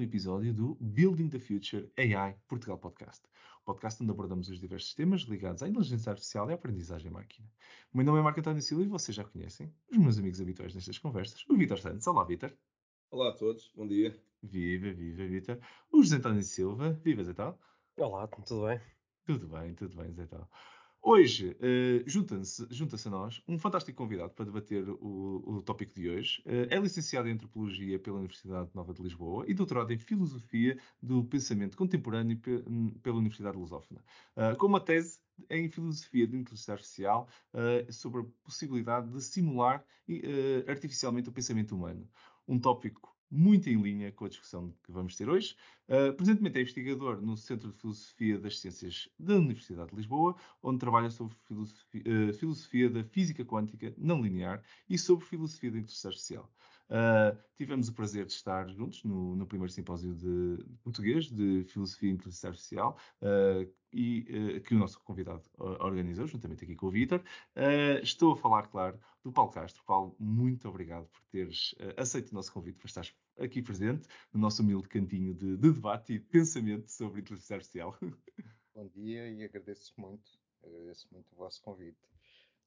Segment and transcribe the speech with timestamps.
[0.00, 3.22] um episódio do Building the Future AI Portugal Podcast.
[3.60, 7.46] O podcast onde abordamos os diversos temas ligados à inteligência artificial e à aprendizagem máquina.
[7.92, 10.74] O meu nome é Marco António Silva e vocês já conhecem os meus amigos habituais
[10.74, 12.06] nestas conversas, o Vitor Santos.
[12.06, 12.50] Olá, Vitor.
[13.10, 14.18] Olá a todos, bom dia.
[14.42, 15.58] Viva, viva, Vitor.
[15.92, 16.92] O José António Silva.
[17.04, 17.60] Viva, Zé Tal.
[17.98, 18.80] Olá, tudo bem?
[19.26, 20.48] Tudo bem, tudo bem, Zé Tal.
[21.02, 26.10] Hoje, uh, junta-se junta a nós um fantástico convidado para debater o, o tópico de
[26.10, 26.42] hoje.
[26.44, 31.24] Uh, é licenciado em Antropologia pela Universidade Nova de Lisboa e doutorado em Filosofia do
[31.24, 32.62] Pensamento Contemporâneo pe
[33.02, 34.04] pela Universidade Lusófona,
[34.36, 35.18] uh, com uma tese
[35.48, 37.26] em Filosofia de Inteligência Artificial
[37.88, 39.82] sobre a possibilidade de simular
[40.68, 42.06] artificialmente o pensamento humano.
[42.46, 45.56] Um tópico muito em linha com a discussão que vamos ter hoje.
[45.88, 50.78] Uh, presentemente é investigador no Centro de Filosofia das Ciências da Universidade de Lisboa, onde
[50.78, 56.50] trabalha sobre filosofia, uh, filosofia da física quântica não linear e sobre filosofia da artificial.
[56.90, 61.62] Uh, tivemos o prazer de estar juntos no, no primeiro simpósio de, de, português de
[61.64, 62.98] Filosofia e Inteligência Artificial
[63.92, 67.20] e uh, que o nosso convidado organizou, juntamente aqui com o Vítor.
[67.56, 69.84] Uh, estou a falar, claro, do Paulo Castro.
[69.84, 73.06] Paulo, muito obrigado por teres uh, aceito o nosso convite para estar
[73.38, 77.96] aqui presente no nosso humilde cantinho de, de debate e de pensamento sobre inteligência artificial.
[78.74, 80.30] Bom dia e agradeço muito,
[80.64, 81.98] agradeço muito o vosso convite.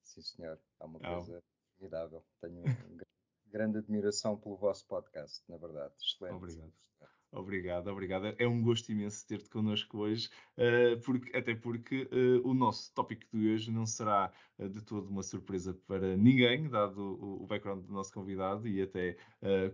[0.04, 1.16] Sim, senhor, é uma ah.
[1.16, 1.44] coisa
[1.78, 2.24] formidável.
[2.42, 3.04] Tenho um grande
[3.62, 5.94] admiração pelo vosso podcast, na verdade.
[6.00, 6.36] Excelente.
[6.36, 6.74] Obrigado.
[7.34, 8.36] Obrigado, obrigado.
[8.38, 13.26] É um gosto imenso ter-te connosco hoje, uh, porque, até porque uh, o nosso tópico
[13.36, 17.92] de hoje não será uh, de todo uma surpresa para ninguém, dado o background do
[17.92, 19.18] nosso convidado e até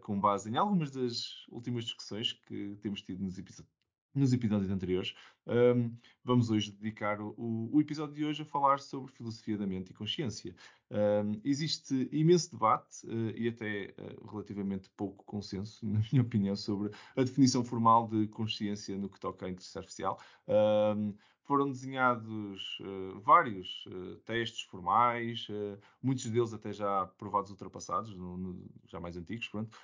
[0.02, 3.79] com base em algumas das últimas discussões que temos tido nos episódios
[4.14, 5.14] nos episódios anteriores.
[5.46, 9.92] Um, vamos hoje dedicar o, o, episódio de hoje a falar sobre filosofia da mente
[9.92, 10.56] e consciência.
[10.92, 16.92] Um, existe imenso debate uh, e até uh, relativamente pouco consenso, na minha opinião, sobre
[17.16, 20.20] a definição formal de consciência no que toca à inteligência artificial.
[20.48, 21.14] Um,
[21.50, 28.38] foram desenhados uh, vários uh, testes formais, uh, muitos deles até já provados ultrapassados, no,
[28.38, 29.76] no, já mais antigos, pronto,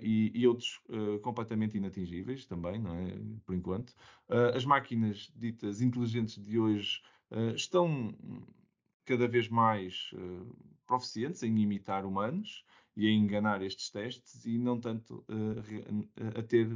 [0.00, 0.80] e, e, outros
[1.22, 3.18] completamente inatingíveis também, não é?
[3.44, 3.94] por enquanto.
[4.54, 7.02] as máquinas ditas inteligentes de hoje
[7.54, 8.14] estão
[9.04, 10.10] cada vez mais
[10.86, 12.64] proficientes em imitar humanos
[12.96, 15.24] e a enganar estes testes e não tanto
[16.38, 16.68] a ter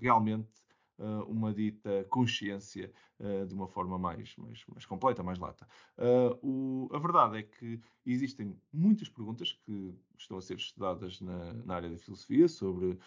[0.00, 0.63] realmente
[0.98, 5.66] uh, uma dita consciência uh, de uma forma mais, mais, mais completa, mais lata.
[5.98, 11.54] Uh, o, a verdade é que existem muitas perguntas que estão a ser estudadas na,
[11.64, 12.98] na área da filosofia sobre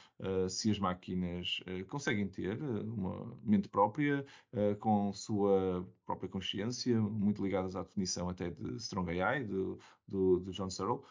[0.49, 4.25] se as máquinas conseguem ter uma mente própria,
[4.79, 10.51] com sua própria consciência, muito ligadas à definição até de Strong AI, do, do, do
[10.51, 11.01] John Searle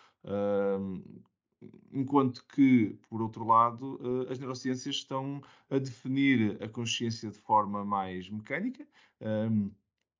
[1.92, 5.40] enquanto que, por outro lado, eh, as neurociências estão
[5.70, 8.86] a definir a consciência de forma mais mecânica,
[9.20, 9.70] ehm,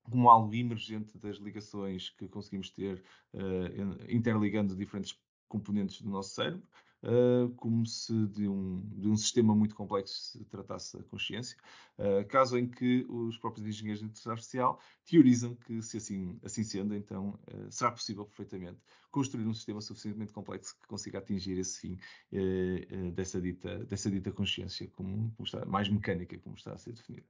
[0.02, 3.02] como algo emergente das ligações que conseguimos ter
[3.34, 6.68] eh, interligando diferentes componentes do nosso cérebro,
[7.06, 11.56] uh, como se de um, de um sistema muito complexo se tratasse a consciência,
[11.98, 16.64] uh, caso em que os próprios engenheiros de inteligência artificial teorizam que, se assim, assim
[16.64, 18.80] sendo, então uh, será possível perfeitamente
[19.10, 21.98] construir um sistema suficientemente complexo que consiga atingir esse fim
[23.14, 27.24] dessa, dita, dessa dita consciência, como, como está, mais mecânica, como está a ser definida.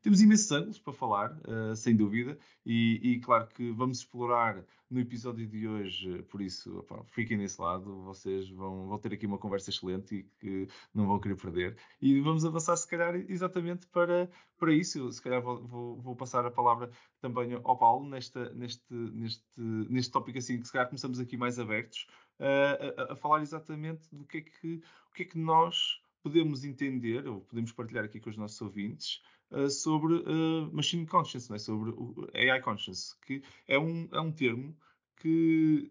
[0.00, 5.00] Temos imensos ângulos para falar, uh, sem dúvida, e, e, claro que vamos explorar no
[5.00, 9.38] episódio de hoje, por isso, opa, fiquem nesse lado, vocês vão, vão ter aqui uma
[9.38, 11.76] conversa excelente e que não vão querer perder.
[12.00, 15.10] E vamos avançar, se calhar, exatamente para, para isso.
[15.12, 20.12] Se calhar vou, vou, vou passar a palavra também ao Paulo nesta, neste, neste, neste
[20.12, 22.06] tópico, assim, que se calhar começamos aqui mais abertos,
[22.38, 24.80] uh, a, a, falar exatamente do que é que,
[25.10, 29.20] o que é que nós podemos entender, ou podemos partilhar aqui com os nossos ouvintes,
[29.50, 31.58] uh, sobre uh, machine conscious, é?
[31.58, 31.92] sobre
[32.34, 34.76] AI conscious, que é um, é um termo
[35.16, 35.90] que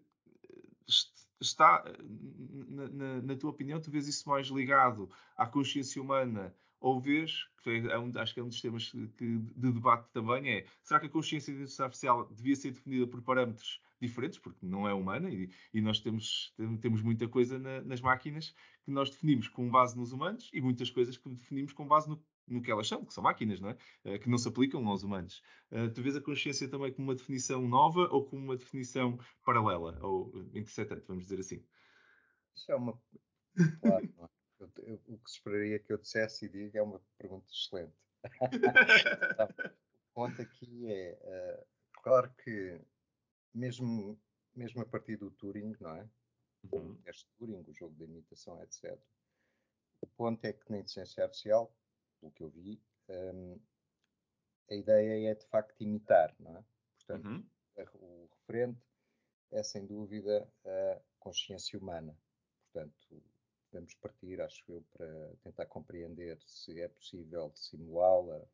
[1.40, 1.84] está,
[2.68, 7.48] na, na, na, tua opinião, tu vês isso mais ligado à consciência humana ou vês,
[7.62, 11.00] que é um, acho que é um dos temas que, de debate também, é será
[11.00, 15.50] que a consciência artificial devia ser definida por parâmetros diferentes, porque não é humana, e,
[15.74, 20.12] e nós temos, temos muita coisa na, nas máquinas que nós definimos com base nos
[20.12, 23.22] humanos e muitas coisas que definimos com base no, no que elas são, que são
[23.22, 23.76] máquinas, não é?
[24.04, 25.42] Uh, que não se aplicam aos humanos.
[25.70, 29.98] Uh, tu vês a consciência também como uma definição nova ou como uma definição paralela,
[30.02, 31.64] ou interessante, vamos dizer assim?
[32.54, 33.00] Isso é uma.
[33.80, 34.28] Claro, é?
[34.60, 37.94] eu, eu, o que esperaria que eu dissesse e diga é uma pergunta excelente.
[40.10, 42.80] o ponto aqui é, uh, claro que
[43.54, 44.18] mesmo,
[44.54, 46.08] mesmo a partir do Turing, não é?
[46.72, 46.92] Uhum.
[46.92, 48.98] O teste Turing, o jogo de imitação, etc.
[50.00, 51.72] O ponto é que na inteligência artificial,
[52.20, 53.58] pelo que eu vi, um,
[54.70, 56.64] a ideia é de facto imitar, não é?
[56.98, 57.46] Portanto, uhum.
[57.94, 58.80] o referente
[59.50, 62.16] é sem dúvida a consciência humana.
[62.64, 63.22] Portanto,
[63.70, 68.46] podemos partir, acho eu, para tentar compreender se é possível simulá-la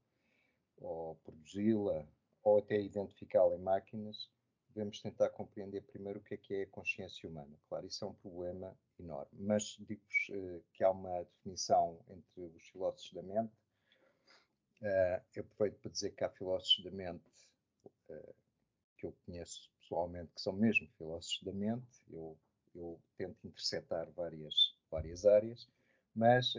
[0.77, 2.07] ou produzi-la
[2.43, 4.31] ou até identificá-la em máquinas,
[4.75, 7.57] devemos tentar compreender primeiro o que é que é a consciência humana.
[7.69, 12.69] Claro, isso é um problema enorme, mas digo-vos uh, que há uma definição entre os
[12.69, 13.53] filósofos da mente.
[14.83, 17.25] Uh, eu aproveito para dizer que há filósofos da mente
[18.11, 18.35] uh,
[18.99, 22.05] que eu conheço pessoalmente que são mesmo filósofos da mente.
[22.11, 22.37] Eu,
[22.75, 25.69] eu tento interceptar várias, várias áreas,
[26.13, 26.55] mas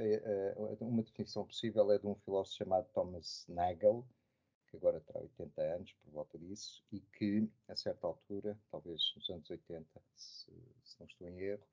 [0.80, 4.06] uma definição possível é de um filósofo chamado Thomas Nagel,
[4.75, 9.30] que agora terá 80 anos, por volta disso, e que, a certa altura, talvez nos
[9.30, 10.51] anos 80, se,
[10.83, 11.66] se não estou em erro,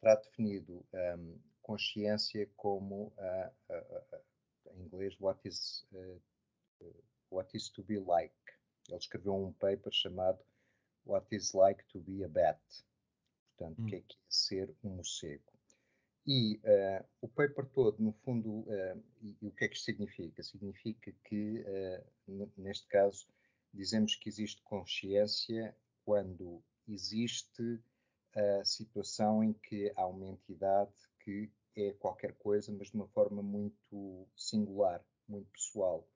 [0.00, 0.84] terá definido
[1.18, 5.86] um, consciência como, uh, uh, uh, em inglês, what is,
[7.30, 8.34] what is to be like.
[8.88, 10.38] Ele escreveu um paper chamado
[11.06, 12.60] What is like to be a bat.
[13.56, 13.86] Portanto, o hum.
[13.86, 15.53] que é que é ser um morcego.
[16.26, 19.84] E uh, o paper todo, no fundo, uh, e, e, o que é que isto
[19.84, 20.42] significa?
[20.42, 23.26] Significa que, uh, neste caso,
[23.72, 27.80] dizemos que existe consciência quando existe
[28.34, 33.42] a situação em que há uma entidade que é qualquer coisa, mas de uma forma
[33.42, 36.08] muito singular, muito pessoal.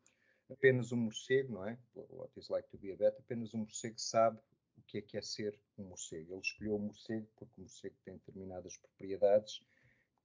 [0.50, 1.78] Apenas um morcego, não é?
[1.94, 3.16] What is like to be a bat?
[3.18, 4.38] Apenas um morcego sabe
[4.76, 6.32] o que é que é ser um morcego.
[6.32, 9.60] Ele escolheu o morcego porque o morcego tem determinadas propriedades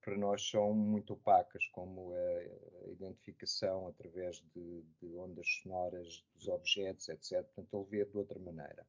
[0.04, 7.08] para nós são muito opacas, como a, identificação através de, de, ondas sonoras dos objetos,
[7.10, 7.44] etc.
[7.56, 8.86] Portanto, ele vê de outra maneira.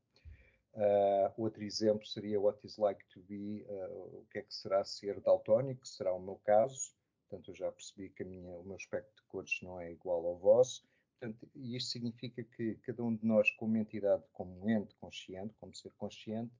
[0.75, 4.85] Uh, outro exemplo seria What is like to be, uh, o que é que será
[4.85, 6.93] ser daltónico, será o meu caso.
[7.29, 10.37] Portanto, eu já percebi que minha, o meu espectro de cores não é igual ao
[10.37, 10.85] vosso.
[11.19, 15.93] Portanto, isto significa que cada um de nós, como entidade, como ente consciente, como ser
[15.93, 16.53] consciente,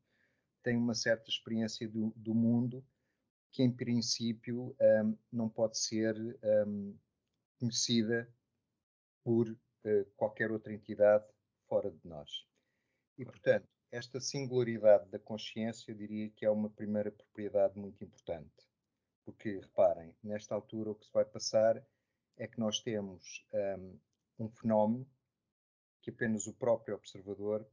[0.63, 2.85] tem uma certa experiência do, do mundo
[3.55, 6.17] que em princípio um, não pode ser
[6.67, 6.99] um,
[7.61, 8.29] conhecida
[9.23, 11.25] por uh, qualquer outra entidade
[11.69, 12.45] fora de nós.
[13.17, 18.69] E, portanto, esta singularidade da consciência, eu diria que é uma primeira propriedade muito importante.
[19.25, 21.81] Porque, reparem, nesta altura o que se vai passar
[22.37, 23.47] é que nós temos
[23.79, 24.01] um,
[24.41, 25.09] um fenómeno
[26.03, 27.65] que apenas o próprio observador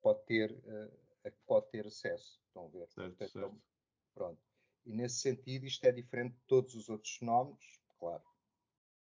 [0.00, 2.40] pode ter, uh, pode ter acesso.
[2.46, 2.88] Estão a ver?
[2.88, 3.75] Certo, Portanto, certo.
[4.16, 4.40] Pronto.
[4.86, 8.24] E nesse sentido, isto é diferente de todos os outros fenómenos, claro.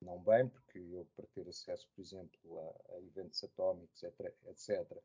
[0.01, 4.97] Não bem, porque eu, para ter acesso, por exemplo, a, a eventos atómicos, etc.,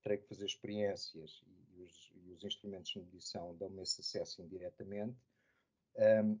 [0.00, 1.42] terei que fazer experiências
[1.74, 5.18] e os, e os instrumentos de medição dão-me esse acesso indiretamente.
[5.96, 6.38] Um,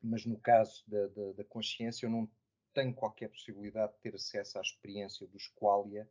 [0.00, 2.30] mas no caso da, da, da, consciência, eu não
[2.72, 6.08] tenho qualquer possibilidade de ter acesso à experiência do squalia,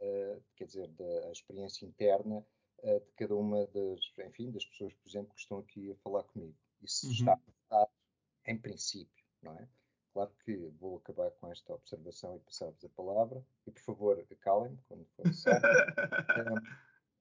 [0.00, 2.44] uh, quer dizer, da experiência interna
[2.82, 6.22] uh, de cada uma das, enfim, das pessoas, por exemplo, que estão aqui a falar
[6.24, 6.56] comigo.
[6.82, 7.12] Isso uhum.
[7.12, 7.90] está dado
[8.46, 9.68] em princípio, não é?
[10.12, 13.44] Claro que vou acabar com esta observação e passar-vos a palavra.
[13.66, 15.68] E, por favor, calem-me quando for necessário.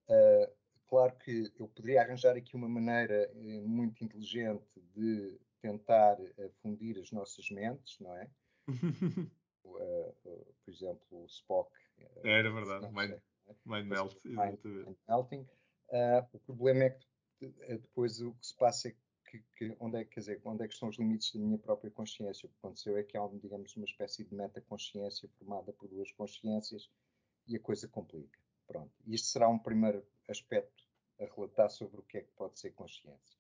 [0.10, 0.52] uh,
[0.88, 6.18] claro que eu poderia arranjar aqui uma maneira uh, muito inteligente de tentar
[6.62, 8.30] fundir as nossas mentes, não é?
[9.68, 10.14] Uh,
[10.64, 11.70] por exemplo, o Spock.
[12.24, 13.20] Era verdade, Mind,
[13.66, 14.16] mind Melt.
[14.24, 15.48] Mind, mind melting.
[15.89, 17.08] Uh, o problema é que
[17.62, 18.96] eh, depois o que se passa é
[19.30, 21.92] que, que, onde é quer dizer, onde é que estão os limites da minha própria
[21.92, 22.48] consciência?
[22.48, 26.89] O que aconteceu é que há, digamos, uma espécie de metaconsciência formada por duas consciências
[27.48, 28.39] e a coisa complica.
[28.66, 28.92] Pronto.
[29.06, 30.84] Isto será um primeiro aspecto
[31.20, 33.38] a relatar sobre o que é que pode ser consciência.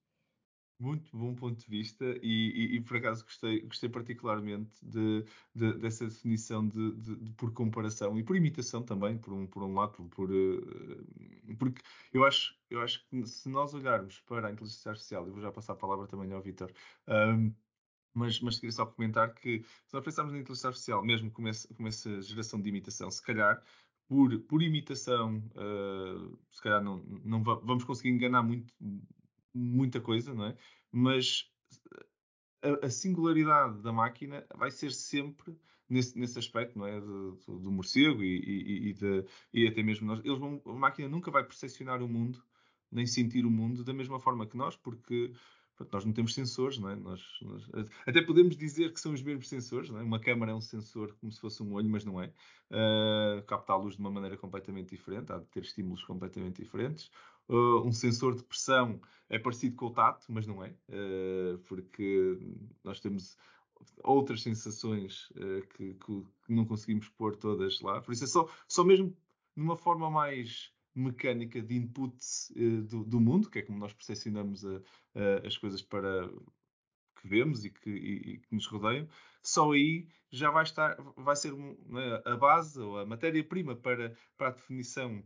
[0.79, 5.73] Muito bom ponto de vista e, e, e por acaso gostei, gostei particularmente de, de,
[5.79, 10.07] dessa definição de, de, por comparação e por imitação também, por um, por um lado,
[10.09, 11.81] por, uh, porque
[12.13, 15.51] eu acho, eu acho que se nós olharmos para a inteligência artificial, e vou já
[15.51, 16.71] passar a palavra também ao Vitor,
[17.07, 17.51] um,
[18.13, 21.67] mas, mas queria só comentar que se nós pensarmos na inteligência artificial, mesmo com, esse,
[21.73, 23.63] com essa geração de imitação, se calhar
[24.07, 28.71] por, por imitação, uh, se calhar não, não vamos conseguir enganar muito
[29.57, 30.57] muita coisa, não é?
[30.91, 31.51] Mas
[32.61, 35.57] a, a, singularidade da máquina vai ser sempre
[35.89, 36.99] nesse, nesse aspecto, não é?
[36.99, 40.19] Do, do, morcego e, e, e, de, e, até mesmo nós.
[40.23, 42.43] Eles vão, a máquina nunca vai percepcionar o mundo,
[42.91, 45.33] nem sentir o mundo da mesma forma que nós, porque
[45.91, 46.95] nós não temos sensores, não é?
[46.95, 47.69] Nós, nós,
[48.05, 50.03] até podemos dizer que são os mesmos sensores, não é?
[50.03, 52.31] Uma câmara é um sensor como se fosse um olho, mas não é.
[52.71, 57.11] Uh, capta a luz de uma maneira completamente diferente, há de ter estímulos completamente diferentes.
[57.47, 62.37] Uh, um sensor de pressão é parecido com o tato, mas não é, uh, porque
[62.83, 63.37] nós temos
[64.03, 65.31] outras sensações
[65.75, 68.01] que, que, que, não conseguimos pôr todas lá.
[68.01, 69.15] Por isso é só, só mesmo
[69.55, 72.17] numa forma mais mecânica de input
[72.55, 74.77] uh, do, do, mundo, que é como nós percepcionamos a,
[75.15, 76.29] a, as coisas para
[77.21, 79.07] que vemos e que, e, e que, nos rodeiam,
[79.41, 84.49] só aí já vai estar, vai ser né, a base ou a matéria-prima para, para
[84.49, 85.23] a definição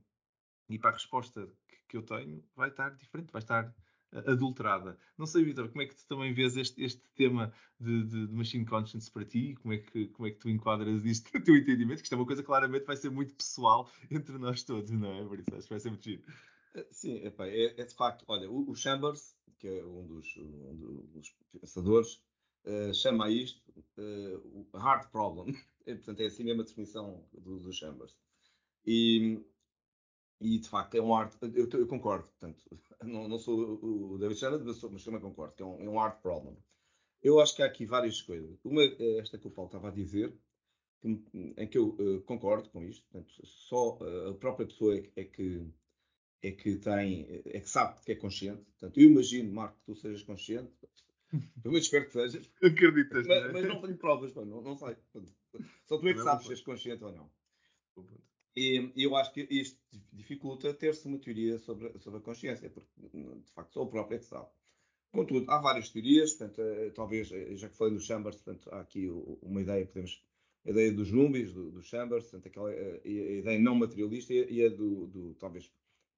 [0.70, 3.74] e para a resposta que, que eu tenho, vai estar diferente, vai estar
[4.12, 4.98] adulterada.
[5.18, 8.34] Não sei, Vitor, como é que tu também vês este, este tema de, de, de,
[8.34, 9.56] machine conscience para ti?
[9.62, 12.00] Como é, que, como é que tu enquadras isto no teu entendimento?
[12.00, 15.26] Que isto é uma coisa claramente vai ser muito pessoal entre nós todos, não é?
[15.26, 16.24] Por isso acho que vai ser muito giro.
[16.76, 20.38] Eh, sim, epa, é, é, de facto, olha, o, o, Chambers, que é um dos,
[20.38, 22.22] um dos pensadores,
[22.66, 23.62] uh, chama isto
[23.98, 25.56] uh, o hard problem.
[25.86, 28.16] É, portanto, é assim mesmo a definição do, do Chambers.
[28.86, 29.40] E,
[30.42, 32.66] e de facto é um arte, eu, eu concordo, portanto,
[33.04, 36.00] não, não, sou o David Shannon, mas, mas também concordo, que é um, é um
[36.00, 36.58] art problem.
[37.22, 38.60] Eu acho que há aqui várias coisas.
[38.66, 40.34] Uma é esta que o Paulo estava a dizer,
[41.00, 41.08] que,
[41.58, 45.24] em que eu uh, concordo com isto, portanto, só uh, a própria pessoa é, é,
[45.26, 45.68] que
[46.42, 48.64] é que tem, é que sabe que é consciente.
[48.64, 50.72] Portanto, eu imagino, Marco, que tu sejas consciente.
[51.64, 52.52] Eu espero que sejas.
[52.62, 53.52] Acreditas, mas, é?
[53.52, 54.98] mas não tenho provas, não, não sei.
[55.86, 57.32] Só tu é que sabes se és consciente ou não.
[58.56, 59.80] E eu acho que isto
[60.12, 64.20] dificulta ter-se uma teoria sobre, sobre a consciência, porque de facto só o próprio é
[64.20, 64.50] que sabe.
[65.12, 68.80] Contudo, há várias teorias, portanto, eh, talvez, eh, já que falei do Chambers, portanto, há
[68.80, 69.10] aqui
[69.42, 70.24] uma ideia, podemos,
[70.66, 74.66] a ideia dos zumbies, do, do Chambers, portanto, aquela, eh, a, ideia não materialista e
[74.66, 75.70] a do, do, talvez,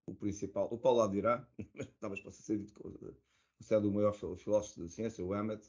[0.07, 4.89] o principal, o Paulo dirá, mas talvez possa ser dito o do maior filósofo de
[4.91, 5.67] ciência, o Emmett,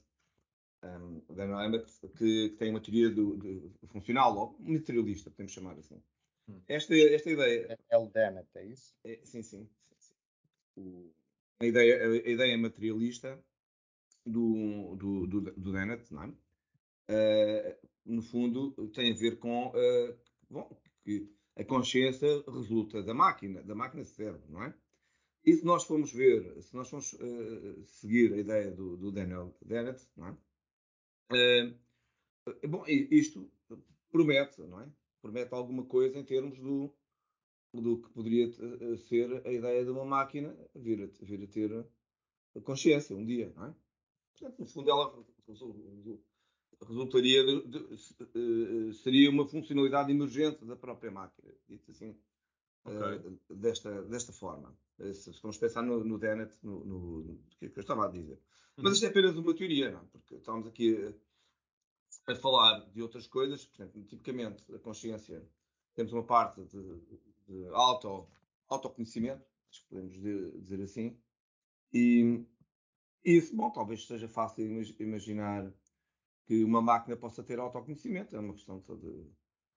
[0.82, 5.78] um, Daniel Emmett, que, que, tem uma teoria do, do funcional, ou materialista, podemos chamar
[5.78, 6.02] assim.
[6.48, 6.60] Hum.
[6.68, 7.78] Esta, esta ideia.
[7.88, 8.94] É o Dennett, é isso?
[9.04, 9.68] É, sim, sim.
[9.80, 10.14] sim, sim.
[10.76, 11.12] O,
[11.60, 13.42] a, ideia, a ideia materialista
[14.26, 16.34] do, do, do, do Dennett, não é?
[17.06, 20.70] Uh, no fundo, tem a ver com uh, bom,
[21.02, 24.74] que a consciência resulta da máquina, da máquina cérebro, não é?
[25.44, 29.54] E se nós formos ver, se nós formos uh, seguir a ideia do, do Daniel
[29.62, 30.36] Dennett, não é?
[32.66, 33.50] bom, isto
[34.10, 34.88] promete, não é?
[35.24, 36.92] Promete alguma coisa em termos do,
[37.72, 41.86] do que poderia eh, ser a ideia de uma máquina vir a, vir a ter
[42.62, 43.74] consciência um dia, não é?
[44.36, 45.24] Portanto, no fundo, ela
[46.86, 52.14] resultaria de, de, eh, seria uma funcionalidade emergente da própria máquina, dito assim,
[52.84, 53.38] okay.
[53.48, 54.76] desta, desta forma.
[55.14, 58.38] Se vamos pensar no, no Dennett, no, no, no, que eu estava a dizer.
[58.76, 60.04] Mas isto é apenas uma teoria, não é?
[60.12, 61.14] Porque estamos aqui
[62.26, 65.46] a falar de outras coisas, portanto, tipicamente a consciência,
[65.94, 67.00] temos uma parte de,
[67.46, 68.28] de auto,
[68.68, 71.18] autoconhecimento, que podemos dizer, dizer assim,
[71.92, 72.44] e
[73.24, 75.72] isso, bom, talvez seja fácil imaginar
[76.46, 79.30] que uma máquina possa ter autoconhecimento, é uma questão de,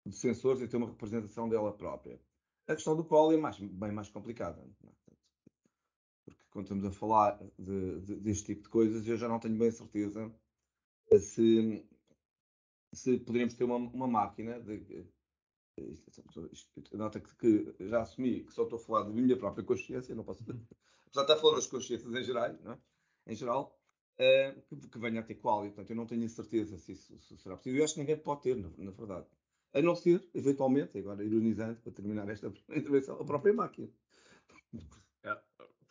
[0.06, 2.20] de sensores e ter uma representação dela própria.
[2.68, 4.62] A questão do polo é mais, bem mais complicada.
[4.62, 4.92] É?
[6.26, 9.58] Porque quando estamos a falar de, de, deste tipo de coisas, eu já não tenho
[9.58, 10.30] bem certeza
[11.20, 11.88] se
[12.94, 15.06] se poderíamos ter uma, uma máquina de,
[16.94, 20.24] nota que, que, já assumi que só estou a falar da minha própria consciência, não
[20.24, 20.44] posso.
[20.44, 22.80] Apesar de estar a falar das consciências em geral, não é?
[23.28, 23.78] em geral
[24.20, 27.20] uh, que, que, venha a ter qual, portanto eu não tenho a certeza se isso
[27.20, 27.80] se será possível.
[27.80, 29.28] Eu acho que ninguém pode ter, na, na, verdade.
[29.74, 33.90] A não ser, eventualmente, agora ironizando, para terminar esta intervenção, a própria máquina.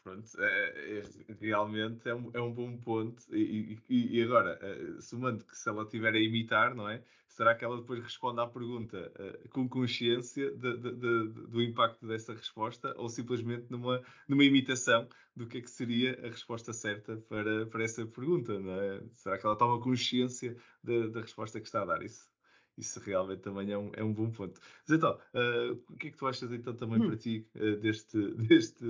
[0.06, 3.20] Pronto, é, é, realmente é um, é um bom ponto.
[3.34, 7.02] E, e, e, agora, uh, somando que se ela estiver a imitar, não é?
[7.26, 12.06] Será que ela depois responde à pergunta uh, com consciência de, de, de, do impacto
[12.06, 17.16] dessa resposta ou simplesmente numa, numa imitação do que é que seria a resposta certa
[17.28, 19.02] para, para essa pergunta, não é?
[19.12, 22.00] Será que ela toma consciência da, da resposta que está a dar?
[22.04, 22.35] Isso
[22.76, 24.60] isso realmente também é um, é um bom ponto.
[24.86, 27.08] Mas então, uh, o que é que tu achas então também hum.
[27.08, 28.18] para ti uh, deste,
[28.48, 28.84] deste,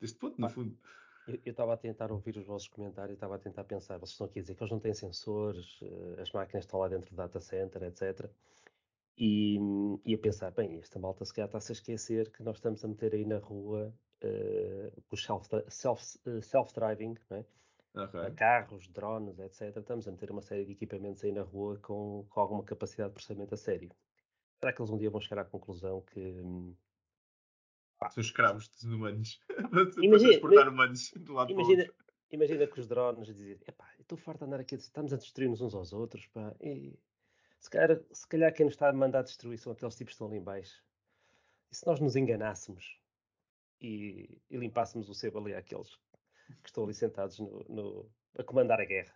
[0.00, 0.76] deste ponto, no ah, fundo?
[1.26, 4.40] Eu estava a tentar ouvir os vossos comentários estava a tentar pensar, vocês estão aqui
[4.40, 7.40] a dizer que eles não têm sensores, uh, as máquinas estão lá dentro do data
[7.40, 8.28] center, etc.
[9.16, 9.58] E,
[10.04, 12.88] e a pensar, bem, esta malta se calhar está-se a esquecer que nós estamos a
[12.88, 13.94] meter aí na rua
[15.10, 16.02] os self-driving, self,
[16.42, 16.72] self,
[17.28, 17.44] não é?
[17.94, 18.30] Okay.
[18.32, 19.76] carros, drones, etc.
[19.76, 23.14] Estamos a meter uma série de equipamentos aí na rua com, com alguma capacidade de
[23.14, 23.90] processamento a sério.
[24.58, 26.40] Será que eles um dia vão chegar à conclusão que.
[26.40, 26.74] Hum,
[27.98, 29.40] pá, São escravos de humanos.
[30.02, 31.86] imagina, transportar humanos do lado imagina,
[32.30, 35.74] imagina que os drones dizem, epá, estou farto de andar aqui, estamos a destruir-nos uns
[35.74, 36.98] aos outros, pá, e
[37.58, 40.28] se calhar, se calhar quem nos está a mandar destruir são aqueles tipos que estão
[40.28, 40.82] ali em baixo.
[41.70, 42.98] E se nós nos enganássemos
[43.80, 45.98] e, e limpássemos o sebo ali àqueles
[46.62, 49.14] que estão ali sentados no, no, a comandar a guerra,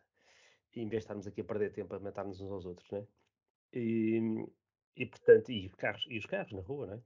[0.75, 3.07] e em vez de estarmos aqui a perder tempo a matar-nos uns aos outros, né?
[3.73, 4.21] E,
[4.97, 7.03] e portanto, e os carros, e os carros na rua, né?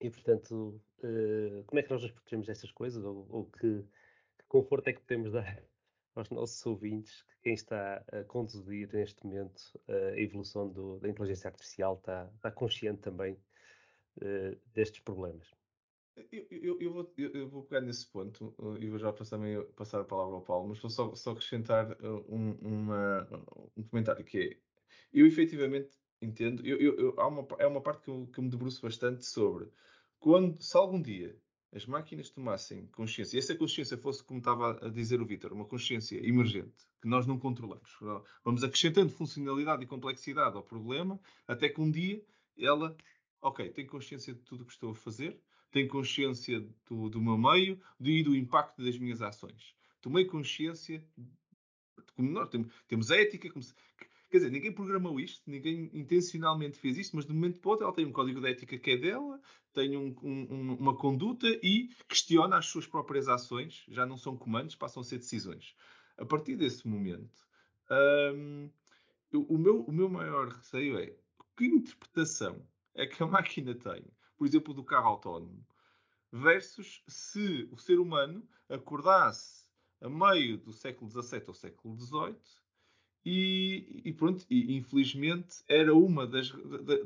[0.00, 3.04] E portanto, uh, como é que nós nos protegemos dessas coisas?
[3.04, 3.82] Ou, ou que,
[4.38, 5.62] que, conforto é que podemos dar
[6.14, 11.48] aos nossos ouvintes que quem está a conduzir neste momento a evolução do, da inteligência
[11.48, 13.34] artificial está, está consciente também
[14.18, 15.50] uh, destes problemas?
[16.16, 19.64] Eu, eu, eu, vou, eu, vou, pegar nesse ponto uh, e vou já passar, meio,
[19.72, 23.28] passar a palavra ao Paulo, mas vou só, só acrescentar uh, um, uma,
[23.76, 24.56] um comentário que é,
[25.12, 25.90] eu efetivamente
[26.22, 29.68] entendo, eu, há uma, é uma parte que eu, que me debruço bastante sobre
[30.20, 31.36] quando, se algum dia
[31.72, 35.64] as máquinas tomassem consciência, e essa consciência fosse, como estava a dizer o Vítor, uma
[35.64, 37.90] consciência emergente, que nós não controlamos,
[38.44, 42.24] vamos acrescentando funcionalidade e complexidade ao problema, até que um dia
[42.56, 42.96] ela,
[43.42, 45.42] ok, tem consciência de tudo o que estou a fazer,
[45.74, 49.74] tenho consciência do, do meu meio e do impacto das minhas ações.
[50.00, 51.04] Tomei consciência,
[52.14, 53.74] como nós temos, temos ética, como se,
[54.30, 57.86] quer dizer, ninguém programou isto, ninguém intencionalmente fez isto, mas de um momento para outro
[57.86, 59.40] ela tem um código de ética que é dela,
[59.72, 64.76] tem um, um, uma conduta e questiona as suas próprias ações, já não são comandos,
[64.76, 65.74] passam a ser decisões.
[66.16, 67.44] A partir desse momento,
[68.32, 68.70] hum,
[69.32, 71.12] o, meu, o meu maior receio é
[71.56, 72.64] que interpretação
[72.94, 74.04] é que a máquina tem
[74.36, 75.66] por exemplo, do carro autónomo,
[76.32, 79.64] versus se o ser humano acordasse
[80.00, 82.36] a meio do século XVII ou século XVIII
[83.24, 86.50] e, e, pronto, e infelizmente era uma das,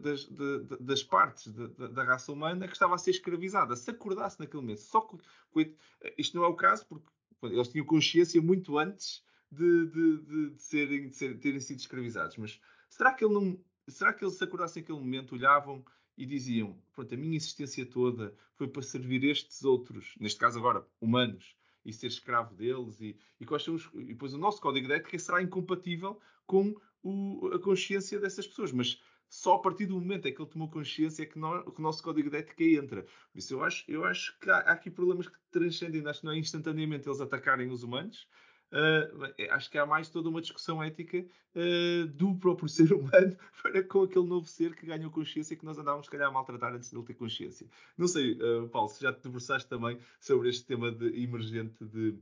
[0.00, 3.76] das, das, das partes da, da, raça humana que estava a ser escravizada.
[3.76, 5.76] Se acordasse naquele momento, só que
[6.16, 7.06] isto não é o caso, porque
[7.42, 12.36] eles tinham consciência muito antes de, de, de, de serem, de ser, terem sido escravizados.
[12.36, 13.60] Mas será que ele não.
[13.86, 15.84] Será que eles se acordassem naquele momento, olhavam
[16.18, 20.84] e diziam: pronto, a minha existência toda foi para servir estes outros, neste caso agora,
[21.00, 24.88] humanos, e ser escravo deles, e, e, quais são os, e depois o nosso código
[24.88, 28.72] de ética será incompatível com o, a consciência dessas pessoas.
[28.72, 31.82] Mas só a partir do momento em que ele tomou consciência é que, que o
[31.82, 33.02] nosso código de ética entra.
[33.02, 36.26] Por isso eu acho, eu acho que há, há aqui problemas que transcendem, acho que
[36.26, 38.26] não é instantaneamente eles atacarem os humanos,
[38.70, 43.82] Uh, acho que há mais toda uma discussão ética uh, do próprio ser humano para
[43.82, 46.74] com aquele novo ser que ganhou consciência e que nós andávamos, se calhar, a maltratar
[46.74, 47.66] antes de ele ter consciência.
[47.96, 52.18] Não sei, uh, Paulo, se já te debruçaste também sobre este tema de, emergente de,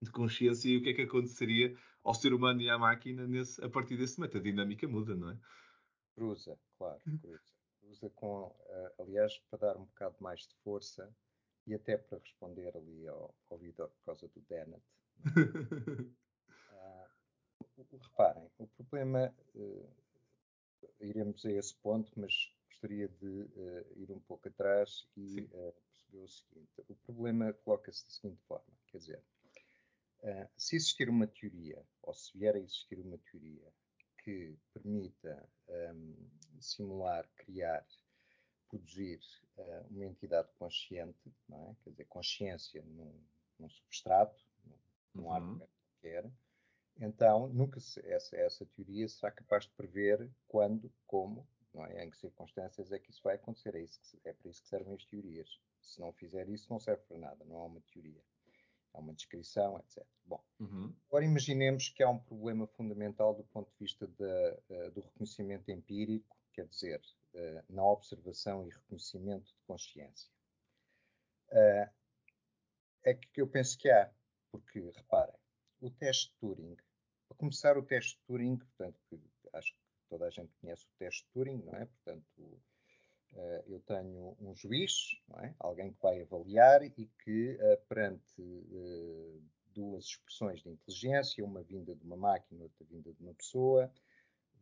[0.00, 3.62] de, consciência e o que é que aconteceria ao ser humano e à máquina nesse,
[3.64, 4.36] a partir desse momento.
[4.36, 5.38] A dinâmica muda, não é?
[6.14, 7.40] Cruza, claro, cruza.
[7.80, 8.54] Cruza com,
[8.98, 11.12] aliás, para dar um bocado mais de força
[11.66, 14.82] e até para responder ali ao, ao por causa do Dennett,
[16.72, 17.08] uh,
[17.92, 19.88] reparem, o problema, uh,
[21.00, 22.32] iremos a esse ponto, mas
[22.68, 28.10] gostaria de uh, ir um pouco atrás e perceber o seguinte: o problema coloca-se da
[28.10, 29.22] seguinte forma, quer dizer,
[30.56, 33.72] se existir uma teoria, ou se vier a existir uma teoria
[34.22, 36.14] que permita um,
[36.60, 37.86] simular, criar,
[38.68, 39.20] produzir
[39.56, 41.74] uh, uma entidade consciente, é?
[41.82, 43.18] quer dizer, consciência num,
[43.58, 44.44] num substrato,
[45.14, 45.32] num uhum.
[45.32, 45.70] argumento
[46.00, 46.30] qualquer,
[47.00, 52.04] então nunca se, essa, essa teoria será capaz de prever quando, como, não é?
[52.04, 53.74] em que circunstâncias é que isso vai acontecer.
[53.74, 55.48] É, isso que, é para isso que servem as teorias.
[55.80, 58.22] Se não fizer isso, não serve para nada, não há uma teoria.
[58.92, 60.04] Há uma descrição, etc.
[60.26, 60.94] Bom, uhum.
[61.08, 66.36] agora imaginemos que há um problema fundamental do ponto de vista uh, do reconhecimento empírico,
[66.52, 67.00] quer dizer,
[67.34, 70.28] uh, na observação e reconhecimento de consciência.
[71.52, 71.88] Uh,
[73.04, 74.12] é que eu penso que há.
[74.50, 75.34] Porque, reparem,
[75.80, 76.76] o teste Turing,
[77.28, 78.98] para começar o teste Turing, portanto,
[79.52, 81.86] acho que toda a gente conhece o teste Turing, não é?
[81.86, 82.60] Portanto,
[83.36, 85.54] eh, eu tenho um juiz, é?
[85.58, 89.38] alguém que vai avaliar e que, eh, perante eh,
[89.72, 93.90] duas expressões de inteligência, uma vinda de uma máquina, outra vinda de uma pessoa,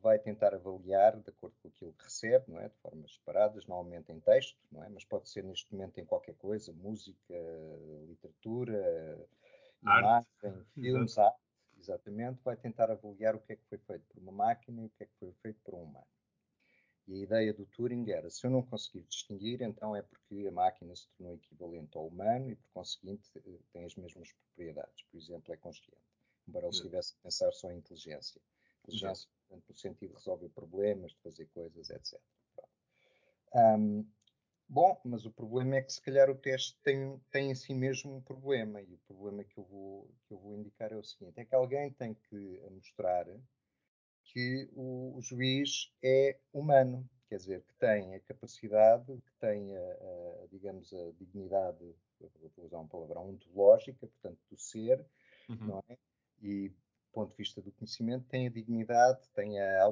[0.01, 2.69] vai tentar avaliar de acordo com aquilo que recebe, não é?
[2.69, 4.89] de formas separadas, normalmente em texto, não é?
[4.91, 7.35] mas pode ser neste momento em qualquer coisa, música,
[8.07, 9.27] literatura,
[9.83, 10.29] imagem,
[10.75, 11.41] filmes, arte,
[11.79, 14.91] exatamente, vai tentar avaliar o que é que foi feito por uma máquina e o
[14.91, 16.07] que é que foi feito por um humano.
[17.09, 20.53] E a ideia do Turing era, se eu não conseguir distinguir, então é porque a
[20.53, 25.05] máquina se tornou equivalente ao humano e, por conseguinte, eh, tem as mesmas propriedades.
[25.11, 26.03] Por exemplo, é consciente.
[26.47, 28.43] Embora ele estivesse a pensar só em inteligência.
[28.83, 32.21] Inteligência, portanto, no sentido de resolver problemas, de fazer coisas, etc.
[33.55, 34.07] Um,
[34.69, 38.15] Bom, mas o problema é que se calhar o teste tem, tem em si mesmo
[38.15, 41.41] um problema, e o problema que eu, vou, que eu vou indicar é o seguinte:
[41.41, 43.27] é que alguém tem que mostrar
[44.25, 49.81] que o, o juiz é humano, quer dizer, que tem a capacidade, que tem, a,
[49.81, 55.05] a, digamos, a dignidade, vou usar uma palavra ontológica, portanto, do ser,
[55.49, 55.57] uhum.
[55.67, 55.97] não é?
[56.43, 56.71] E
[57.13, 59.83] ponto de vista do conhecimento, tem a dignidade, tem a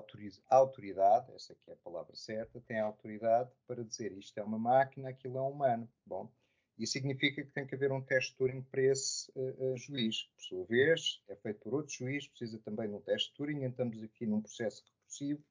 [0.49, 4.59] autoridade, essa aqui é a palavra certa, tem a autoridade para dizer isto é uma
[4.59, 5.89] máquina, aquilo é um humano.
[6.05, 6.31] Bom,
[6.79, 10.25] isso significa que tem que haver um teste de Turing para esse uh, uh, juiz.
[10.35, 13.65] Por sua vez, é feito por outro juiz, precisa também de um teste de Turing,
[13.65, 15.43] estamos aqui num processo recursivo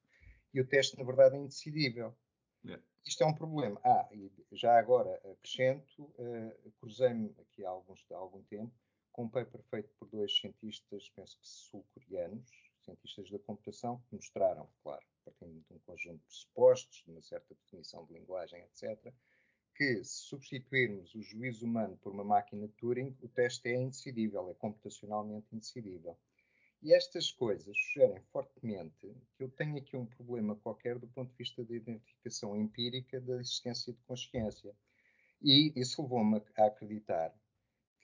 [0.54, 2.16] e o teste, na verdade, é indecidível.
[2.64, 2.82] Yeah.
[3.04, 3.80] Isto é um problema.
[3.84, 8.72] Ah, e já agora acrescento, uh, cruzei-me aqui há, alguns, há algum tempo
[9.16, 12.50] com um paper feito por dois cientistas, penso que sul-coreanos,
[12.84, 17.54] cientistas da computação, que mostraram, claro, partindo de um conjunto de pressupostos, de uma certa
[17.54, 19.10] definição de linguagem, etc.,
[19.74, 24.54] que se substituirmos o juízo humano por uma máquina Turing, o teste é indecidível, é
[24.54, 26.14] computacionalmente indecidível.
[26.82, 31.38] E estas coisas sugerem fortemente que eu tenho aqui um problema qualquer do ponto de
[31.38, 34.76] vista da identificação empírica da existência de consciência.
[35.40, 37.34] E isso levou-me a acreditar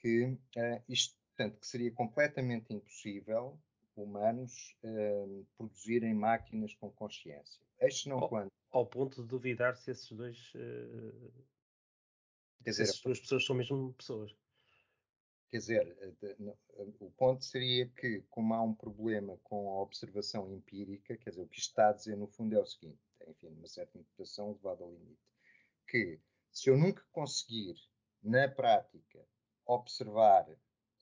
[0.03, 3.57] que uh, isto, portanto, que seria completamente impossível
[3.95, 7.63] humanos uh, produzirem máquinas com consciência.
[7.79, 8.51] Este não ao, quando.
[8.69, 10.53] Ao ponto de duvidar se esses dois.
[10.55, 11.31] Uh,
[12.63, 14.35] Quer dizer, essas duas pessoas são mesmo pessoas.
[15.49, 16.15] Quer dizer,
[16.99, 21.47] o ponto seria que, como há um problema com a observação empírica, quer dizer, o
[21.47, 24.91] que está a dizer no fundo é o seguinte: enfim, uma certa interpretação levada ao
[24.91, 25.21] limite,
[25.87, 26.19] que
[26.51, 27.75] se eu nunca conseguir,
[28.23, 29.27] na prática,
[29.65, 30.47] observar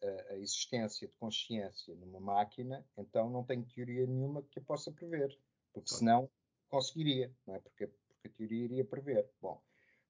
[0.03, 4.91] a, a, existência de consciência numa máquina, então não tenho teoria nenhuma que a possa
[4.91, 5.29] prever,
[5.73, 5.99] porque claro.
[5.99, 6.29] senão
[6.69, 7.59] conseguiria, não é?
[7.59, 9.29] Porque, porque a teoria iria prever.
[9.41, 9.61] Bom,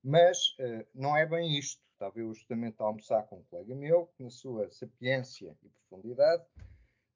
[0.04, 1.82] mas uh, não é bem isto.
[1.94, 6.44] Estava eu justamente a almoçar com um colega meu, que na sua sapiência e profundidade,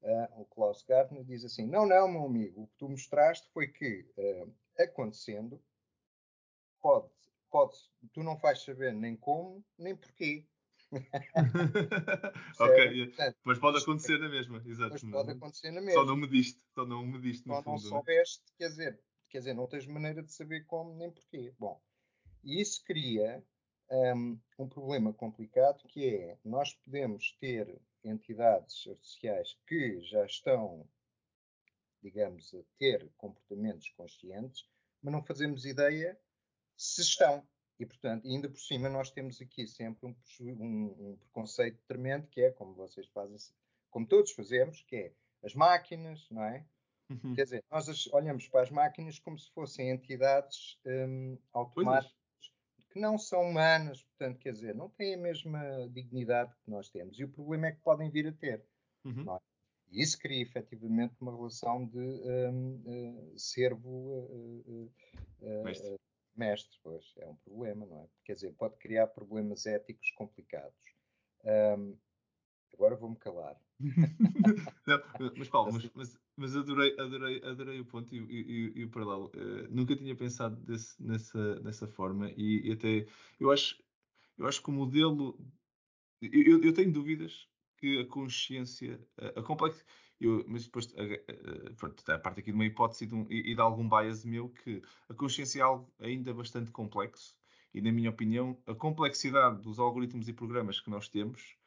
[0.03, 3.67] uh, o Klaus Gartner diz assim: Não, não, meu amigo, o que tu mostraste foi
[3.67, 5.59] que, uh, acontecendo,
[6.79, 7.09] pode,
[7.49, 7.77] pode,
[8.13, 10.45] tu não vais saber nem como, nem porquê.
[12.59, 14.93] ok, mas pode acontecer na mesma, exato.
[14.93, 16.01] Mas pode acontecer na mesma.
[16.01, 18.53] Só não mediste, só não mediste só fundo, não soubeste, né?
[18.57, 21.53] quer dizer, quer dizer, não tens maneira de saber como nem porquê.
[21.59, 21.81] Bom,
[22.43, 23.43] e isso cria
[23.89, 30.87] um, um problema complicado que é, nós podemos ter entidades artificiais que já estão,
[32.01, 34.67] digamos, a ter comportamentos conscientes,
[35.01, 36.17] mas não fazemos ideia
[36.77, 37.47] se estão.
[37.79, 42.41] E, portanto, ainda por cima, nós temos aqui sempre um, um, um, preconceito tremendo, que
[42.41, 43.37] é, como vocês fazem,
[43.89, 46.65] como todos fazemos, que é as máquinas, não é?
[47.09, 47.35] Uhum.
[47.35, 52.15] Quer dizer, nós as, olhamos para as máquinas como se fossem entidades um, automáticas
[52.89, 57.19] que não são humanas, portanto, quer dizer, não têm a mesma dignidade que nós temos.
[57.19, 58.65] E o problema é que podem vir a ter.
[59.03, 59.35] Uhum.
[59.35, 59.39] É?
[59.91, 64.91] E isso cria efetivamente uma relação de um, uh, eh, servo uh,
[65.41, 65.99] uh,
[66.35, 68.07] mestre, pois é um problema, não é?
[68.23, 70.95] Quer dizer, pode criar problemas éticos complicados.
[71.43, 71.97] Um,
[72.73, 73.59] agora vou-me calar.
[74.87, 75.01] não,
[75.37, 79.31] mas Paulo, mas, mas, mas, adorei, adorei, adorei o ponto e, e, e o paralelo.
[79.35, 83.05] Uh, nunca tinha pensado desse, nessa, nessa forma e, e, até
[83.39, 83.81] eu acho,
[84.37, 85.37] eu acho que o modelo.
[86.21, 89.43] Eu, eu tenho dúvidas que a consciência, a, a
[90.25, 93.51] eu, mas depois, a, a, pronto, a parte aqui de uma hipótese de um, e,
[93.51, 97.35] e, de algum bias meu, que a consciência é algo ainda bastante complexo
[97.73, 101.57] e, na minha opinião, a complexidade dos algoritmos e programas que nós temos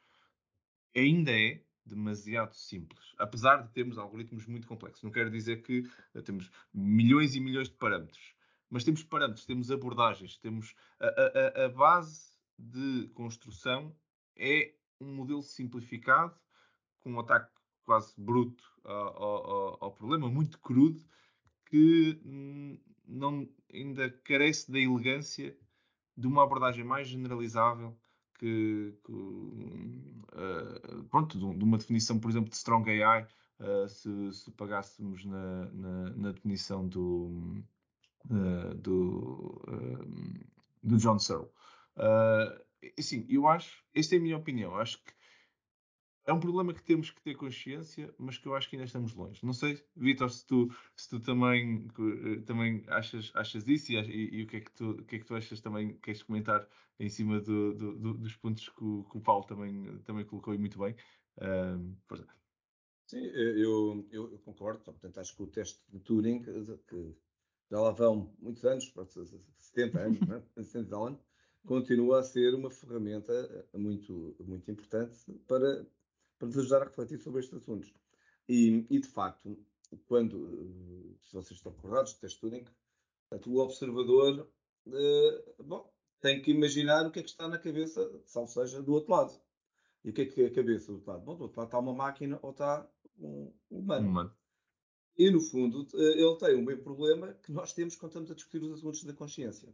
[0.97, 5.03] ainda é demasiado simples, apesar de termos algoritmos muito complexos.
[5.03, 8.35] Não quero dizer que eh, temos milhões e milhões de parâmetros,
[8.69, 13.95] mas temos parâmetros, temos abordagens, temos a, a, a base de construção
[14.37, 16.35] é um modelo simplificado,
[17.01, 17.51] com um ataque
[17.89, 21.03] quase bruto ao, ao, ao problema, muito crudo,
[21.65, 22.21] que
[23.07, 25.57] não, ainda carece da elegância
[26.15, 27.97] de uma abordagem mais generalizável
[28.39, 33.27] que, que uh, pronto, de, uma definição, por exemplo, de Strong AI, uh,
[33.61, 37.65] eh, se, se pagássemos na, na, na definição do,
[38.27, 39.63] uh, do,
[40.83, 41.49] do John Searle.
[41.97, 42.63] Uh,
[42.99, 45.18] assim, eu acho, esta é a minha opinião, acho que
[46.29, 49.15] é um problema que temos que ter consciência, mas que eu acho que ainda estamos
[49.15, 49.41] longe.
[49.43, 54.35] Não sei, Vitor, se tu, se tu também, eh, também achas, achas isso e, e,
[54.37, 56.69] e, o, que é que tu, o que é que tu achas também, queres comentar
[57.01, 60.55] em cima do, do, do, dos pontos que o, que o, Paulo também, também colocou
[60.55, 60.95] e muito bem.
[63.07, 64.81] Sim, eu, eu, eu, concordo.
[64.81, 67.17] Portanto, acho que o teste de Turing, que
[67.71, 68.93] já lá vão muitos anos,
[69.57, 70.43] 70 anos, né?
[70.63, 71.21] 70 anos,
[71.65, 75.87] continua a ser uma ferramenta muito, muito importante para,
[76.39, 77.93] para nos ajudar a refletir sobre estes assuntos.
[78.49, 79.59] E, e de facto,
[80.07, 82.65] quando, se vocês estão recordados do teste Turing,
[83.47, 84.49] o observador
[84.87, 88.93] uh, bom, tem que imaginar o que é que está na cabeça, salvo seja, do
[88.93, 89.41] outro lado.
[90.05, 91.25] E o que é que é a cabeça do outro lado?
[91.25, 94.09] Bom, do outro lado está uma máquina ou está um humano.
[94.09, 94.35] humano.
[95.17, 98.35] E, no fundo, eh, ele tem o mesmo problema que nós temos quando estamos a
[98.35, 99.69] discutir os assuntos da consciência.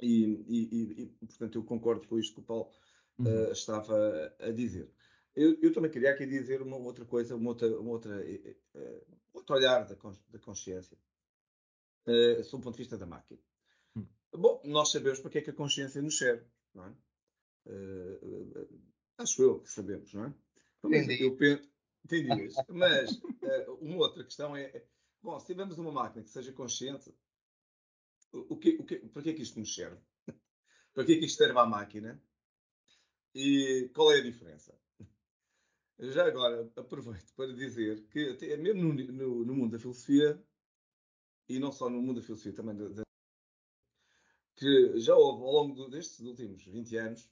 [0.00, 2.70] E, e, e portanto, eu concordo com isto que o Paulo
[3.18, 3.26] uhum.
[3.26, 4.90] uh, estava a dizer.
[5.36, 9.54] Eu, eu, também queria aqui dizer uma outra coisa, uma outra, uma outra, uh, outro
[9.54, 9.94] olhar da,
[10.30, 10.96] da consciência,
[12.06, 13.38] uh, sob o ponto de vista da máquina.
[13.94, 14.08] Uhum.
[14.32, 16.96] Bom, nós sabemos para que é que a consciência nos serve, não é?
[17.66, 18.80] Uh,
[19.18, 20.34] acho eu que sabemos, não é?
[20.84, 21.22] Entendi.
[21.22, 21.68] Eu penso,
[22.02, 22.54] entendias.
[22.68, 23.20] Mas
[23.80, 24.86] uma outra questão é,
[25.22, 27.14] bom, se tivermos uma máquina que seja consciente,
[28.32, 30.00] o que, o que, para que é que isto nos serve?
[30.94, 32.22] para que é que isto serve à máquina?
[33.34, 34.74] E qual é a diferença?
[35.98, 40.42] Já agora aproveito para dizer que até mesmo no, no, no mundo da filosofia,
[41.48, 43.02] e não só no mundo da filosofia, também da, da,
[44.56, 47.30] que já houve ao longo destes últimos 20 anos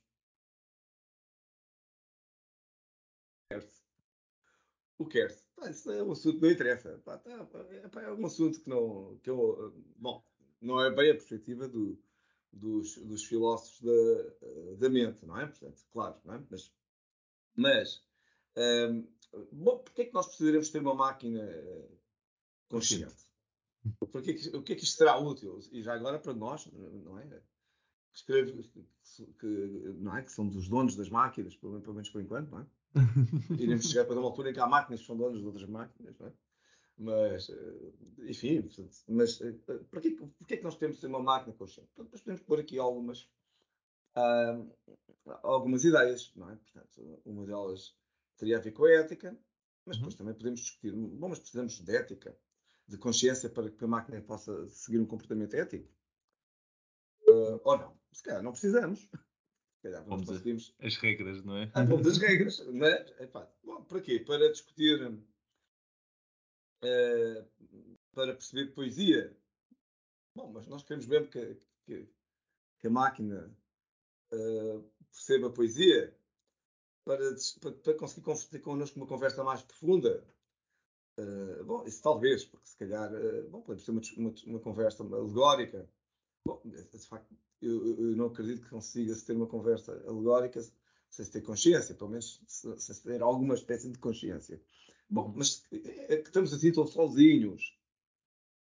[4.98, 5.44] o QERS.
[5.70, 6.98] isso é um assunto que não interessa.
[7.04, 9.18] Pá, tá, é, é, um assunto que não.
[9.22, 10.24] Que eu, bom,
[10.60, 11.98] não é bem a perspectiva do,
[12.52, 15.46] dos, dos, filósofos da, da mente, não é?
[15.46, 16.42] Portanto, claro, não é?
[16.50, 16.72] Mas,
[17.56, 18.04] mas
[18.56, 19.06] um,
[19.52, 21.88] bom, porquê é que nós precisaremos ter uma máquina eh,
[22.68, 23.24] consciente?
[24.10, 25.58] Porque, o que é que isto será útil?
[25.70, 27.26] E já agora para nós, não é?
[27.26, 28.62] Que, escreve,
[29.38, 29.46] que,
[29.98, 30.22] não é?
[30.22, 32.66] que somos os donos das máquinas, pelo menos por enquanto, não é?
[33.60, 36.16] Iremos chegar para uma altura em que há máquinas que são donos de outras máquinas,
[36.18, 36.32] não é?
[36.96, 37.92] Mas, eh,
[38.30, 38.68] enfim,
[39.08, 39.52] mas eh,
[39.90, 41.90] para que, porque é que nós temos de ter uma máquina consciente?
[41.96, 43.28] Nós podemos pôr aqui algumas,
[45.42, 46.56] algumas ideias, não é?
[46.56, 47.96] Portanto, uma delas
[48.36, 49.38] teria a ver com a ética,
[49.84, 50.18] mas depois uhum.
[50.18, 52.36] também podemos discutir, bom, mas precisamos de ética,
[52.86, 55.88] de consciência para que a máquina possa seguir um comportamento ético?
[57.26, 57.98] Uh, ou não?
[58.12, 59.08] Se calhar não precisamos.
[59.82, 60.74] Calhar, vamos conseguimos...
[60.80, 61.70] as regras, não é?
[61.74, 64.18] Ah, vamos as regras, mas, epá, bom, para quê?
[64.20, 65.20] Para discutir, uh,
[68.12, 69.36] para perceber poesia.
[70.34, 72.08] Bom, mas nós queremos mesmo que, que,
[72.80, 73.54] que a máquina
[74.32, 76.16] uh, perceba poesia
[77.04, 77.34] para,
[77.82, 80.24] para, conseguir conversar connosco uma conversa mais profunda.
[81.18, 83.10] Uh, bom, isso talvez, porque se calhar,
[83.50, 85.88] bom, podemos ter uma, uma, uma conversa alegórica.
[86.46, 90.60] Bom, de facto, eu, eu, não acredito que consiga-se ter uma conversa alegórica
[91.10, 94.60] sem se ter consciência, pelo menos sem se ter alguma espécie de consciência.
[95.08, 95.34] Bom, uhum.
[95.36, 97.78] mas é que estamos assim todos sozinhos.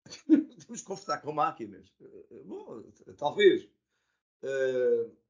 [0.27, 1.93] Temos que conversar com máquinas.
[2.45, 2.83] Bom,
[3.17, 3.65] talvez.
[4.43, 5.22] Uh...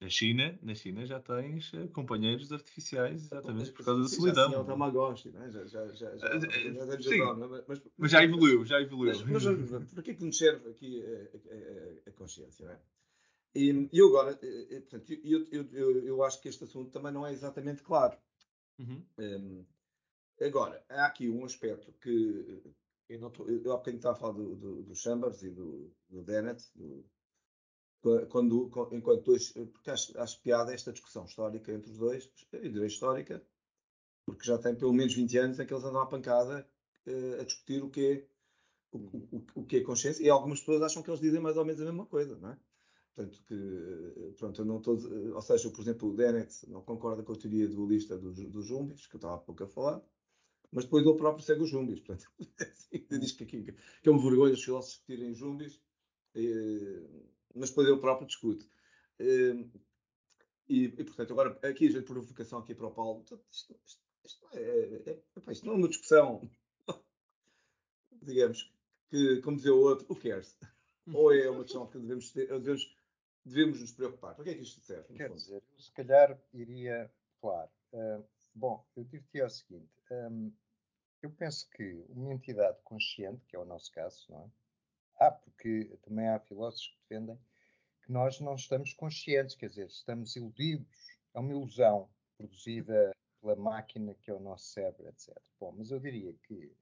[0.00, 4.50] Na China, na China já tens eh, companheiros artificiais exatamente por causa da solidão.
[4.50, 5.50] Já, sim, é Tamagotchi, não é?
[5.50, 9.12] Já, já, já, já, já, sim, mas, mas, mas, já evoluiu, já evoluiu.
[9.26, 12.80] Mas, mas para que é que nos serve aqui a, a, a consciência, não é?
[13.54, 17.12] E, e agora, eh, eh, portanto, eu, eu, eu, eu, acho que este assunto também
[17.12, 18.16] não é exatamente claro.
[18.78, 19.04] Uhum.
[19.18, 19.66] Um,
[20.40, 22.62] agora, há aqui um aspecto que
[23.08, 25.92] eu, não tô, eu há bocadinho estava a falar do, do, do Chambers e do,
[26.08, 27.04] do Dennett, do,
[28.28, 32.86] quando, enquanto dois, porque acho, acho piada esta discussão histórica entre os dois, e direi
[32.86, 33.42] histórica,
[34.24, 36.66] porque já tem pelo menos 20 anos em que eles andam à pancada
[37.06, 38.26] uh, a discutir o que é
[38.92, 41.64] o, o, o, que é consciência, e algumas pessoas acham que eles dizem mais ou
[41.64, 42.58] menos a mesma coisa, não é?
[43.14, 44.98] Portanto, que, pronto, eu não estou,
[45.34, 49.06] ou seja, por exemplo, o Dennett não concorda com a teoria dualista dos, dos zumbis,
[49.06, 50.02] que eu estava há pouco a falar,
[50.72, 52.00] mas depois ele próprio segue os zumbis.
[52.00, 55.80] Portanto, assim, diz que, que, que é uma vergonha os filósofos discutirem zumbis,
[57.54, 58.68] mas depois ele próprio discute.
[59.18, 64.46] E, e, portanto, agora, aqui a gente provocação aqui para o Paulo, isto, isto, isto,
[64.52, 66.48] é, é, é, isto não é uma discussão,
[68.22, 68.72] digamos,
[69.08, 70.56] que, como dizia o outro, o cares?
[71.12, 72.94] Ou é uma questão que devemos ter, devemos
[73.44, 74.34] devemos nos preocupar?
[74.34, 75.14] Para que é que isto serve?
[75.14, 77.70] Quer dizer, eu se calhar iria, claro.
[77.92, 80.52] Uh, bom, eu diria o seguinte: um,
[81.22, 84.50] eu penso que uma entidade consciente, que é o nosso caso, não é?
[85.20, 87.38] Ah, porque também há filósofos que defendem
[88.02, 90.88] que nós não estamos conscientes, quer dizer, estamos iludidos.
[91.34, 95.36] É uma ilusão produzida pela máquina que é o nosso cérebro, etc.
[95.60, 96.72] Bom, mas eu diria que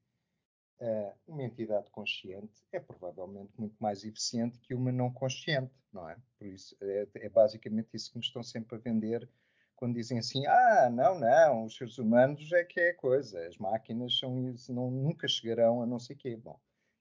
[0.79, 6.17] uh, uma entidade consciente é provavelmente muito mais eficiente que uma não consciente, não é?
[6.37, 9.29] Por isso, é, é basicamente isso que me estão sempre a vender
[9.75, 14.17] quando dizem assim, ah, não, não, os seres humanos é que é coisa, as máquinas
[14.19, 16.35] são, não, nunca chegarão a não sei quê.
[16.35, 16.59] Bom,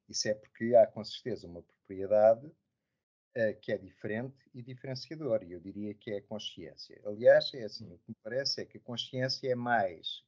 [0.09, 5.53] Isso é porque há com certeza uma propriedade uh, que é diferente e diferenciadora, e
[5.53, 7.01] eu diria que é a consciência.
[7.05, 10.25] Aliás, é assim, o que me parece é que a consciência é mais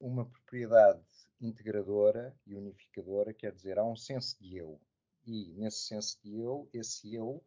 [0.00, 1.02] uma propriedade
[1.40, 4.80] integradora e unificadora, quer dizer, há um senso de eu.
[5.24, 7.44] E nesse senso de eu, esse eu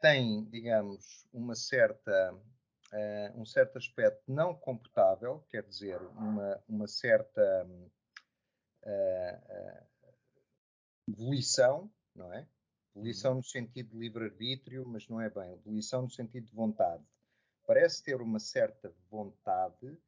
[0.00, 7.66] tem, digamos, uma certa, uh, um certo aspecto não computável, quer dizer, uma, uma certa
[8.84, 9.86] uh, uh,
[11.06, 12.46] volição, não é?
[12.94, 13.36] Volição uhum.
[13.38, 15.56] no sentido de livre-arbítrio, mas não é bem.
[15.64, 17.04] Volição no sentido de vontade.
[17.66, 19.98] Parece ter uma certa vontade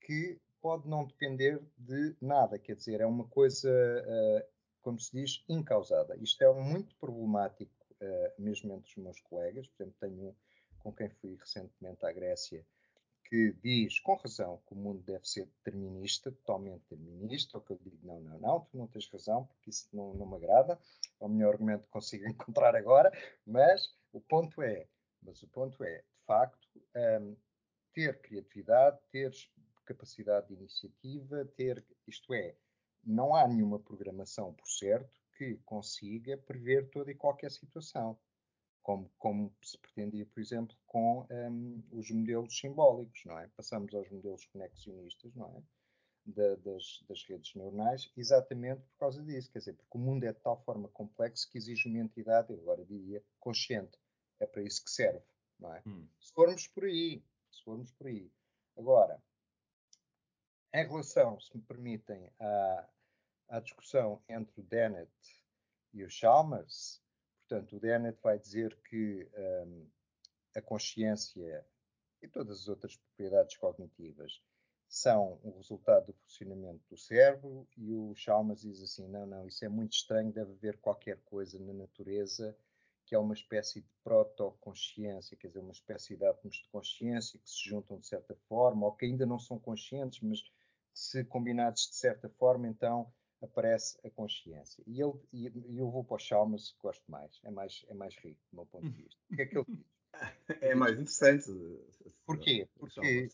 [0.00, 4.46] que pode não depender de nada, quer dizer, é uma coisa, uh,
[4.82, 6.16] como se diz, incausada.
[6.18, 9.66] Isto é muito problemático, uh, mesmo entre os meus colegas.
[9.68, 10.34] Por exemplo, tenho um
[10.80, 12.64] com quem fui recentemente à Grécia
[13.30, 17.78] que diz, com razão, que o mundo deve ser determinista, totalmente determinista, o que eu
[17.78, 20.76] digo, não, não, não, tu não tens razão, porque isso não, não me agrada,
[21.20, 23.12] é o melhor argumento que consigo encontrar agora,
[23.46, 24.88] mas o ponto é,
[25.22, 26.82] mas o ponto é, de facto,
[27.22, 27.36] um,
[27.94, 29.32] ter criatividade, ter
[29.84, 32.56] capacidade de iniciativa, ter, isto é,
[33.04, 38.18] não há nenhuma programação, por certo, que consiga prever toda e qualquer situação,
[38.90, 43.46] como, como se pretendia, por exemplo, com um, os modelos simbólicos, não é?
[43.56, 45.62] Passamos aos modelos conexionistas, não é?
[46.26, 50.32] Da, das, das, redes neuronais, exatamente por causa disso, quer dizer, porque o mundo é
[50.32, 53.98] de tal forma complexo que exige uma entidade, eu agora diria, consciente.
[54.38, 55.24] É para isso que serve,
[55.58, 55.82] não é?
[55.86, 56.06] Hum.
[56.20, 58.30] Se formos por aí, se formos por aí.
[58.76, 59.22] Agora,
[60.74, 62.88] em relação, se me permitem, à,
[63.48, 65.10] à discussão entre o Dennett
[65.92, 67.02] e o Chalmers,
[67.50, 69.28] portanto, o Dennett vai dizer que
[69.66, 69.86] um,
[70.54, 71.66] a consciência
[72.22, 74.40] e todas as outras propriedades cognitivas
[74.88, 79.64] são o resultado do funcionamento do cérebro e o Chalmers diz assim, não, não, isso
[79.64, 82.56] é muito estranho, deve haver qualquer coisa na natureza
[83.04, 87.50] que é uma espécie de proto-consciência, quer dizer, uma espécie de átomos de consciência que
[87.50, 90.38] se juntam de certa forma, ou que ainda não são conscientes, mas
[90.94, 94.82] se combinados de certa forma, então aparece a consciência.
[94.86, 98.14] E eu, e eu vou para o Chalmers, que gosto mais, é mais, é mais
[98.16, 99.20] rico, do meu ponto de vista.
[99.30, 100.00] O que é que ele diz?
[100.60, 101.46] É mais interessante.
[102.26, 102.68] Porquê?
[102.76, 103.10] Porque é?
[103.10, 103.30] ele,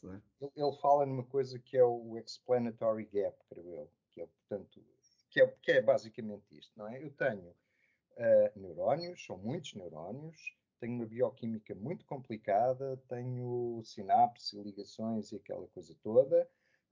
[0.54, 4.84] ele, fala numa coisa que é o explanatory gap, creio eu, que é, portanto,
[5.30, 7.02] que é, que é basicamente isto, não é?
[7.02, 14.62] Eu tenho uh, neurónios, são muitos neurónios, tenho uma bioquímica muito complicada, tenho sinapses e
[14.62, 16.48] ligações e aquela coisa toda,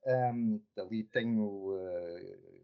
[0.07, 2.64] um, ali tenho uh,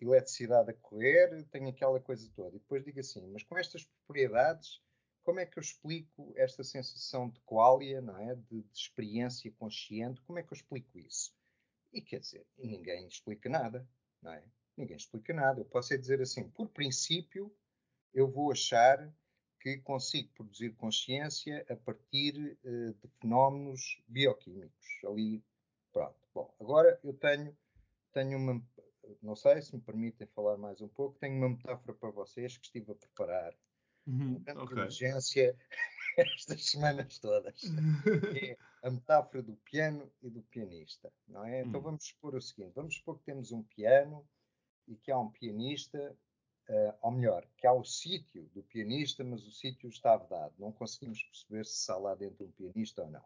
[0.00, 2.56] eletricidade a correr, tenho aquela coisa toda.
[2.56, 4.82] E depois digo assim, mas com estas propriedades,
[5.22, 8.34] como é que eu explico esta sensação de qualia, não é?
[8.34, 11.34] De, de experiência consciente, como é que eu explico isso?
[11.92, 13.88] E quer dizer, ninguém explica nada,
[14.22, 14.42] não é?
[14.76, 15.60] Ninguém explica nada.
[15.60, 17.54] Eu posso é dizer assim, por princípio,
[18.12, 19.12] eu vou achar
[19.60, 24.86] que consigo produzir consciência a partir uh, de fenómenos bioquímicos.
[25.04, 25.42] Ali
[25.96, 26.14] Pronto.
[26.34, 27.56] Bom, agora eu tenho,
[28.12, 28.62] tenho uma.
[29.22, 31.18] Não sei se me permitem falar mais um pouco.
[31.18, 33.54] Tenho uma metáfora para vocês que estive a preparar.
[34.06, 34.76] Uhum, com okay.
[34.76, 35.58] diligência
[36.16, 37.60] estas semanas todas.
[38.40, 41.62] é a metáfora do piano e do pianista, não é?
[41.62, 41.84] Então hum.
[41.84, 44.26] vamos supor o seguinte: vamos supor que temos um piano
[44.86, 46.16] e que há um pianista,
[46.68, 50.54] uh, ou melhor, que há o sítio do pianista, mas o sítio está vedado.
[50.58, 53.24] Não conseguimos perceber se há lá dentro um pianista ou não.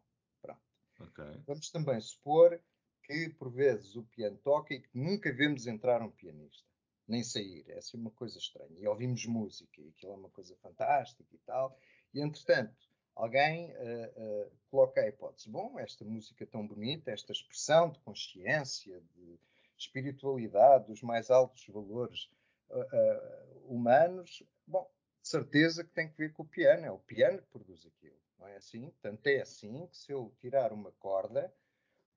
[1.00, 1.42] Okay.
[1.46, 2.60] Vamos também supor
[3.02, 6.68] que, por vezes, o piano toca e que nunca vemos entrar um pianista,
[7.06, 7.64] nem sair.
[7.68, 8.78] É assim uma coisa estranha.
[8.78, 11.76] E ouvimos música, e aquilo é uma coisa fantástica e tal.
[12.14, 17.90] E, entretanto, alguém uh, uh, coloca a hipótese: bom, esta música tão bonita, esta expressão
[17.90, 19.38] de consciência, de
[19.76, 22.30] espiritualidade, dos mais altos valores
[22.70, 24.90] uh, humanos, bom,
[25.22, 26.84] de certeza que tem que ver com o piano.
[26.84, 28.88] É o piano que produz aquilo não é assim?
[28.90, 31.52] Portanto, é assim que se eu tirar uma corda,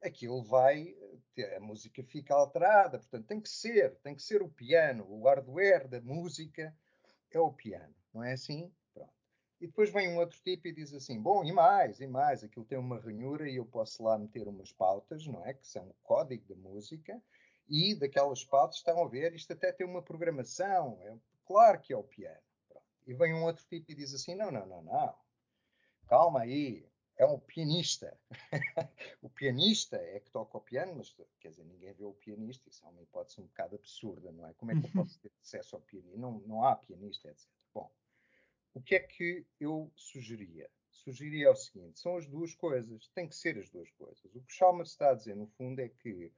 [0.04, 0.96] aquilo vai,
[1.56, 5.88] a música fica alterada, portanto, tem que ser, tem que ser o piano, o hardware
[5.88, 6.76] da música
[7.32, 8.72] é o piano, não é assim?
[8.94, 9.14] Pronto.
[9.60, 12.66] E depois vem um outro tipo e diz assim, bom, e mais, e mais, aquilo
[12.66, 15.54] tem uma ranhura e eu posso lá meter umas pautas, não é?
[15.54, 17.22] Que são o código da música,
[17.68, 21.98] e daquelas pautas estão a ver, isto até tem uma programação, é claro que é
[21.98, 22.42] o piano.
[22.68, 22.86] Pronto.
[23.08, 25.16] E vem um outro tipo e diz assim, não, não, não, não,
[26.08, 26.86] calma aí,
[27.18, 28.18] é um pianista.
[29.22, 32.86] o pianista é que toca o piano, mas quer dizer, ninguém vê o pianista, isso
[32.86, 34.54] é uma hipótese um bocado absurda, não é?
[34.54, 35.04] Como é que eu uhum.
[35.04, 36.18] posso ter acesso ao pianista?
[36.18, 37.48] Não, não há pianista, etc.
[37.74, 37.92] Bom,
[38.74, 40.70] o que é que eu sugeria?
[40.92, 44.24] Sugeria o seguinte: são as duas coisas, tem que ser as duas coisas.
[44.34, 46.32] O que Chalmers está a dizer, no fundo, é que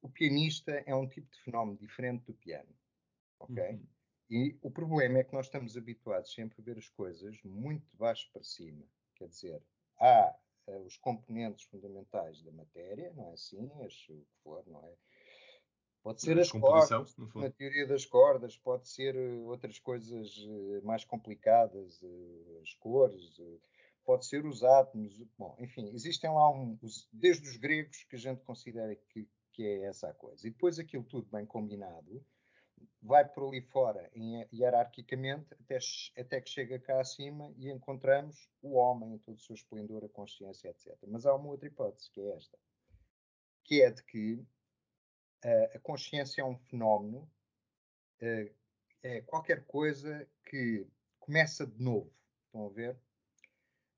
[0.00, 2.74] o pianista é um tipo de fenómeno diferente do piano.
[3.38, 3.62] ok?
[3.70, 3.86] Uhum.
[4.30, 7.96] E o problema é que nós estamos habituados sempre a ver as coisas muito de
[7.96, 8.84] baixo para cima.
[9.14, 9.62] Quer dizer,
[10.02, 10.34] há
[10.66, 13.70] uh, os componentes fundamentais da matéria, não é assim?
[13.84, 14.92] As, o que for, não é?
[16.02, 21.04] Pode ser as cordas, na teoria das cordas, pode ser eh, outras coisas eh, mais
[21.04, 22.02] complicadas,
[22.60, 23.40] as cores,
[24.04, 26.76] pode ser os átomos, bom, enfim, existem lá um,
[27.12, 30.44] desde os gregos que a gente considera que, que é essa a coisa.
[30.44, 32.20] E depois aquilo tudo bem combinado
[33.02, 35.78] vai por ali fora, em, hierarquicamente, até,
[36.16, 40.08] até que chega cá acima e encontramos o homem em todo o seu esplendor, a
[40.08, 40.96] consciência, etc.
[41.08, 42.58] Mas há uma outra hipótese, que é esta,
[43.64, 44.34] que é de que
[45.44, 47.28] uh, a consciência é um fenómeno,
[49.02, 50.86] é qualquer coisa que
[51.18, 52.12] começa de novo.
[52.46, 52.96] Estão a ver?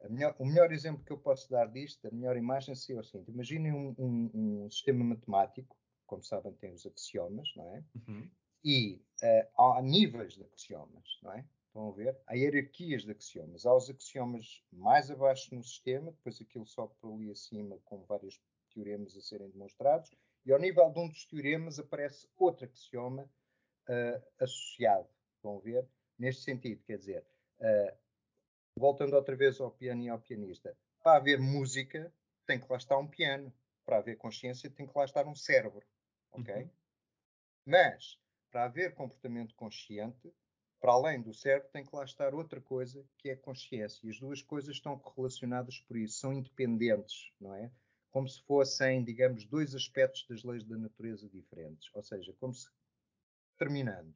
[0.09, 3.31] Melhor, o melhor exemplo que eu posso dar disto, a melhor imagem seria o seguinte:
[3.31, 5.77] imaginem um, um, um sistema matemático,
[6.07, 7.85] como sabem, tem os axiomas, não é?
[8.09, 8.31] Uhum.
[8.65, 11.45] E uh, há níveis de axiomas, não é?
[11.67, 12.17] Estão a ver?
[12.27, 13.67] Há hierarquias de axiomas.
[13.67, 18.41] Há os axiomas mais abaixo no sistema, depois aquilo sobe por ali acima com vários
[18.73, 20.11] teoremas a serem demonstrados,
[20.47, 23.25] e ao nível de um dos teoremas aparece outro axioma
[23.89, 25.09] uh, associado.
[25.37, 25.89] Estão a ver?
[26.19, 27.27] Neste sentido, quer dizer,
[27.59, 27.99] uh,
[28.79, 32.13] voltando outra vez ao piano e ao pianista, para haver música
[32.47, 33.53] tem que lá estar um piano,
[33.85, 35.85] para haver consciência tem que lá estar um cérebro,
[36.33, 36.55] ok?
[36.55, 36.71] Uhum.
[37.67, 38.19] Mas
[38.55, 40.33] para haver comportamento consciente,
[40.81, 44.07] para além do cérebro, tem que lá estar outra coisa que é a consciência.
[44.07, 47.69] E as duas coisas estão correlacionadas por isso, são independentes, não é?
[48.13, 51.91] Como se fossem, digamos, dois aspectos das leis da natureza diferentes.
[51.93, 52.71] Ou seja, como se,
[53.59, 54.15] terminando,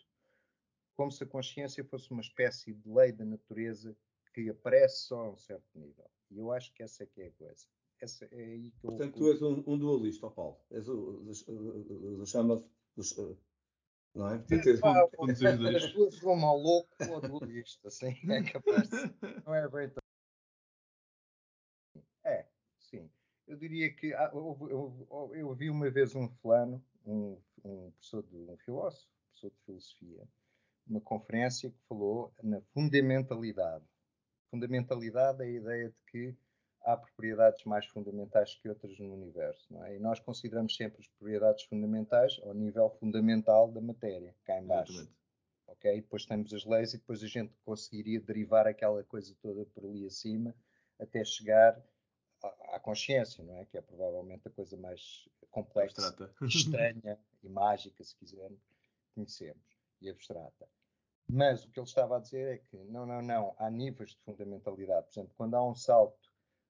[0.94, 3.96] como se a consciência fosse uma espécie de lei da natureza
[4.32, 6.08] que aparece só a um certo nível.
[6.30, 7.66] E eu acho que essa é que é a coisa.
[8.00, 8.90] Essa é aí que eu...
[8.90, 10.60] Portanto, tu és um, um dualista, Paulo.
[10.70, 12.64] És o, chama
[14.18, 14.38] não é?
[14.38, 16.20] Tem ter ah, um, dos dois.
[16.20, 18.90] Vou mal louco ou dualista, assim, é capaz.
[19.46, 20.02] Não é bem tão...
[22.24, 22.46] É,
[22.78, 23.08] sim.
[23.46, 28.56] Eu diria que ah, eu, vi uma vez um fulano, um, um professor de um
[28.58, 30.28] filósofo, professor de filosofia,
[30.86, 33.84] uma conferência que falou na fundamentalidade
[34.50, 36.36] fundamentalidade é a ideia de que
[36.88, 39.66] há propriedades mais fundamentais que outras no universo.
[39.70, 39.96] Não é?
[39.96, 44.92] E nós consideramos sempre as propriedades fundamentais ao nível fundamental da matéria, cá embaixo.
[44.92, 45.18] Exatamente.
[45.66, 45.98] Ok?
[45.98, 49.84] E depois temos as leis e depois a gente conseguiria derivar aquela coisa toda por
[49.84, 50.54] ali acima
[50.98, 51.78] até chegar
[52.42, 53.66] à, à consciência, não é?
[53.66, 56.34] Que é provavelmente a coisa mais complexa, abstrata.
[56.46, 58.62] estranha e mágica, se quisermos,
[59.14, 59.62] conhecemos
[60.00, 60.66] e abstrata.
[61.30, 64.20] Mas o que ele estava a dizer é que não, não, não, há níveis de
[64.22, 65.06] fundamentalidade.
[65.08, 66.27] Por exemplo, quando há um salto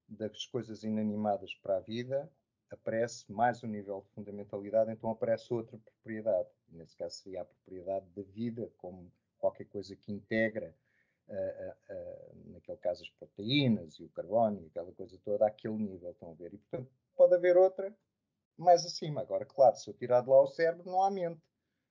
[0.08, 2.30] das coisas inanimadas para a vida,
[2.70, 6.48] aparece mais um nível de fundamentalidade, então aparece outra propriedade.
[6.68, 10.74] Nesse caso seria a propriedade da vida, como qualquer coisa que integra,
[11.28, 15.76] uh, uh, uh, naquele caso, as proteínas e o carbono e aquela coisa toda, àquele
[15.76, 16.54] nível, estão a ver.
[16.54, 17.96] E, portanto, pode haver outra
[18.56, 19.20] mais acima.
[19.20, 21.40] Agora, claro, se eu tirar de lá o cérebro, não há mente.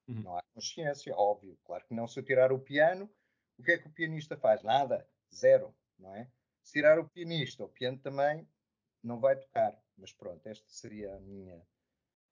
[0.07, 0.21] Uhum.
[0.21, 1.57] Não há consciência, óbvio.
[1.65, 2.07] Claro que não.
[2.07, 3.09] Se eu tirar o piano,
[3.57, 4.63] o que é que o pianista faz?
[4.63, 5.07] Nada.
[5.33, 5.75] Zero.
[5.97, 6.29] Não é?
[6.71, 8.47] Tirar o pianista, o piano também
[9.03, 9.77] não vai tocar.
[9.97, 11.61] Mas pronto, esta seria a minha,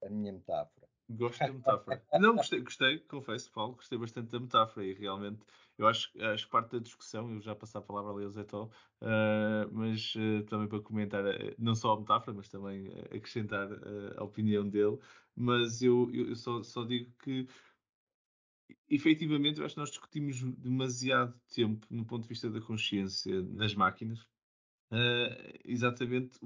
[0.03, 0.87] a minha metáfora.
[1.09, 2.03] Gosto da metáfora.
[2.19, 5.39] Não, gostei, gostei, confesso, Paulo, gostei bastante da metáfora e realmente
[5.77, 8.43] eu acho, acho que parte da discussão, eu já passar a palavra ali ao Zé
[8.43, 8.63] Tó,
[9.01, 13.67] uh, mas uh, também para comentar uh, não só a metáfora, mas também acrescentar
[14.17, 14.97] a opinião dele,
[15.35, 17.47] mas eu, eu, eu só, só digo que
[18.89, 23.75] efetivamente eu acho que nós discutimos demasiado tempo no ponto de vista da consciência nas
[23.75, 24.19] máquinas
[24.91, 26.39] Uh, exatamente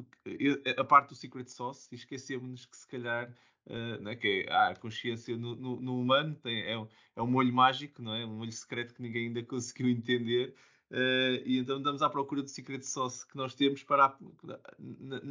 [0.78, 3.30] a parte do secret sauce e esquecemos que se calhar
[3.67, 6.74] uh, né, que é, ah, a consciência no, no, no humano tem, é,
[7.17, 8.26] é um molho mágico, não é?
[8.26, 10.55] um molho secreto que ninguém ainda conseguiu entender
[10.92, 14.18] Uh, e então andamos à procura do secret sauce que nós temos para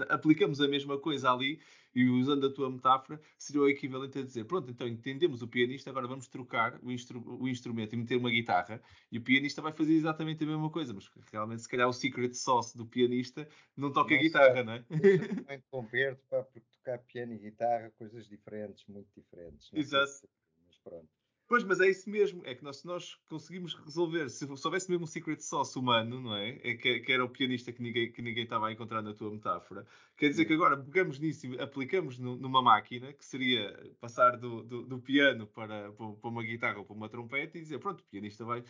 [0.08, 1.60] aplicamos a mesma coisa ali
[1.92, 5.90] e usando a tua metáfora seria o equivalente a dizer pronto então entendemos o pianista
[5.90, 8.80] agora vamos trocar o, instru o instrumento e meter uma guitarra
[9.10, 10.94] e o pianista vai fazer exatamente a mesma coisa.
[10.94, 14.72] Mas realmente se calhar o secret sauce do pianista não toca não a guitarra não
[14.74, 14.84] é?
[14.88, 20.06] Muito converto para tocar piano e guitarra coisas diferentes muito diferentes exato.
[20.06, 20.28] se,
[20.68, 21.17] mas pronto
[21.48, 22.42] Pois, mas é isso mesmo.
[22.44, 26.20] É que nós, se nós conseguimos resolver, se, se houvesse mesmo um secret sauce humano,
[26.20, 26.50] não é?
[26.62, 29.30] é que, que, era o pianista que ninguém, que ninguém estava a encontrar na tua
[29.30, 29.86] metáfora.
[30.18, 34.62] Quer dizer que agora pegamos nisso e aplicamos no, numa máquina, que seria passar do,
[34.62, 38.04] do, do piano para, para, uma guitarra ou para uma trompete e dizer, pronto, o
[38.10, 38.62] pianista vai...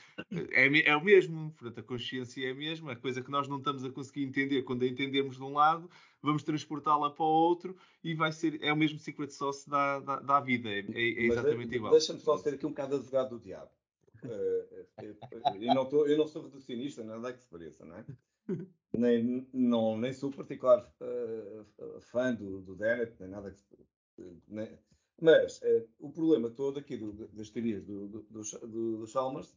[0.52, 2.92] É, é o mesmo, portanto, a consciência é a mesma.
[2.92, 5.90] A coisa que nós não estamos a conseguir entender quando a entendemos de um lado,
[6.22, 8.62] vamos transportá-la para o outro e vai ser...
[8.62, 10.68] É o mesmo secret sauce da, da, da vida.
[10.68, 11.92] É, é exatamente igual.
[11.92, 13.70] Deixa-me só ser aqui um bocado advogado do diabo.
[15.02, 18.04] eu, não tô, eu não sou reducionista, nada que se pareça, não é?
[18.96, 23.76] Nem, não, nem sou particular uh, fã do, do Dennett, nem nada que se
[24.48, 24.78] nem,
[25.20, 29.54] Mas uh, o problema todo aqui do, das teorias do, do, do, do Chalmers,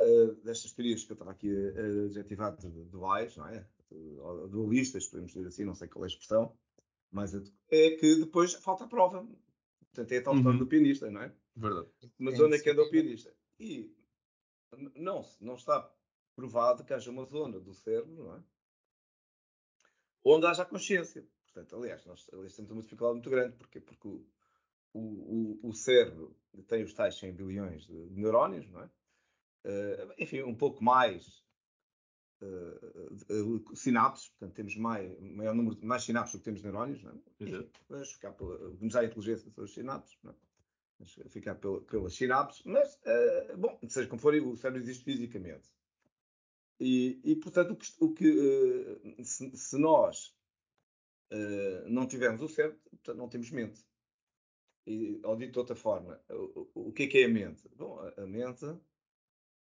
[0.00, 3.66] uh, destas teorias que eu estava aqui a adjetivar de duais, não é?
[4.48, 6.56] Dualistas, podemos dizer assim, não sei qual é a expressão,
[7.10, 7.34] mas
[7.70, 9.26] é que depois falta a prova.
[9.92, 10.64] Portanto, é a tal história uhum.
[10.64, 11.32] do pianista, não é?
[11.54, 11.88] Verdade.
[12.18, 13.32] Mas onde é que é do pianista?
[13.60, 13.94] E
[14.96, 15.88] não, não está
[16.34, 18.42] provado que haja uma zona do cérebro, não é?
[20.24, 21.24] Onde haja consciência.
[21.44, 23.56] Portanto, aliás, nós, aliás temos uma dificuldade muito grande.
[23.56, 23.80] Porquê?
[23.80, 24.26] Porque o,
[24.92, 26.36] o, o, cérebro
[26.66, 28.90] tem os tais 100 bilhões de neurónios, não é?
[29.66, 31.43] Uh, enfim, um pouco mais
[32.44, 37.14] uh, sinapses, portanto, temos mais, maior número, mais sinapses do que temos neurónios, não é?
[37.88, 40.34] Vamos ficar pela, vamos à inteligência das sinapses, não é?
[40.98, 45.70] Vamos ficar pela, pelas sinapses, mas, uh, bom, seja como for, o cérebro existe fisicamente.
[46.78, 50.36] E, e portanto, o que, o que uh, se, se, nós
[51.32, 52.80] uh, não tivermos o cérebro,
[53.16, 53.84] não temos mente.
[54.86, 57.62] E, ou dito de outra forma, o, o que é que é a mente?
[57.74, 58.66] Bom, a, a mente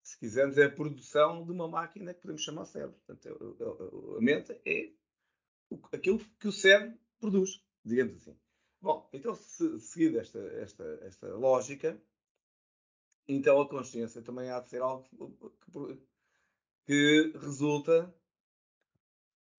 [0.06, 2.96] se quisermos, é a produção de uma máquina que podemos chamar cérebro.
[3.08, 4.92] Portanto, a mente é
[5.92, 8.38] aquilo que o cérebro produz, digamos assim.
[8.80, 12.00] Bom, então, se, seguindo esta, esta, esta lógica,
[13.28, 15.10] então a consciência também há de ser algo
[15.72, 16.00] que,
[16.86, 18.14] que resulta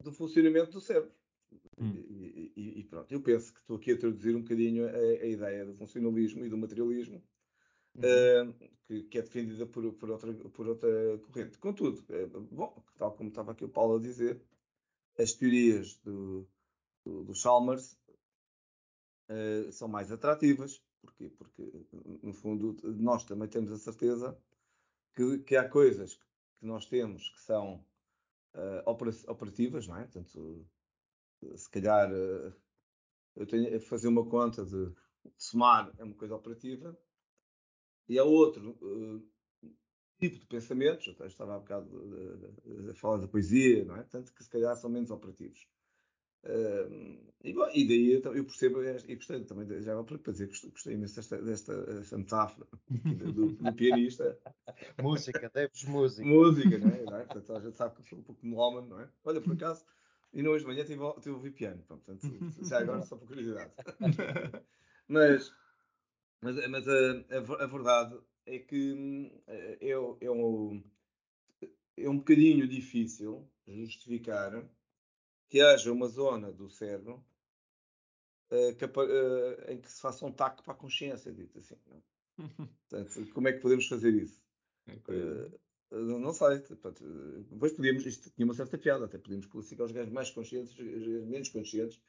[0.00, 1.10] do funcionamento do cérebro.
[1.76, 1.90] Hum.
[1.90, 5.26] E, e, e, pronto, eu penso que estou aqui a traduzir um bocadinho a, a
[5.26, 7.20] ideia do funcionalismo e do materialismo
[7.96, 8.50] uhum.
[8.50, 11.58] uh, que, que, é defendida por, por, outra, por outra corrente.
[11.58, 14.40] Contudo, uh, bom, tal como estava aqui o Paulo a dizer,
[15.18, 16.46] as teorias do,
[17.04, 17.98] do, do Chalmers
[19.28, 20.82] uh, são mais atrativas.
[21.00, 21.30] Porquê?
[21.30, 21.86] Porque,
[22.22, 24.36] no fundo, nós também temos a certeza
[25.14, 27.84] que, que há coisas que nós temos que são
[29.28, 30.04] operativas, não é?
[30.04, 30.66] Portanto,
[31.54, 32.10] se calhar
[33.36, 34.90] eu tenho fazer uma conta de
[35.36, 36.98] somar é uma coisa operativa
[38.08, 39.22] e há outro uh,
[40.18, 44.02] tipo de pensamentos, eu estava há bocado uh, a falar da poesia, não é?
[44.04, 45.66] Tanto que se calhar são menos operativos.
[46.44, 50.70] Uh, e, bom, e, daí eu, eu percebo, e gostei também, já para dizer que
[50.70, 54.38] gostei imenso desta, desta, metáfora do, do, pianista.
[55.02, 56.26] música, deves música.
[56.26, 57.02] Música, não é?
[57.02, 57.24] Não é?
[57.24, 59.08] Portanto, a gente sabe que sou um pouco melómano, não é?
[59.24, 59.84] Olha, por acaso,
[60.32, 62.28] e não hoje de manhã tive, tive a ouvir piano, portanto,
[62.62, 63.72] já agora só por curiosidade.
[65.08, 65.52] Mas
[66.40, 66.92] mas, mas a,
[67.30, 70.82] a, a, verdade é que é, é, é, um,
[71.96, 74.64] é um bocadinho difícil justificar
[75.48, 77.24] que haja uma zona do cérebro
[78.50, 81.76] uh, que, uh, em que se faça um taco para a consciência, dito assim.
[81.86, 82.02] Não?
[82.88, 84.40] Portanto, como é que podemos fazer isso?
[84.88, 85.58] Uh,
[85.90, 86.62] não sei.
[87.50, 90.84] Depois podíamos, isto tinha uma certa piada, até podíamos classificar os gajos mais conscientes, os
[90.84, 92.00] gajos menos conscientes,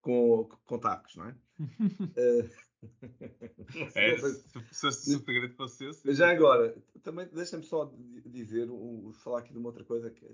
[0.00, 1.36] com, com tacos, não é?
[3.94, 6.14] é, se, se, o segredo fosse esse.
[6.14, 7.92] Já agora, também deixa-me só
[8.26, 10.26] dizer, um, falar aqui de uma outra coisa que,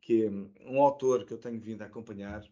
[0.00, 0.30] que é
[0.70, 2.44] um autor que eu tenho vindo a acompanhar.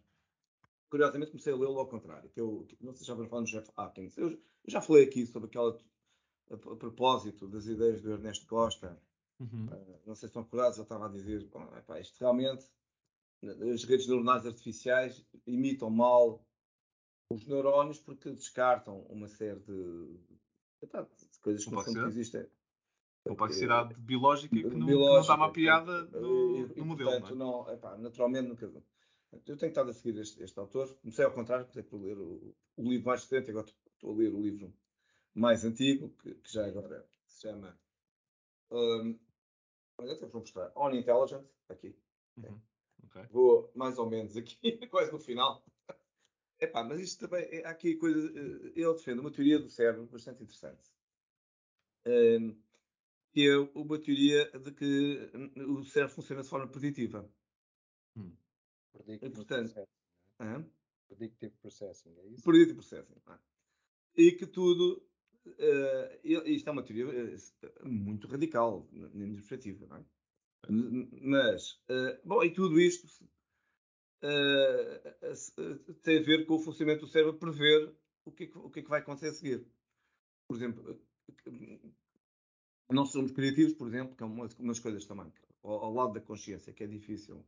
[0.89, 2.29] Curiosamente comecei a lê-lo ao contrário.
[2.29, 4.17] Que eu, que, não sei se já falar no Jeff Atkins.
[4.17, 5.77] Eu, eu, já falei aqui sobre aquela
[6.51, 9.01] a, a, propósito das ideias do Ernesto Costa.
[9.39, 9.65] Uhum.
[9.65, 12.65] Uh, não sei se estão acordados, eu estava a dizer, bom, epá, isto realmente
[13.73, 16.45] as redes neuronais artificiais imitam mal
[17.33, 20.17] os neurónios porque descartam uma série de,
[20.81, 22.45] de coisas que fundo existem.
[23.25, 27.11] Complexidade biológica que não, biológica, que não está mapeada no, e, no modelo.
[27.11, 27.73] Portanto, não, é?
[27.73, 28.65] Epá, naturalmente nunca.
[29.45, 30.93] Eu tenho estado a seguir este, este autor.
[30.95, 34.33] Comecei ao contrário, comecei por ler o, o livro mais recente, agora estou a ler
[34.33, 34.73] o livro
[35.33, 37.77] mais antigo, que, que já agora se chama.
[38.69, 39.17] Um,
[39.97, 40.71] olha, até vou mostrar.
[40.75, 41.95] On Intelligent, aqui.
[42.37, 42.59] Uhum.
[43.05, 43.23] Okay.
[43.31, 44.57] Vou mais ou menos aqui,
[44.87, 45.63] quase no final.
[46.59, 50.05] Epá, mas isto também, é, há aqui coisa, eh, ele defende uma teoria do cérebro
[50.05, 50.91] bastante interessante.
[52.05, 52.55] Um,
[53.31, 57.29] que é uma teoria de que o cérebro funciona de forma preditiva.
[58.15, 58.35] Hum.
[58.91, 59.73] Predictive, portanto,
[60.37, 60.69] processing,
[61.07, 62.43] Predictive processing, é isso?
[62.43, 63.21] Predictive processing.
[63.25, 63.39] Ah.
[64.15, 65.03] E que tudo.
[65.45, 70.05] Uh, isto é uma teoria uh, muito radical, na minha perspectiva, não é?
[71.21, 73.07] Mas, uh, bom, e tudo isto
[74.23, 77.93] uh, tem a ver com o funcionamento do cérebro prever
[78.25, 79.67] o que, é que, o que, é que vai acontecer a seguir.
[80.47, 80.99] Por exemplo,
[82.89, 85.31] não somos criativos, por exemplo, que é uma, das coisas também,
[85.63, 87.45] ao, ao, lado da consciência, que é difícil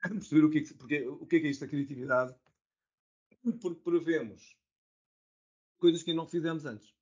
[0.02, 2.34] perceber o que é que, porque, o que é, que é isto da criatividade,
[3.60, 4.56] porque prevemos
[5.78, 6.94] coisas que não fizemos antes.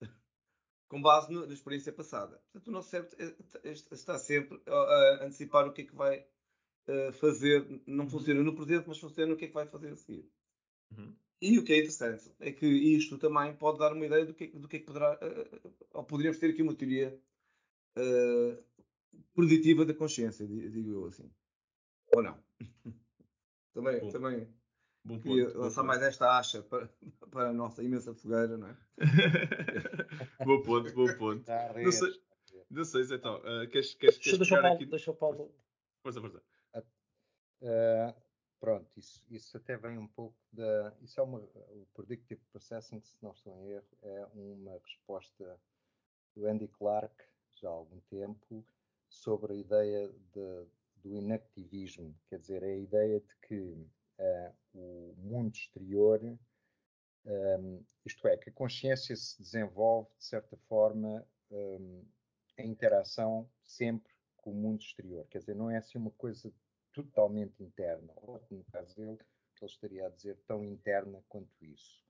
[0.88, 2.40] com base na experiência passada.
[2.52, 3.16] Portanto, o nosso cérebro
[3.64, 6.26] está sempre a antecipar o que é que vai
[6.88, 7.82] uh, fazer.
[7.86, 8.10] Não uhum.
[8.10, 10.28] funciona no presente, mas funciona no que é que vai fazer a seguir.
[10.96, 11.14] Uhum.
[11.40, 14.46] E o que é interessante é que isto também pode dar uma ideia do que,
[14.48, 15.14] do que é que poderá.
[15.14, 17.20] Uh, ou poderíamos ter aqui uma teoria
[17.98, 18.64] uh,
[19.34, 21.30] preditiva da consciência, digo eu assim.
[22.14, 22.38] Ou não?
[23.74, 24.08] também, Bom.
[24.10, 24.48] também
[25.04, 26.88] Bom Queria ponto, lançar mais esta acha para,
[27.30, 28.76] para a nossa imensa fogueira, não é?
[30.46, 31.44] bom ponto, bom ponto.
[31.76, 32.22] Não sei,
[32.70, 33.36] não sei então.
[33.40, 34.86] Uh, queres, queres, queres deixa, o Paulo, aqui...
[34.86, 35.54] deixa o Paulo.
[36.02, 36.42] Força, força.
[37.64, 38.14] Uh,
[38.60, 40.94] pronto, isso, isso até vem um pouco da.
[41.00, 41.38] Isso é uma.
[41.38, 45.58] O Predictive Processing, se não estou em erro, é uma resposta
[46.36, 47.14] do Andy Clark,
[47.54, 48.66] já há algum tempo,
[49.08, 52.14] sobre a ideia de, do inactivismo.
[52.28, 53.88] Quer dizer, é a ideia de que
[54.18, 56.20] uh, o mundo exterior,
[57.24, 62.04] um, isto é, que a consciência se desenvolve, de certa forma, um,
[62.58, 65.26] em interação sempre com o mundo exterior.
[65.28, 66.52] Quer dizer, não é assim uma coisa
[66.94, 69.18] totalmente interna, ou no caso dele,
[69.60, 72.02] ele estaria a dizer tão interna quanto isso.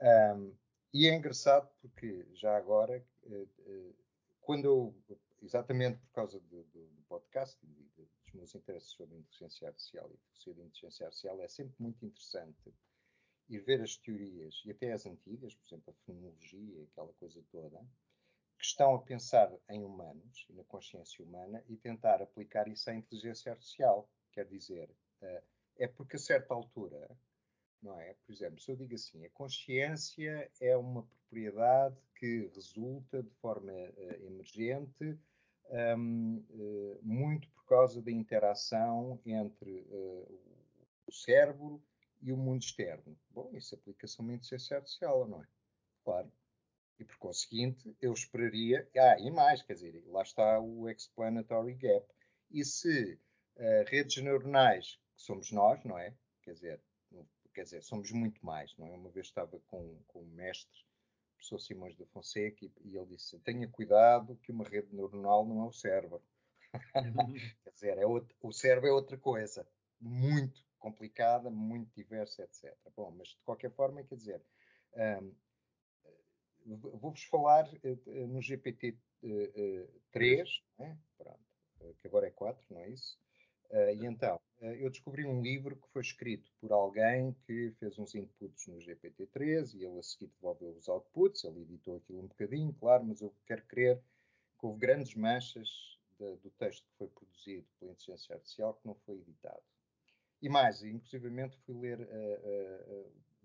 [0.00, 0.56] Um,
[0.92, 3.96] e é engraçado porque, já agora, uh, uh,
[4.40, 9.68] quando eu, exatamente por causa do, do, do podcast e dos meus interesses sobre inteligência
[9.68, 12.74] artificial e filosofia de inteligência artificial, é sempre muito interessante
[13.48, 17.86] ir ver as teorias, e até as antigas, por exemplo, a fenomenologia, aquela coisa toda,
[18.58, 22.94] que estão a pensar em humanos e na consciência humana e tentar aplicar isso à
[22.94, 24.08] inteligência artificial.
[24.32, 24.90] Quer dizer,
[25.20, 25.42] eh,
[25.78, 27.08] é porque a certa altura,
[27.82, 28.14] não é?
[28.24, 33.72] Por exemplo, se eu digo assim, a consciência é uma propriedade que resulta de forma
[33.72, 35.18] uh, emergente,
[35.98, 40.40] um, uh, muito por causa da interação entre uh,
[41.06, 41.82] o cérebro
[42.22, 43.16] e o mundo externo.
[43.30, 45.46] Bom, isso aplica-se a uma inteligência artificial, não é?
[46.04, 46.32] Claro.
[46.98, 48.88] E por conseguinte, eu esperaria.
[48.96, 52.06] Ah, e mais, quer dizer, lá está o explanatory gap.
[52.50, 53.18] E se
[53.86, 56.14] redes neuronais, que somos nós, não é?
[56.42, 56.80] Quer dizer,
[57.56, 58.94] quer dizer, somos muito mais, não é?
[58.94, 63.06] Uma vez estava com, com um mestre, o professor Simões da Fonseca, e, e ele
[63.06, 66.22] disse: tenha cuidado que uma rede neuronal não é o cérebro.
[67.64, 69.66] quer dizer, é outro, o cérebro é outra coisa,
[69.98, 72.76] muito complicada, muito diversa, etc.
[72.94, 74.42] Bom, mas de qualquer forma, quer dizer,
[74.94, 75.34] um,
[76.66, 80.98] vou-vos falar uh, no GPT uh, uh, 3, né?
[81.16, 81.40] Pronto,
[81.98, 83.18] que agora é 4, não é isso?
[83.70, 87.98] Uh, e então, uh, eu descobri um livro que foi escrito por alguém que fez
[87.98, 92.28] uns inputs no GPT-3 e ele a seguir devolveu os outputs, ele editou aquilo um
[92.28, 94.00] bocadinho, claro, mas eu quero crer
[94.58, 95.68] que houve grandes manchas
[96.18, 99.62] de, do texto que foi produzido pela inteligência artificial que não foi editado.
[100.40, 103.35] E mais, inclusivamente fui ler uh, os,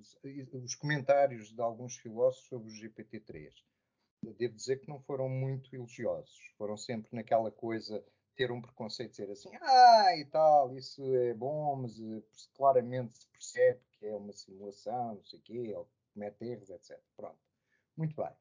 [0.53, 3.53] os comentários de alguns filósofos sobre o GPT-3.
[4.37, 8.03] Devo dizer que não foram muito elogiosos, foram sempre naquela coisa
[8.35, 12.23] ter um preconceito, dizer assim, ah, e tal, isso é bom, mas uh,
[12.53, 16.99] claramente se percebe que é uma simulação, não sei o quê, ou comete erros, etc.
[17.15, 17.39] Pronto.
[17.97, 18.31] Muito bem.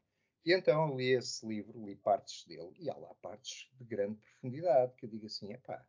[0.45, 4.95] E então li esse livro, li partes dele, e há lá partes de grande profundidade,
[4.97, 5.85] que eu digo assim, epá,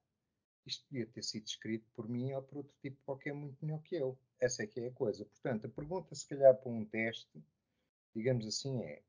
[0.66, 3.96] isto podia ter sido escrito por mim ou por outro tipo qualquer muito melhor que
[3.96, 4.18] eu.
[4.42, 5.24] Essa é que é a coisa.
[5.24, 7.42] Portanto, a pergunta, se calhar, para um teste,
[8.16, 9.04] digamos assim, é,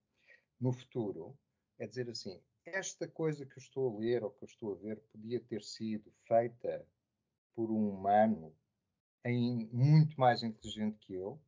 [0.60, 1.36] no futuro,
[1.78, 4.76] é dizer assim, esta coisa que eu estou a ler ou que eu estou a
[4.76, 6.86] ver podia ter sido feita
[7.54, 8.54] por um humano
[9.24, 11.40] em, muito mais inteligente que eu?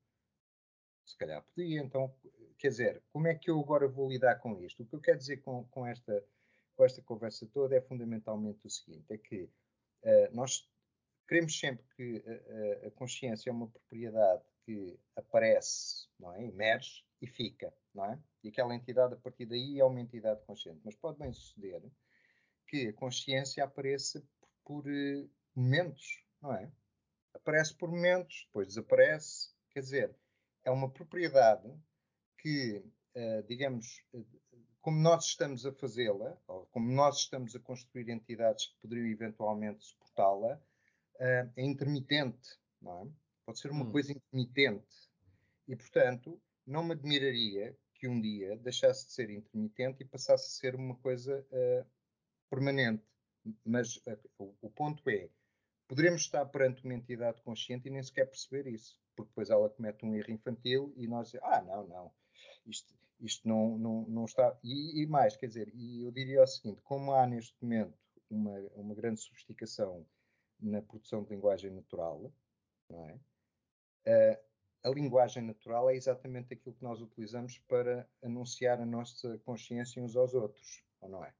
[1.05, 1.80] Se calhar podia.
[1.80, 2.12] Então,
[2.59, 4.82] quer dizer, como é que eu agora vou lidar com isto?
[4.82, 6.24] O que eu quero dizer com, com, esta,
[6.74, 10.68] com esta conversa toda é fundamentalmente o seguinte: é que uh, nós
[11.27, 16.45] queremos sempre que a, a, consciência é uma propriedade que aparece, não é?
[16.45, 18.18] emerge e fica, não é?
[18.43, 20.81] E aquela entidade, a partir daí, é uma entidade consciente.
[20.85, 21.83] Mas pode bem suceder
[22.66, 24.22] que a consciência apareça
[24.64, 26.70] por, por uh, momentos, não é?
[27.33, 29.51] Aparece por momentos, depois desaparece.
[29.70, 30.16] Quer dizer,
[30.64, 31.68] é uma propriedade
[32.39, 32.85] que,
[33.49, 34.05] digamos,
[34.81, 39.83] como nós estamos a fazê-la, ou como nós estamos a construir entidades que poderiam eventualmente
[39.83, 40.61] suportá-la,
[41.19, 43.09] é intermitente, não é?
[43.47, 43.93] Pode ser uma hum.
[43.93, 45.11] coisa intermitente.
[45.69, 50.61] E, portanto, não me admiraria que um dia deixasse de ser intermitente e passasse a
[50.61, 51.87] ser uma coisa uh,
[52.51, 53.05] permanente.
[53.65, 55.29] Mas uh, o, ponto é,
[55.87, 60.05] poderemos estar perante uma entidade consciente e nem sequer perceber isso, porque depois ela comete
[60.05, 62.12] um erro infantil e nós dizemos, ah, não, não,
[62.67, 64.59] isto, isto não, não, não está...
[64.62, 67.97] E, e, mais, quer dizer, e eu diria o seguinte, como há neste momento
[68.31, 70.07] uma, uma grande sofisticação
[70.61, 72.33] na produção de linguagem natural,
[72.89, 73.19] não é?
[74.07, 74.45] Uh,
[74.85, 80.15] a linguagem natural é exatamente aquilo que nós utilizamos para anunciar a nossa consciência uns
[80.15, 81.33] aos outros, ou não é?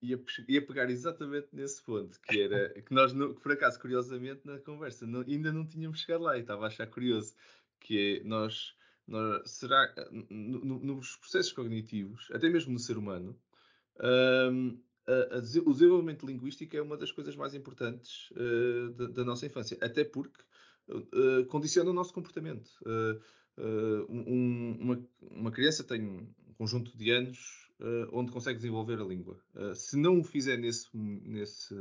[0.00, 4.58] Ia, ia pegar exatamente nesse ponto, que era que nós, que por acaso, curiosamente, na
[4.60, 7.34] conversa, não, ainda não tínhamos chegado lá e estava a achar curioso,
[7.80, 8.76] que é nós,
[9.06, 9.92] nós será
[10.30, 13.36] no, nos processos cognitivos, até mesmo no ser humano,
[14.50, 19.24] um, a, a, o desenvolvimento linguístico é uma das coisas mais importantes uh, da, da,
[19.24, 20.42] nossa infância, até porque
[20.88, 22.70] uh, condiciona o nosso comportamento.
[22.82, 23.20] Uh,
[24.08, 27.68] um, uma, uma, criança tem um conjunto de anos
[28.12, 29.38] onde consegue desenvolver a língua.
[29.74, 31.74] se não o fizer nesse, nesse,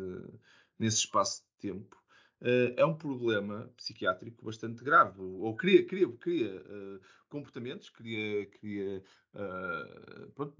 [0.77, 2.00] nesse espaço de tempo,
[2.41, 5.21] uh, é um problema psiquiátrico bastante grave.
[5.21, 8.45] Ou cria, cria, cria uh, comportamentos, cria.
[8.47, 10.55] cria uh, pronto,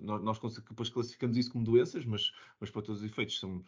[0.00, 0.38] nós, nós
[0.68, 3.62] depois classificamos isso como doenças, mas, mas para todos os efeitos são,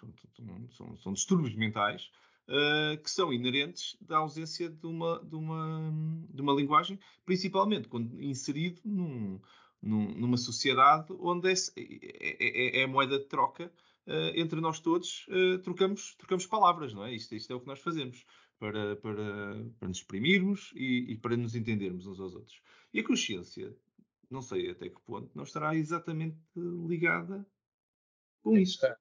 [0.76, 2.10] são, são distúrbios mentais.
[2.48, 5.92] Uh, que são inerentes da ausência de uma, de, uma,
[6.28, 9.40] de uma linguagem, principalmente quando inserido num,
[9.82, 13.72] num, numa sociedade onde é, é, é, é, moeda de troca
[14.34, 17.14] entre nós todos uh, trocamos, trocamos palavras, não é?
[17.14, 18.24] Isto, isto é o que nós fazemos
[18.58, 22.60] para, para, para nos exprimirmos e, e, para nos entendermos uns aos outros.
[22.92, 23.76] E a consciência,
[24.30, 27.46] não sei até que ponto, não estará exatamente ligada
[28.42, 28.80] com Tem isso.
[28.80, 28.94] De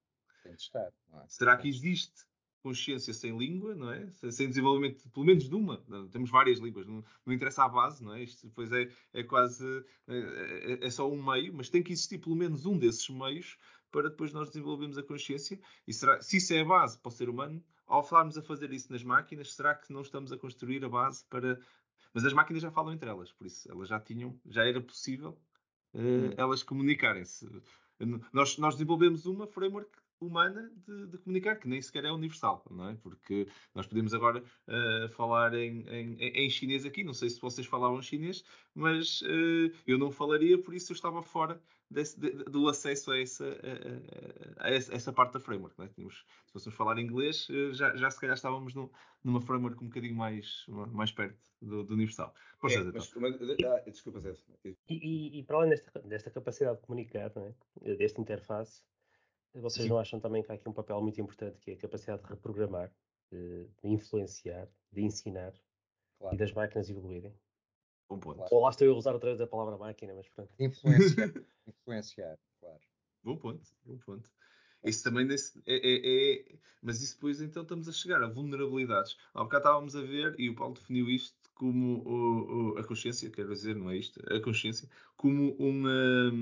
[0.43, 0.87] Tem de estar.
[0.87, 1.25] É?
[1.27, 2.25] Será que existe
[2.61, 4.11] consciência sem língua, não é?
[4.31, 5.83] Sem desenvolvimento, pelo menos de uma.
[6.11, 8.23] Temos várias línguas, não, não interessa a base, não é?
[8.23, 9.65] Isto depois é, é quase.
[10.07, 10.17] É,
[10.73, 13.57] é, é, só um meio, mas tem que existir pelo menos um desses meios
[13.91, 15.59] para depois nós desenvolvermos a consciência.
[15.87, 18.71] E será, se isso é a base para o ser humano, ao falarmos a fazer
[18.71, 21.59] isso nas máquinas, será que não estamos a construir a base para.
[22.13, 25.37] Mas as máquinas já falam entre elas, por isso elas já tinham, já era possível
[25.93, 27.47] uh, elas comunicarem-se.
[28.33, 29.91] Nós, nós desenvolvemos uma framework
[30.21, 32.95] humana de, de, comunicar, que nem sequer é universal, não é?
[32.95, 37.65] Porque nós podemos agora uh, falar em, em, em, chinês aqui, não sei se vocês
[37.65, 38.43] falavam chinês,
[38.73, 41.59] mas uh, eu não falaria, por isso eu estava fora
[41.89, 45.77] desse, de, do acesso a essa, a, a, a essa, parte da framework.
[45.77, 45.89] Não é?
[45.89, 48.91] Tínhamos, se fôssemos falar inglês, uh, já, já se calhar estávamos no,
[49.23, 52.33] numa framework um bocadinho mais, mais perto do, do universal.
[52.59, 54.35] Força, é, mas, mas, ah, desculpa, Zé.
[54.63, 57.95] E, e, e, para além desta, desta capacidade de comunicar, não é?
[57.95, 58.83] desta interface,
[59.59, 59.89] vocês Sim.
[59.89, 62.29] não acham também que há aqui um papel muito importante que é a capacidade de
[62.29, 62.91] reprogramar,
[63.31, 65.53] de, de influenciar, de ensinar
[66.17, 66.35] claro.
[66.35, 67.33] e das máquinas evoluírem?
[68.09, 68.43] Um ponto.
[68.51, 70.53] Ou lá estou eu a usar outra vez a palavra máquina, mas pronto.
[70.59, 71.33] Influenciar,
[71.67, 72.81] influenciar, claro.
[73.23, 74.29] Bom ponto, bom ponto.
[74.83, 75.35] Isso também é,
[75.67, 79.15] é, é, Mas isso depois então estamos a chegar a vulnerabilidades.
[79.33, 83.29] Há bocado estávamos a ver, e o Paulo definiu isto como o, o, a consciência,
[83.29, 86.33] quero dizer, não é isto, a consciência, como uma,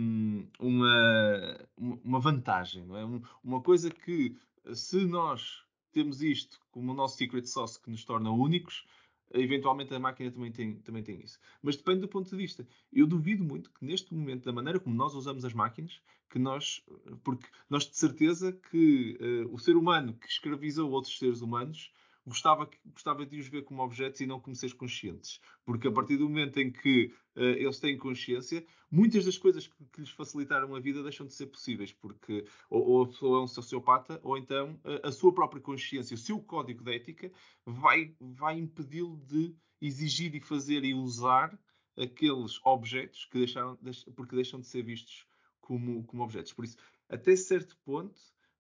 [0.58, 3.22] uma, uma vantagem, não é?
[3.44, 4.38] Uma coisa que,
[4.74, 5.62] se nós
[5.92, 8.86] temos isto como o nosso secret sauce que nos torna únicos,
[9.34, 11.38] eventualmente a máquina também tem, também tem isso.
[11.62, 12.66] Mas depende do ponto de vista.
[12.90, 16.00] Eu duvido muito que neste momento, da maneira como nós usamos as máquinas,
[16.30, 16.82] que nós,
[17.26, 21.92] porque nós de certeza que uh, o ser humano que escravizou outros seres humanos
[22.30, 25.42] gostava, gostava de os ver como objetos e não como seres conscientes.
[25.66, 29.86] Porque a partir do momento em que uh, eles têm consciência, muitas das coisas que,
[29.92, 33.44] que, lhes facilitaram a vida deixam de ser possíveis, porque ou, ou a pessoa é
[33.44, 37.32] um sociopata, ou então uh, a sua própria consciência, o seu código de ética,
[37.66, 41.58] vai, vai impedi-lo de exigir e fazer e usar
[41.98, 43.78] aqueles objetos que deixaram,
[44.16, 45.26] porque deixam de ser vistos
[45.60, 46.54] como, como objetos.
[46.54, 46.78] Por isso,
[47.10, 48.20] até certo ponto,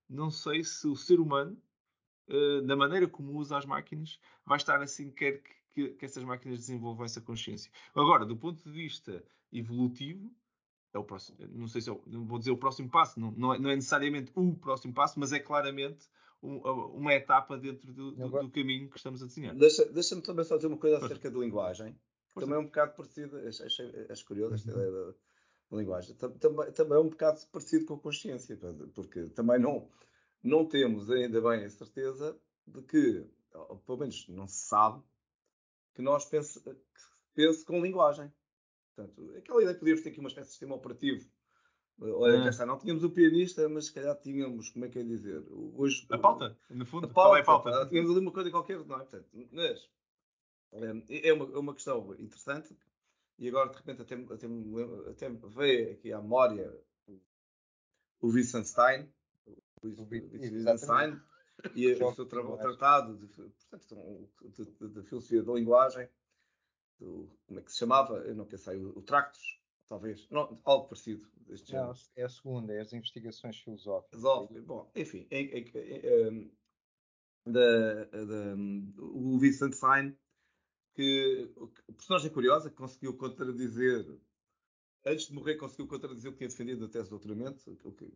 [0.09, 1.61] não sei se o ser humano
[2.29, 6.23] uh, da maneira como usa as máquinas, vai estar assim, quer que, que, que essas
[6.23, 7.71] máquinas desenvolvam essa consciência.
[7.95, 10.31] Agora, do ponto de vista evolutivo,
[10.93, 13.53] é o próximo, não sei se é, não vou dizer o próximo passo, não, não,
[13.53, 16.07] é, não é necessariamente o próximo passo, mas é claramente
[16.41, 19.55] um, uma etapa dentro do, do, do, caminho que estamos a desenhar.
[19.55, 21.95] Deixa-me deixa também só dizer uma coisa acerca da linguagem,
[22.33, 25.13] que também é um bocado parecido, achei, acho curioso esta ideia da,
[25.71, 28.57] da linguagem, também, também é um bocado parecido com a consciência,
[28.95, 29.87] porque também não,
[30.43, 35.01] não temos ainda bem a certeza de que, ou pelo menos não se sabe,
[35.93, 36.75] que nós pense, que
[37.33, 38.31] pense com linguagem.
[38.95, 41.29] Portanto, aquela ideia que podíamos ter aqui uma espécie de sistema operativo.
[42.01, 45.03] Olha, cá está, não tínhamos o pianista, mas se calhar tínhamos, como é que é
[45.03, 45.43] dizer?
[45.49, 47.07] Hoje, a pauta, no fundo.
[47.07, 47.87] A pauta, é a pauta?
[47.87, 48.99] Tínhamos ali uma coisa qualquer, não é?
[48.99, 49.89] Portanto, mas,
[50.71, 52.77] é, é uma, é uma questão interessante
[53.37, 54.47] e agora de repente até, até,
[55.09, 56.73] até veio aqui à memória
[58.21, 59.09] o Wittgenstein,
[59.83, 61.19] Wittgenstein
[61.75, 66.07] e o seu tra tratado de, portanto, de, de, de, filosofia da linguagem,
[66.99, 68.17] do, como é que se chamava?
[68.19, 72.73] Eu não sei, o, o Tractus, talvez, não, algo parecido deste não, É a segunda,
[72.73, 74.21] é as investigações filosóficas.
[74.21, 76.51] Bom, enfim, em, em, em,
[77.45, 78.55] da, da,
[78.97, 80.17] o Wittgenstein
[80.93, 84.05] que o personagem curiosa que conseguiu contradizer
[85.05, 88.11] antes de morrer conseguiu contradizer o que tinha defendido da tese de doutoramento, o que,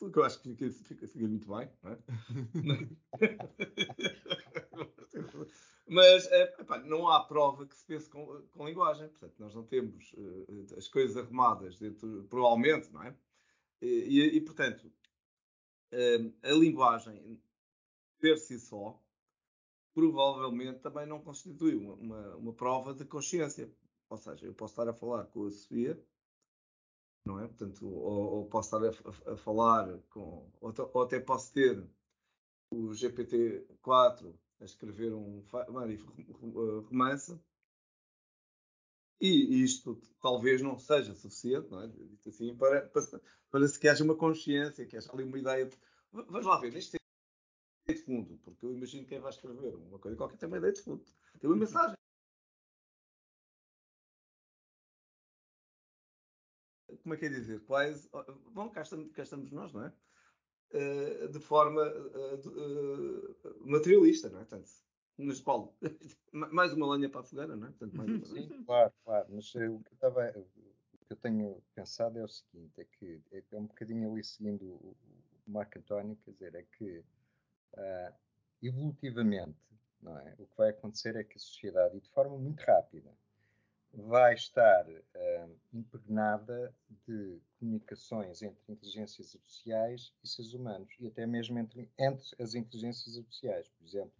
[0.00, 1.98] o que eu acho que fica, fica, muito bem, não é?
[5.88, 9.64] Mas é, epá, não há prova que se pense com, com linguagem, portanto, nós não
[9.64, 13.14] temos uh, as coisas arrumadas dentro, provavelmente, não é?
[13.80, 17.40] E, e, portanto, uh, a linguagem
[18.20, 18.98] per si só
[19.92, 23.70] provavelmente também não constitui uma, uma, uma, prova de consciência.
[24.08, 26.00] Ou seja, eu posso estar a falar com a Sofia
[27.24, 27.46] não é?
[27.46, 31.82] Portanto, ou, ou posso estar a, a, falar com, ou, ou, até posso ter
[32.70, 35.44] o GPT-4 a escrever um
[36.88, 37.38] romance
[39.20, 41.86] e isto talvez não seja suficiente, não é?
[41.86, 43.20] Dito assim, para, para,
[43.50, 45.66] para se que haja uma consciência, que haja ali uma ideia.
[45.66, 45.78] De...
[46.10, 46.96] Vamos lá ver, isto
[47.86, 50.58] é de fundo, porque eu imagino que quem vai escrever uma coisa qualquer tem uma
[50.58, 51.04] ideia de fundo,
[51.38, 51.96] tem uma mensagem.
[57.02, 57.60] Como é que é dizer?
[57.60, 58.08] Quase.
[58.52, 59.92] Bom, cá estamos, cá estamos nós, não é?
[60.72, 64.44] Uh, de forma uh, uh, materialista, não é?
[64.44, 64.70] Portanto,
[65.18, 65.74] mas Paulo,
[66.32, 67.70] mais uma lenha para a fogueira, não é?
[67.70, 68.24] Portanto, mais uma...
[68.24, 69.26] Sim, claro, claro.
[69.30, 73.20] Mas o que, eu estava, o que eu tenho pensado é o seguinte: é que
[73.32, 74.96] é, é um bocadinho ali seguindo o,
[75.46, 77.04] o Marco António, quer dizer, é que
[78.62, 79.58] evolutivamente,
[80.00, 80.34] não é?
[80.38, 83.10] O que vai acontecer é que a sociedade, e de forma muito rápida,
[83.94, 86.74] vai estar uh, impregnada
[87.06, 93.18] de comunicações entre inteligências artificiais e seres humanos, e até mesmo entre, entre as inteligências
[93.18, 93.68] artificiais.
[93.68, 94.14] Por exemplo,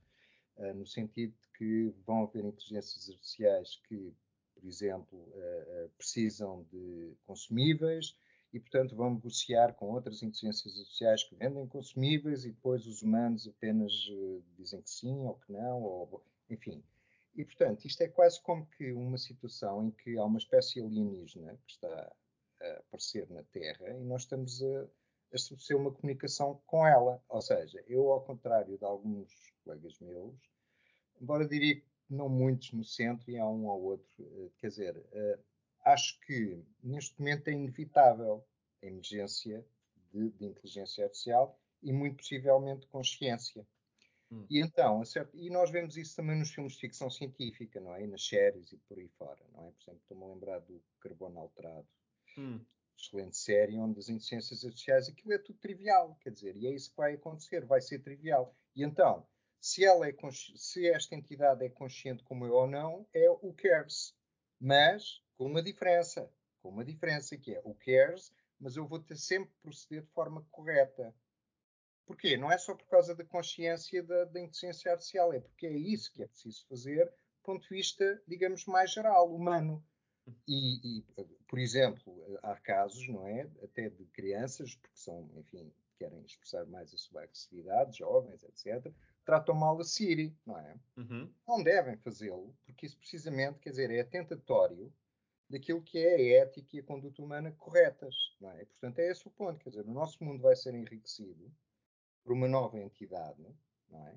[0.59, 4.14] uh, no sentido de que vão haver inteligências artificiais que,
[4.55, 8.14] por exemplo, uh, precisam de consumíveis
[8.53, 13.49] e, portanto, vão negociar com outras inteligências artificiais que vendem consumíveis e depois os humanos
[13.49, 13.91] apenas
[14.59, 16.85] dizem que sim ou que não, ou, enfim.
[17.35, 21.57] E, portanto, isto é quase como que uma situação em que há uma espécie alienígena
[21.64, 22.12] que está
[22.61, 27.22] a aparecer na Terra e nós estamos a, a estabelecer uma comunicação com ela.
[27.28, 29.33] Ou seja, eu, ao contrário de alguns
[29.64, 30.37] colegas meus,
[31.20, 35.03] embora diria que não muitos no centro e há um ou outro, eh, quer dizer,
[35.12, 35.39] eh,
[35.85, 38.45] acho que neste momento é inevitável
[38.83, 39.64] a emergência
[40.12, 43.66] de, de inteligência artificial e muito possivelmente consciência.
[44.33, 44.47] Hum.
[44.49, 48.03] E então, certo, e nós vemos isso também nos filmes de ficção científica, não é?
[48.03, 49.70] E nas séries e por aí fora, não é?
[49.70, 51.87] Por exemplo, estou-me a lembrar do Carbono Alterado.
[52.39, 52.64] Hum.
[52.99, 56.91] Excelente série onde as inteligências artificiais, aquilo é tudo trivial, quer dizer, e é isso
[56.91, 58.57] que vai acontecer, vai ser trivial.
[58.74, 59.26] E então,
[59.61, 60.14] se ela é
[60.57, 64.14] se esta entidade é consciente como eu ou não, é o cares.
[64.59, 69.16] Mas com uma diferença, com uma diferença que é o cares, mas eu vou ter
[69.16, 71.14] sempre proceder de forma correta.
[72.07, 72.37] Porquê?
[72.37, 76.13] Não é só por causa da consciência da, da inteligência artificial, é porque é isso
[76.13, 79.85] que é preciso fazer do ponto de vista, digamos, mais geral, humano.
[80.47, 81.05] E, e,
[81.49, 83.51] por exemplo, há casos, não é?
[83.63, 88.93] Até de crianças, porque são, enfim, querem expressar mais a sua agressividade, jovens, etc.,
[89.25, 90.77] tratam mal a Siri, não é?
[90.97, 91.33] Uhum.
[91.47, 94.93] Não devem fazê-lo, porque isso precisamente, quer dizer, é tentatório
[95.51, 98.63] daquilo que é a ética e a conduta humana corretas, não é?
[98.63, 101.53] E, portanto, é esse o ponto, quer dizer, o nosso mundo vai ser enriquecido
[102.23, 103.43] por uma nova entidade,
[103.89, 104.14] não é?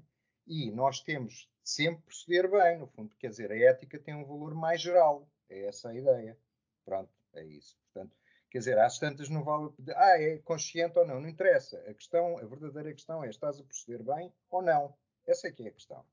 [0.47, 4.53] E nós temos sempre proceder bem, no fundo, quer dizer, a ética tem um valor
[4.53, 6.37] mais geral, é essa a ideia.
[6.83, 7.75] Pronto, é isso.
[7.85, 8.15] Portanto,
[8.49, 9.73] quer dizer, às tantas não vale.
[9.95, 11.79] Ah, é consciente ou não, não interessa.
[11.87, 14.95] A questão, a verdadeira questão é: estás a proceder bem ou não?
[15.25, 16.05] Essa é que é a questão.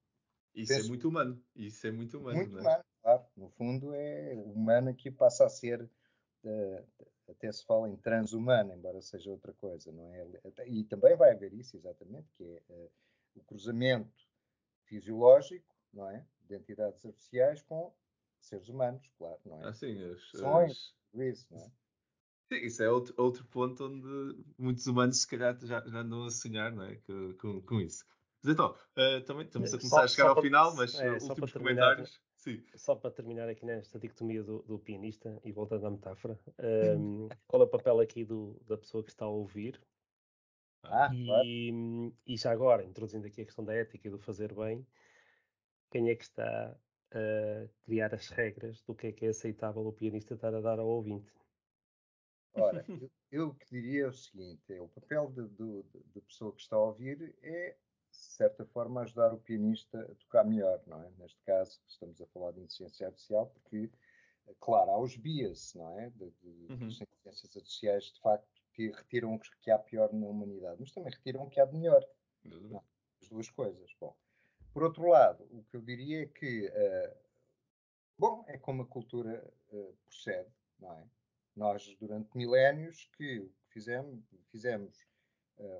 [0.55, 1.45] Isso é Penso, é muito humano.
[1.55, 2.36] Isso é muito humano.
[2.38, 2.61] Muito é?
[2.61, 3.26] humano, claro.
[3.36, 5.82] No fundo, é o humano que passa a ser
[6.45, 6.86] uh,
[7.33, 10.26] até se fala em transhumano, embora seja outra coisa, não é?
[10.66, 12.91] E também vai haver isso, exatamente, que é uh,
[13.37, 14.26] o cruzamento
[14.85, 16.24] fisiológico, não é?
[16.49, 17.93] De entidades artificiais com
[18.41, 19.68] seres humanos, claro, não é?
[19.68, 21.20] Ah, sim, as, Sonhos, as...
[21.20, 21.70] isso, não é?
[22.49, 26.30] Sim, isso é outro, outro ponto onde muitos humanos se calhar já, já andam a
[26.30, 26.97] sonhar, não é?
[27.41, 28.05] Com, com, isso.
[28.43, 31.12] Mas então, uh, também estamos a começar só, a chegar ao para, final, mas é,
[31.12, 32.20] últimos comentários.
[32.43, 32.61] Sim.
[32.74, 36.36] Só para terminar aqui nesta dicotomia do, do pianista e voltando à metáfora,
[36.99, 39.80] um, qual é o papel aqui do, da pessoa que está a ouvir?
[40.82, 42.16] Ah, e, claro.
[42.26, 44.84] e já agora, introduzindo aqui a questão da ética e do fazer bem,
[45.88, 46.76] quem é que está
[47.12, 50.80] a criar as regras do que é que é aceitável o pianista estar a dar
[50.80, 51.32] ao ouvinte?
[52.55, 56.86] Ora, eu, eu diria é o seguinte: é, o papel da pessoa que está a
[56.86, 57.76] ouvir é
[58.12, 61.10] certa forma, ajudar o pianista a tocar melhor, não é?
[61.18, 63.90] Neste caso, estamos a falar de inteligência artificial, porque,
[64.60, 66.10] claro, há os bias, não é?
[66.10, 66.88] De, de, uhum.
[66.88, 71.42] inteligências artificiais, de facto, que retiram o que há pior na humanidade, mas também retiram
[71.42, 72.04] o que há de melhor.
[72.44, 72.80] Uhum.
[73.20, 73.94] As duas coisas.
[74.00, 74.16] Bom,
[74.72, 77.16] por outro lado, o que eu diria é que uh,
[78.18, 81.06] bom, é como a cultura uh, procede, não é?
[81.54, 85.06] Nós, durante milénios, que o que fizemos, fizemos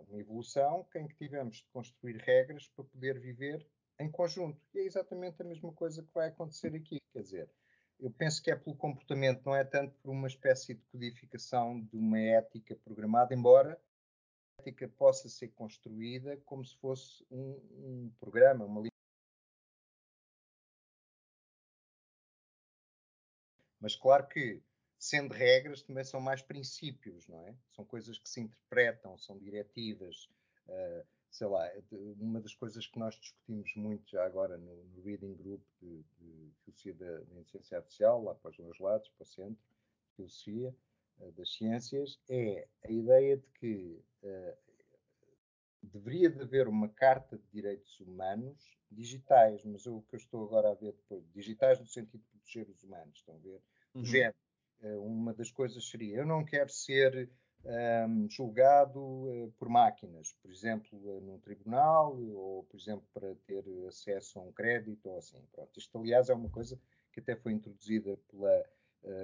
[0.09, 3.67] uma evolução em que tivemos de construir regras para poder viver
[3.99, 4.61] em conjunto.
[4.75, 6.99] E é exatamente a mesma coisa que vai acontecer aqui.
[7.13, 7.51] Quer dizer,
[8.01, 11.97] eu penso que é pelo comportamento, não é tanto por uma espécie de codificação de
[11.97, 13.81] uma ética programada, embora
[14.59, 18.83] a ética possa ser construída como se fosse um, um programa, uma
[23.83, 24.63] Mas claro que,
[25.03, 27.57] sendo regras, também são mais princípios, não é?
[27.75, 30.29] São coisas que se interpretam, são diretivas.
[30.69, 31.69] Uh, sei lá,
[32.21, 36.53] uma das coisas que nós discutimos muito já agora no, no Reading Group de, de
[36.63, 40.77] Filosofia da, da Inteligência Artificial, lá para os meus lados, para o Centro de Filosofia
[41.19, 44.57] uh, das Ciências, é a ideia de que uh,
[45.83, 50.71] deveria de haver uma carta de direitos humanos digitais, mas o que eu estou agora
[50.71, 53.61] a ver depois, digitais no sentido de proteger os humanos, estão a ver?
[53.95, 54.05] Uhum.
[54.05, 54.42] género.
[54.83, 57.31] Uh, uma das coisas seria, eu não quero ser
[57.65, 63.65] um, julgado uh, por máquinas, por exemplo, uh, num tribunal, ou, por exemplo, para ter
[63.87, 65.41] acesso a um crédito, ou assim.
[65.53, 65.79] Pronto.
[65.79, 66.81] Isto, aliás, é uma coisa
[67.13, 68.65] que até foi introduzida pela.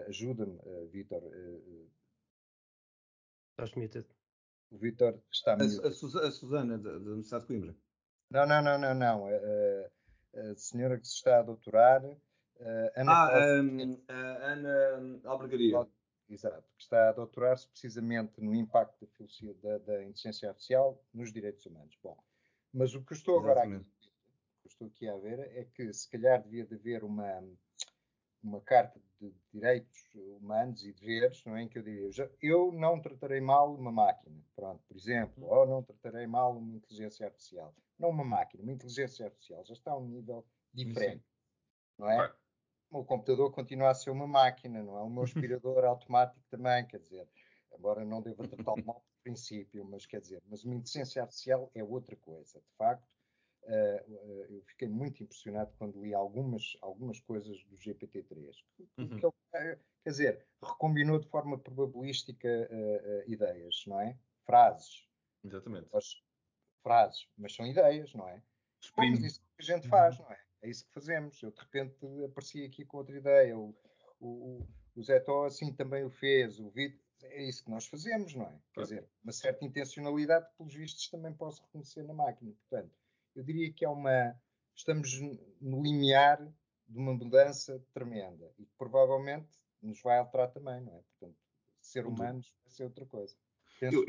[0.09, 0.59] Ajuda-me,
[0.91, 1.23] Vitor.
[3.51, 4.07] Estás muted.
[4.73, 5.81] O Vitor está muted.
[5.81, 7.77] A, a, a Susana, da Universidade de Coimbra.
[8.31, 9.27] Não, não, não, não, não.
[9.27, 12.03] A, a senhora que se está a doutorar.
[12.97, 15.87] Ana ah, um, Ana Albergaria.
[16.31, 21.33] Exato, que está a doutorar-se precisamente no impacto da, filosofia, da, da, inteligência artificial nos
[21.33, 21.97] direitos humanos.
[22.03, 22.19] Bom,
[22.71, 23.83] mas o que estou agora aqui,
[24.61, 27.43] que estou aqui a ver é que se calhar devia de haver uma,
[28.43, 31.63] uma carta de direitos humanos e deveres, não é?
[31.63, 35.67] Em que eu diria, eu, eu não tratarei mal uma máquina, pronto, por exemplo, ou
[35.67, 37.75] não tratarei mal uma inteligência artificial.
[37.99, 41.99] Não uma máquina, uma inteligência artificial já está a um nível diferente, Sim.
[41.99, 42.35] não é?
[42.91, 45.03] O computador continua a ser uma máquina, não é?
[45.03, 45.25] O meu
[45.55, 47.29] aspirador automático também, quer dizer,
[47.77, 51.85] embora não deva tratá-lo mal por princípio, mas quer dizer, mas uma inteligência artificial é
[51.85, 52.61] outra coisa.
[52.61, 53.07] De facto,
[53.65, 58.57] uh, uh, eu fiquei muito impressionado quando li algumas, algumas coisas do GPT-3.
[58.99, 59.09] Uhum.
[59.09, 64.19] Que, quer dizer, recombinou de forma probabilística uh, ideias, não é?
[64.45, 65.07] Frases.
[65.45, 65.89] Exatamente.
[65.93, 66.23] Mas,
[66.83, 68.43] frases, mas são ideias, não é?
[68.97, 70.25] Mas isso que a gente faz, uhum.
[70.25, 70.48] não é?
[70.63, 71.43] É isso que fazemos.
[71.43, 73.57] Eu de repente apareci aqui com outra ideia.
[73.57, 73.75] O,
[74.21, 76.59] o, o Zé Tó assim também o fez.
[76.59, 77.01] O Vitor.
[77.23, 78.61] É isso que nós fazemos, não é?
[78.73, 82.53] Quer dizer, uma certa intencionalidade, pelos vistos, também posso reconhecer na máquina.
[82.53, 82.95] Portanto,
[83.35, 84.41] eu diria que é uma.
[84.75, 85.21] Estamos
[85.61, 86.39] no limiar
[86.89, 89.49] de uma mudança tremenda e que provavelmente
[89.83, 91.01] nos vai alterar também, não é?
[91.01, 91.37] Portanto,
[91.81, 93.37] ser humanos vai ser outra coisa.
[93.81, 94.05] Eu,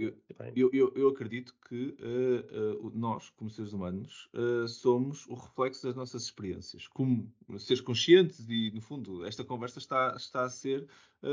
[0.55, 5.85] eu, eu, eu, acredito que uh, uh, nós, como seres humanos, uh, somos o reflexo
[5.85, 6.87] das nossas experiências.
[6.87, 10.87] Como seres conscientes e, no fundo, esta conversa está, está a ser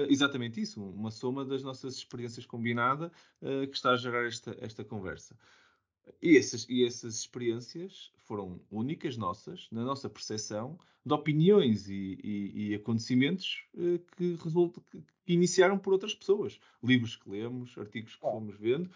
[0.09, 5.37] exatamente isso, uma soma das nossas experiências combinada que está a gerar esta, esta conversa.
[6.23, 12.69] E essas, e essas experiências foram únicas nossas, na nossa percepção, de opiniões e, e,
[12.71, 16.59] e acontecimentos eh, que, resultam, que, que, iniciaram por outras pessoas.
[16.83, 18.91] Livros que lemos, artigos que fomos vendo,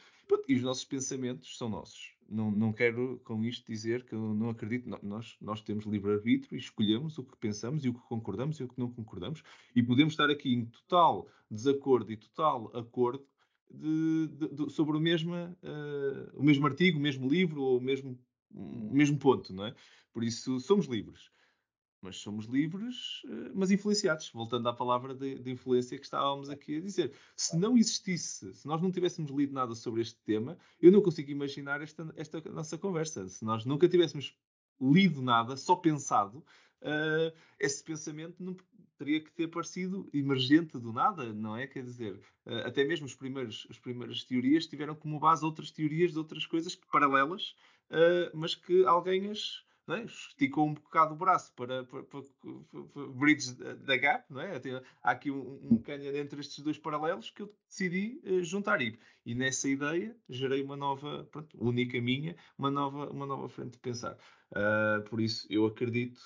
[0.48, 2.12] e os nossos pensamentos são nossos.
[2.28, 4.88] Não, não quero com isto dizer que eu não acredito.
[5.02, 8.68] Nós, nós temos livre-arbítrio e escolhemos o que pensamos e o que concordamos e o
[8.68, 9.42] que não concordamos.
[9.74, 13.24] E podemos estar aqui em total desacordo e total acordo
[13.70, 17.80] de, de, de, sobre o mesmo, uh, o mesmo artigo, o mesmo livro ou o
[17.80, 18.18] mesmo,
[18.52, 19.74] o mesmo ponto, não é?
[20.12, 21.30] Por isso somos livres.
[22.02, 24.30] Mas somos livres, uh, mas influenciados.
[24.30, 27.12] Voltando à palavra de, de, influência que estávamos aqui a dizer.
[27.36, 31.30] Se não existisse, se nós não tivéssemos lido nada sobre este tema, eu não consigo
[31.30, 33.28] imaginar esta, esta nossa conversa.
[33.28, 34.34] Se nós nunca tivéssemos
[34.80, 38.56] lido nada, só pensado, uh, esse pensamento não
[39.01, 41.66] teria que ter parecido emergente do nada, não é?
[41.66, 46.12] Quer dizer, uh, até mesmo os primeiros, as primeiras teorias tiveram como base outras teorias
[46.12, 47.57] de outras coisas paralelas,
[47.90, 50.05] uh, mas que alguém as é?
[50.05, 52.20] esticou um bocado o braço para, para, para,
[52.92, 54.61] para bridge da gap, não é?
[55.03, 58.98] há aqui um, um canyon entre estes dois paralelos que eu decidi uh, juntar e,
[59.24, 63.78] e nessa ideia gerei uma nova, pronto, única minha, uma nova, uma nova frente de
[63.78, 64.16] pensar.
[64.53, 66.20] Uh, por isso, eu acredito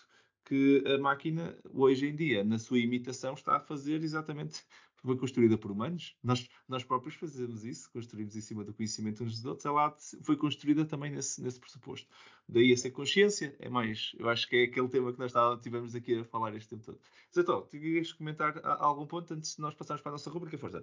[0.44, 4.62] que a máquina, hoje em dia, na sua imitação, está a fazer exatamente.
[5.04, 9.34] Foi construída por humanos, nós, nós próprios fazemos isso, construímos em cima do conhecimento uns
[9.34, 12.08] dos outros, ela foi construída também nesse, nesse pressuposto.
[12.48, 15.94] Daí a ser consciência, é mais, eu acho que é aquele tema que nós estivemos
[15.94, 16.98] aqui a falar este tempo todo.
[17.34, 20.56] Zé Tó, tu querias comentar algum ponto antes de nós passarmos para a nossa rubrica?
[20.56, 20.82] Força.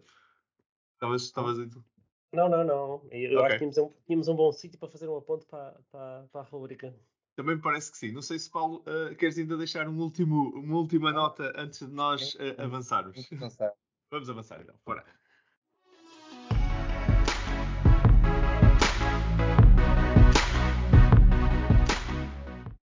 [0.94, 1.84] Estavas, estavas então.
[2.32, 3.02] Não, não, não.
[3.12, 3.46] Eu okay.
[3.46, 6.42] acho que tínhamos um, tínhamos um bom sítio para fazer um aponto para, para, para
[6.42, 6.96] a rubrica.
[7.36, 8.12] Também me parece que sim.
[8.12, 11.94] Não sei se, Paulo, uh, queres ainda deixar um último, uma última nota antes de
[11.94, 13.30] nós uh, avançarmos.
[14.12, 14.76] Vamos avançar então.
[14.86, 15.06] Bora.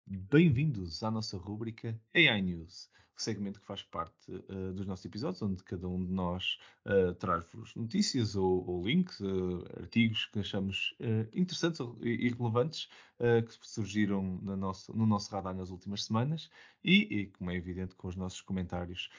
[0.06, 2.90] Bem-vindos à nossa rúbrica AI News
[3.24, 7.76] segmento que faz parte uh, dos nossos episódios, onde cada um de nós uh, traz-vos
[7.76, 10.96] notícias ou, ou links, uh, artigos que achamos
[11.34, 16.52] interessantes e, relevantes que surgiram no nosso, no nosso radar nas últimas semanas
[16.84, 19.10] e, e, como é evidente, com os nossos comentários.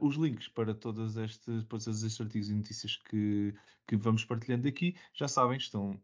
[0.00, 3.52] os links para, estes, para todos estes artigos e notícias que,
[3.88, 6.00] que vamos partilhando aqui, já sabem, estão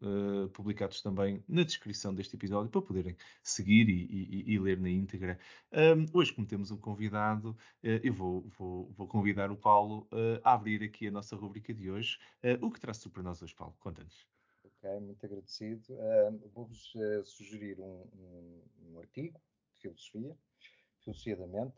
[0.55, 5.39] publicados também na descrição deste episódio para poderem seguir e, e, e ler na íntegra.
[5.73, 7.36] Um, hoje, como temos um convidado,
[7.83, 11.73] eh, eu vou, vou, vou convidar o Paulo eh, a abrir aqui a nossa rubrica
[11.75, 12.19] de hoje.
[12.43, 13.75] Eh, o que traz-te para nós hoje, Paulo?
[13.81, 14.27] Conta-nos.
[14.65, 15.95] Ok, muito agradecido.
[15.95, 19.41] Uh, Vou-vos uh, sugerir um, um, um, artigo
[19.75, 20.37] de filosofia,
[21.01, 21.77] filosofia da mente,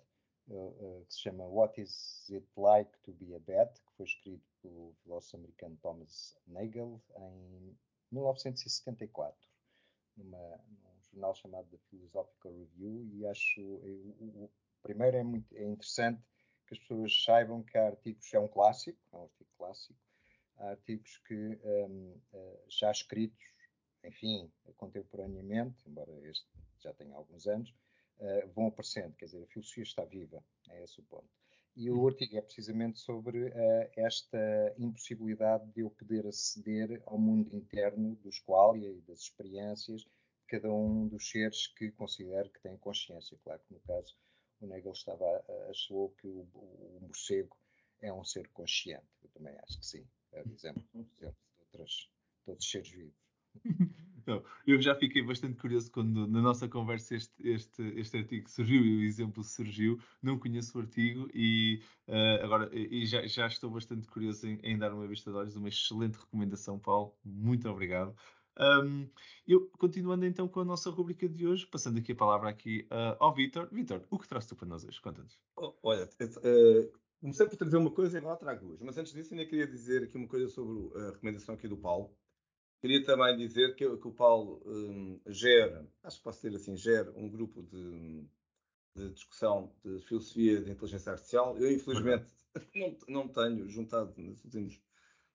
[0.49, 4.45] uh, que se chama What is it like to be a bat, que foi escrito
[4.61, 7.77] pelo filósofo americano Thomas Nagel em
[8.11, 9.39] 1974,
[10.17, 14.51] numa, num jornal chamado The Philosophical Review, e acho o,
[14.83, 16.23] Primeiro é, muito, é interessante
[16.67, 19.99] que as pessoas saibam que há artigos, é um clássico, é um artigo clássico,
[20.59, 23.43] há artigos que um, uh, já escritos,
[24.05, 26.47] enfim, contemporaneamente, embora este
[26.79, 27.71] já tenha alguns anos,
[28.19, 31.29] uh, vão aparecendo, quer dizer, a filosofia está viva, é esse o ponto.
[31.75, 32.09] E o uhum.
[32.09, 38.41] artigo é precisamente sobre uh, esta impossibilidade de eu poder aceder ao mundo interno dos
[38.41, 40.11] qualia e das experiências de
[40.49, 43.39] cada um dos seres que considero que têm consciência.
[43.45, 44.17] Claro que no caso
[44.61, 47.57] o Nagel estava, achou que o, o, morcego
[48.01, 49.07] é um ser consciente.
[49.23, 50.07] Eu também acho que sim.
[50.33, 51.27] É exemplo, exemplo de,
[51.59, 51.91] outras,
[52.45, 53.29] de outros seres vivos.
[54.27, 58.85] Não, eu já fiquei bastante curioso quando na nossa conversa este, este, este artigo surgiu
[58.85, 59.99] e o exemplo surgiu.
[60.23, 64.77] Não conheço o artigo e uh, agora e já, já estou bastante curioso em, em,
[64.77, 65.57] dar uma vista de olhos.
[65.57, 67.17] Uma excelente recomendação, Paulo.
[67.25, 68.15] Muito obrigado.
[68.59, 69.09] Um,
[69.47, 73.17] eu, continuando então com a nossa rubrica de hoje, passando aqui a palavra aqui uh,
[73.21, 73.69] ao Vitor.
[73.73, 75.01] Vitor, o que traz tu para nós hoje?
[75.01, 75.39] Conta-nos.
[75.57, 78.81] Oh, olha, uh, comecei por trazer uma coisa e agora trago duas.
[78.81, 82.13] Mas antes disso, ainda queria dizer aqui uma coisa sobre a recomendação aqui do Paulo.
[82.81, 87.13] Queria também dizer que, que o Paulo um, gera, acho que posso dizer assim, gera
[87.17, 88.25] um grupo de,
[88.95, 91.57] de discussão de filosofia de inteligência artificial.
[91.57, 92.27] Eu, infelizmente,
[92.75, 94.81] não, não tenho juntado nos últimos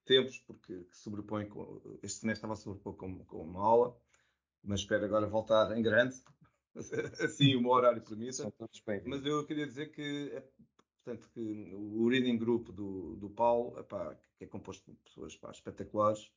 [0.04, 3.96] tempos, porque se sobrepõe com, este semestre estava a sobrepor com, com uma aula,
[4.62, 6.14] mas espero agora voltar em grande,
[7.20, 8.52] assim o meu horário permita.
[9.08, 10.48] Mas eu queria dizer que, é,
[11.02, 15.50] portanto, que o reading group do, do Paulo, epá, que é composto por pessoas epá,
[15.50, 16.30] espetaculares,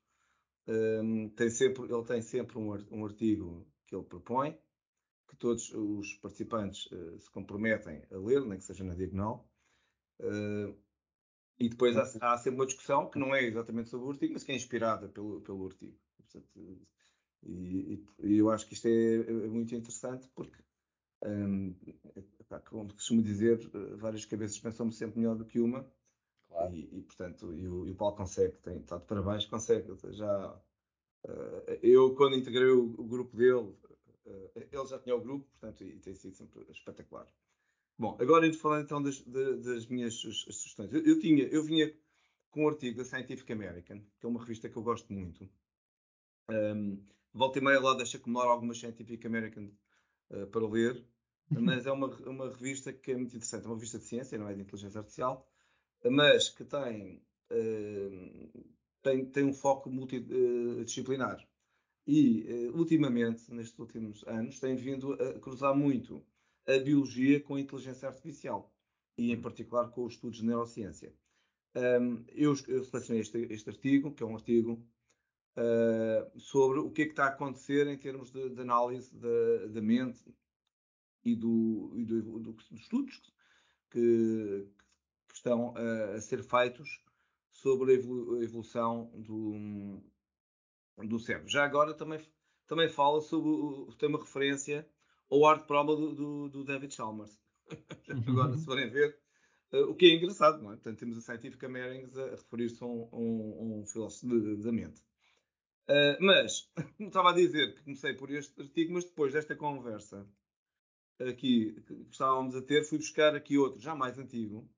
[0.67, 4.57] um, tem sempre, ele tem sempre um, um artigo que ele propõe,
[5.29, 9.49] que todos os participantes uh, se comprometem a ler, nem que seja na diagonal.
[10.19, 10.75] Uh,
[11.59, 14.43] e depois há, há, sempre uma discussão que não é exatamente sobre o artigo, mas
[14.43, 15.97] que é inspirada pelo, pelo artigo.
[16.17, 16.79] Portanto,
[17.43, 20.61] e, e, eu acho que isto é, é muito interessante porque,
[21.25, 21.75] um,
[22.65, 23.59] como costumo dizer,
[23.97, 25.89] várias cabeças pensam sempre melhor do que uma.
[26.47, 26.73] Claro.
[26.73, 29.87] E, e, portanto, e o, e o Paulo consegue, tem, está de parabéns, consegue.
[30.11, 30.53] Já,
[31.25, 33.75] uh, eu, quando integrei o, o grupo dele,
[34.25, 37.27] uh, ele já tinha o grupo, portanto, e tem sido sempre espetacular.
[37.99, 40.93] Bom, agora indo falar então das, das minhas sugestões.
[40.93, 41.91] Eu, eu, tinha, eu vinha
[42.51, 45.49] com um artigo da Scientific American, que é uma revista que eu gosto muito.
[46.49, 47.03] Um,
[47.33, 49.71] volta e meia lá deixa acumular algumas Scientific American
[50.29, 51.03] uh, para ler,
[51.49, 53.65] mas é uma, uma revista que é muito interessante.
[53.65, 55.49] É uma revista de ciência, não é de inteligência artificial,
[56.05, 57.19] mas que tem,
[57.51, 58.65] uh,
[59.01, 61.43] tem, tem um foco multidisciplinar.
[62.05, 66.23] E, uh, ultimamente, nestes últimos anos, tem vindo a cruzar muito
[66.67, 68.71] a biologia com a inteligência artificial
[69.17, 71.13] e, em particular, com os estudos de neurociência.
[71.75, 74.83] Um, eu, eu selecionei este, este, artigo, que é um artigo
[75.57, 79.67] uh, sobre o que é que está a acontecer em termos de, de análise da,
[79.67, 80.23] da, mente
[81.23, 83.21] e, do, e do, do, dos estudos
[83.91, 84.67] que,
[85.29, 87.01] que estão a, a, ser feitos
[87.51, 87.95] sobre a
[88.43, 90.01] evolução do,
[91.05, 91.49] do cérebro.
[91.49, 92.19] Já agora também,
[92.65, 94.87] também fala sobre, tem uma referência
[95.29, 97.39] ou Art Proba do, do, do, David Chalmers.
[98.27, 99.17] Agora, se forem ver,
[99.73, 100.75] uh, o que é engraçado, não é?
[100.75, 104.27] Portanto, temos a Scientific Americans a, referir-se a um, um, um filósofo
[104.57, 105.01] da mente.
[105.89, 110.27] Uh, mas, como estava a dizer, que comecei por este artigo, mas depois desta conversa
[111.19, 114.69] aqui que estávamos a ter, fui buscar aqui outro, já mais antigo,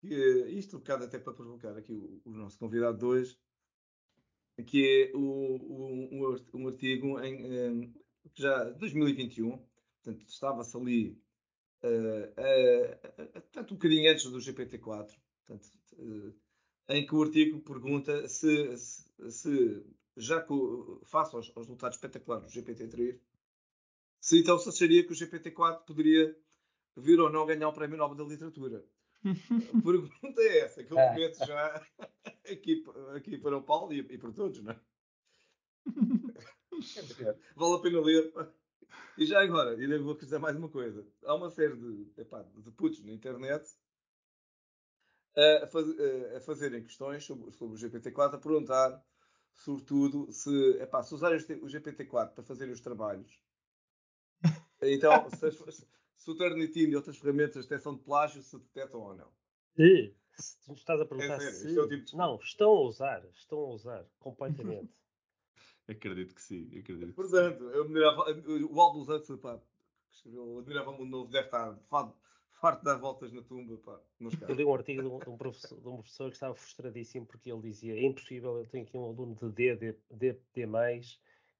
[0.00, 0.14] que,
[0.48, 3.38] isto um bocado até para provocar aqui o, o nosso convidado de hoje,
[4.66, 7.94] que é o, o, um artigo em,
[8.34, 9.58] já 2021,
[10.02, 11.22] portanto, estava-se ali
[11.82, 15.10] uh, uh, tanto um bocadinho antes do GPT-4,
[15.46, 15.68] portanto,
[16.88, 19.86] em que o artigo pergunta se, se, se
[20.16, 20.54] já que,
[21.04, 23.18] face aos, aos, resultados espetaculares do GPT-3,
[24.20, 26.36] se então se acharia que o GPT-4 poderia
[26.96, 28.84] vir ou não ganhar o Prémio Nobel da Literatura.
[29.22, 31.86] A pergunta é essa, que eu começo já
[32.50, 32.84] aqui,
[33.14, 34.80] aqui para o Paulo e, e para todos, não é?
[37.56, 38.32] vale a pena ler.
[39.16, 41.06] E já agora, ainda vou dizer mais uma coisa.
[41.24, 43.68] Há uma série de, epá, de putos na internet
[45.36, 45.86] a, faz,
[46.36, 49.04] a fazerem questões sobre, sobre, o GPT-4, a perguntar,
[49.54, 50.50] sobretudo, se,
[50.80, 53.40] epá, se usarem o GPT-4 para fazer os trabalhos,
[54.82, 55.86] então, se, as,
[56.16, 59.30] se o Turnitin e outras ferramentas de detecção de plágio se detectam ou não.
[60.38, 61.78] Se, se estás a perguntar é se...
[61.78, 64.90] É tipo não, estão a usar, estão a usar, completamente.
[65.90, 67.76] Acredito que sim, acredito Portanto, que sim.
[67.76, 68.24] eu admirava,
[68.70, 69.60] o Aldo Santos, pá,
[70.10, 71.76] escreveu, admirava o novo, deve estar
[72.60, 74.00] farto de dar voltas na tumba, pá,
[74.48, 77.26] Eu li um artigo de um, de um, professor, de um professor que estava frustradíssimo
[77.26, 80.68] porque ele dizia, é impossível, eu tenho aqui um aluno de D, D, D, D+,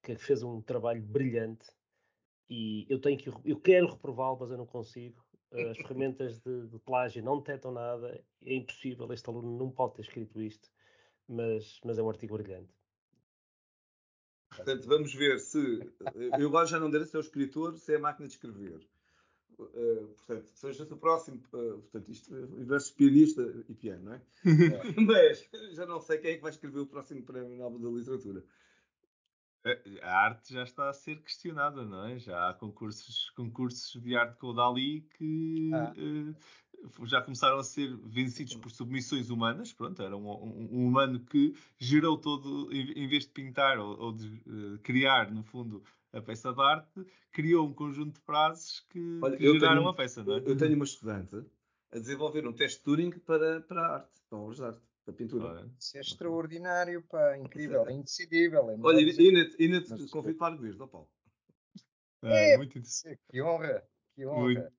[0.03, 1.67] que fez um trabalho brilhante
[2.49, 5.23] e eu tenho que eu quero reprová-lo, mas eu não consigo.
[5.53, 10.01] As ferramentas de, de, plágio não detectam nada, é impossível, este aluno não pode ter
[10.01, 10.69] escrito isto,
[11.27, 12.73] mas, mas é um artigo brilhante.
[14.55, 15.79] Portanto, vamos ver se.
[16.37, 18.85] Eu agora já não direi se é o escritor, se é a máquina de escrever.
[19.57, 21.37] Uh, portanto, seja o próximo.
[21.53, 24.21] Uh, portanto, isto versus pianista e piano, não é?
[25.05, 28.43] Mas já não sei quem é que vai escrever o próximo Prémio Nobel da Literatura.
[30.01, 32.17] A arte já está a ser questionada, não é?
[32.17, 35.93] Já há concursos, concursos de arte com o Dali que ah.
[37.03, 39.73] Já começaram a ser vencidos por submissões humanas.
[39.73, 44.11] Pronto, era um, um, um humano que gerou todo, em vez de pintar ou, ou
[44.11, 45.83] de uh, criar, no fundo,
[46.13, 49.93] a peça de arte, criou um conjunto de frases que, Olha, que geraram tenho, a
[49.93, 50.37] peça, não é?
[50.45, 51.45] Eu tenho uma estudante
[51.91, 55.69] a desenvolver um teste Turing para, para a arte, para obras de arte da pintura.
[55.79, 58.69] Isso é extraordinário, pá, incrível, é indecidível.
[58.69, 61.09] É Olha, ainda te convido para arguir, ó Paulo.
[62.23, 63.19] É, muito interessante.
[63.29, 63.83] Que honra,
[64.15, 64.41] que honra.
[64.41, 64.71] Muito,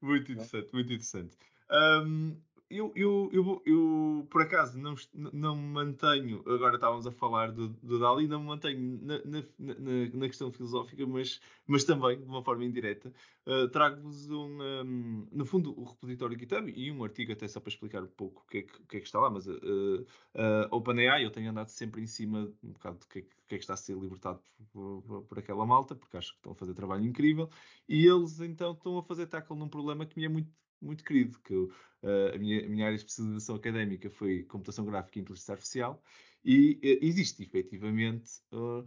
[0.00, 1.36] muito interessante, muito interessante.
[1.70, 2.36] Um,
[2.72, 4.94] eu, eu, eu, eu, por acaso, não,
[5.32, 9.44] não me mantenho, agora estávamos a falar do, do Dali, não me mantenho na, na,
[9.58, 9.74] na,
[10.14, 13.12] na, questão filosófica, mas, mas também, de uma forma indireta,
[13.46, 17.70] uh, trago-vos um, um, no fundo, o repositório GitHub e um artigo até só para
[17.70, 20.68] explicar um pouco o que é que, que, é que está lá, mas uh, uh,
[20.70, 23.64] OpenAI, eu tenho andado sempre em cima um bocado do que é, que, é que
[23.64, 24.40] está a ser libertado
[24.72, 27.50] por, por, por, aquela malta, porque acho que estão a fazer trabalho incrível,
[27.86, 30.50] e eles então estão a fazer tackle num problema que me é muito
[30.82, 31.72] muito querido, que eu,
[32.02, 36.02] uh, a, minha, a, minha, área de especialização académica foi computação gráfica e inteligência artificial,
[36.44, 38.84] e uh, existe efetivamente uh,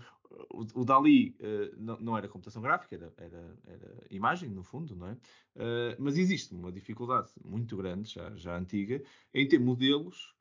[0.50, 1.38] o, o, Dali
[1.78, 5.18] não, não, era computação gráfica, era, era, era, imagem, no fundo, não é?
[5.98, 9.02] mas existe uma dificuldade muito grande, já, já antiga,
[9.34, 10.36] em ter modelos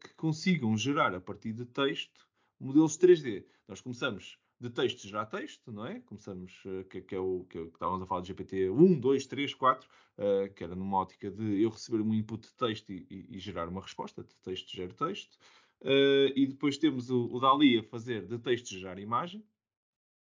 [0.00, 2.28] que consigam gerar a partir de texto
[2.60, 3.44] modelos 3D.
[3.66, 5.98] Nós começamos de texto gerar texto, não é?
[6.00, 9.00] Começamos, uh, que, que, é o que, é que, estávamos a falar de GPT 1,
[9.00, 12.90] 2, 3, 4, uh, que era numa ótica de eu receber um input de texto
[12.92, 15.36] e, e, e gerar uma resposta, de texto gera texto.
[15.80, 19.44] Uh, e depois temos o, o Dali a fazer de texto gerar imagem.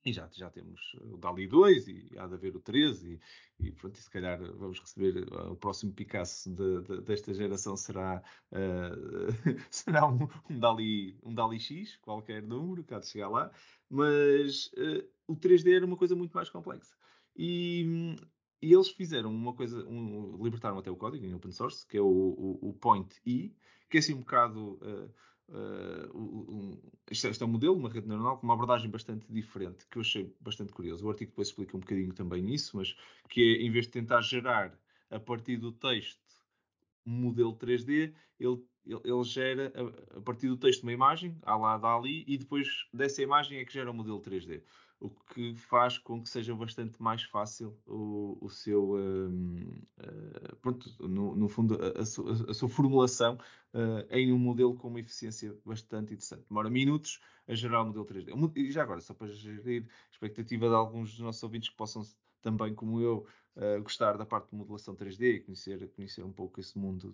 [0.04, 3.20] E já, já temos o DALI 2 e há de haver o 3 e,
[3.60, 7.76] e pronto, e se calhar vamos receber uh, o próximo Picasso de, de, desta geração
[7.76, 8.20] será,
[8.50, 13.52] uh, será um, um, DALI, um DALI X, qualquer número, cá de chegar lá,
[13.88, 16.96] mas uh, o 3D era uma coisa muito mais complexa.
[17.36, 18.16] E,
[18.60, 22.00] e eles fizeram uma coisa, um, libertaram até o código em open source, que é
[22.00, 23.54] o, o, o Point E,
[23.88, 24.80] que é assim um bocado
[25.52, 29.86] uh, um, é, isto, é, um modelo, uma rede neuronal com uma abordagem bastante diferente,
[29.90, 31.06] que eu achei bastante curioso.
[31.06, 32.96] O artigo depois explica um bocadinho também nisso, mas
[33.28, 34.76] que é, em vez de tentar gerar
[35.10, 36.20] a partir do texto
[37.04, 41.56] um modelo 3D, ele, ele, ele gera a, a, partir do texto uma imagem, à
[41.56, 44.62] lá dali, e depois dessa imagem é que gera o um modelo 3D
[45.02, 51.34] o que faz com que seja bastante mais fácil o, o seu, uh, pronto, no,
[51.34, 53.36] no, fundo, a, a, sua, a, sua, formulação
[53.74, 56.44] uh, em um modelo com uma eficiência bastante interessante.
[56.48, 58.52] Demora minutos a gerar o modelo 3D.
[58.54, 62.02] E já agora, só para gerir a expectativa de alguns dos nossos ouvintes que possam
[62.40, 63.26] também, como eu,
[63.56, 67.12] uh, gostar da parte de modelação 3D e conhecer, conhecer um pouco esse mundo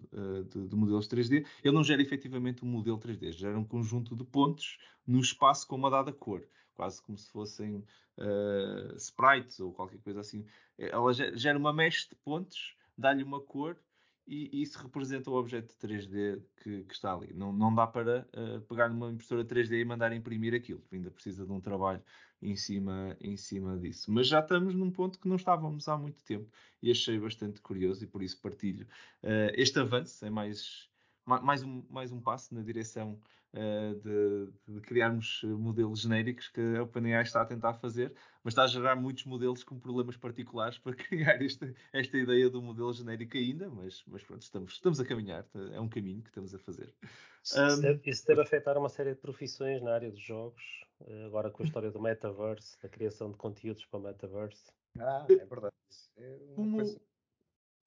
[0.51, 4.25] de, de, modelos 3D, ele não gera efetivamente um modelo 3D, gera um conjunto de
[4.25, 6.47] pontos no espaço com uma dada cor
[6.79, 7.85] quase como se fossem
[8.17, 10.47] uh, sprites ou qualquer coisa assim.
[10.79, 13.77] Ela gera uma mesh de pontos, dá-lhe uma cor
[14.25, 17.33] e isso representa o objeto 3D que, que está ali.
[17.35, 21.45] Não, não dá para uh, pegar numa impressora 3D e mandar imprimir aquilo, ainda precisa
[21.45, 22.03] de um trabalho
[22.41, 24.13] em cima, em cima disso.
[24.13, 26.49] Mas já estamos num ponto que não estávamos há muito tempo
[26.81, 28.87] e achei bastante curioso e por isso partilho
[29.25, 30.25] uh, este avanço.
[30.25, 30.89] É mais,
[31.29, 33.19] mais, um, mais um passo na direção
[33.55, 38.65] uh, de, de, criarmos modelos genéricos que a OpenAI está a tentar fazer, mas está
[38.65, 43.37] a gerar muitos modelos com problemas particulares para criar esta, esta ideia do modelo genérico
[43.37, 46.93] ainda, mas, mas pronto, estamos, estamos a caminhar, é um caminho que estamos a fazer.
[47.43, 50.63] Isso, um, deve, isso deve afetar uma série de profissões na área dos jogos,
[51.07, 54.73] eh, agora com a história do metaverse, da criação de conteúdos para o metaverse.
[54.99, 55.75] Ah, é verdade.
[56.17, 57.01] É como, coisa...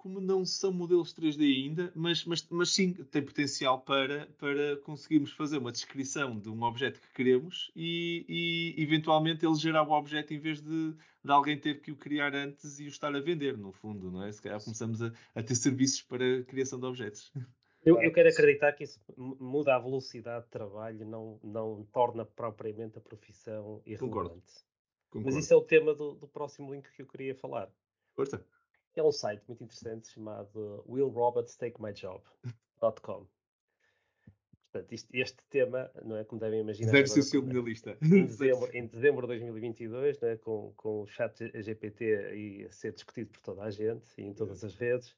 [0.01, 5.31] como não são modelos 3D ainda, mas, mas, mas sim, tem potencial para, para conseguirmos
[5.31, 10.33] fazer uma descrição de um objeto que queremos e, e eventualmente ele gerar o objeto
[10.33, 13.55] em vez de, de alguém ter que o criar antes e o estar a vender,
[13.55, 14.31] no fundo, não é?
[14.31, 17.31] Se calhar começamos a, a ter serviços para a criação de objetos.
[17.83, 22.99] Eu, eu, quero acreditar que isso muda a velocidade de trabalho, não, não torna propriamente
[22.99, 24.05] a profissão irrelevante.
[24.05, 24.43] Concordo.
[25.09, 25.25] Concordo.
[25.25, 27.71] Mas isso é o tema do, do, próximo link que eu queria falar.
[28.15, 28.45] Força.
[28.95, 33.27] É um site muito interessante chamado willrobotstakemyjob.com.
[34.71, 36.93] Portanto, isto, este tema, não é como devem imaginar.
[36.93, 37.97] Deve ser seu na lista.
[38.01, 42.93] Em dezembro, em dezembro de 2022, não é, com, com o chat GPT a ser
[42.93, 45.13] discutido por toda a gente e em todas as redes,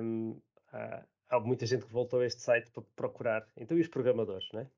[0.00, 0.40] um,
[0.72, 3.48] há, há muita gente que voltou a este site para procurar.
[3.56, 4.70] Então, e os programadores, não é?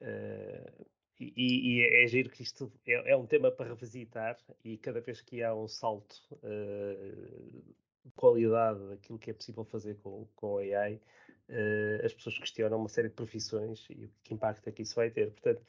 [0.00, 0.86] Uh,
[1.20, 5.20] e, e, é giro que isto é, é, um tema para revisitar e cada vez
[5.20, 7.62] que há um salto uh,
[8.04, 11.00] de qualidade daquilo que é possível fazer com, com AI, uh,
[11.48, 15.10] eh, as pessoas questionam uma série de profissões e que impacto é que isso vai
[15.10, 15.32] ter.
[15.32, 15.62] Portanto,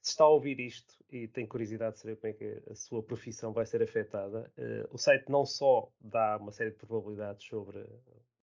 [0.00, 3.02] se está a ouvir isto e tem curiosidade de saber como é que a sua
[3.02, 7.84] profissão vai ser afetada, uh, o site não só dá uma série de probabilidades sobre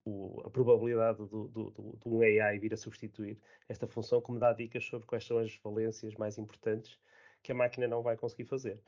[0.04, 3.38] o, a probabilidade do, do, do, do, um AI vir a substituir
[3.68, 6.98] esta função, como dá dicas sobre quais são as valências mais importantes
[7.42, 8.80] que a máquina não vai conseguir fazer.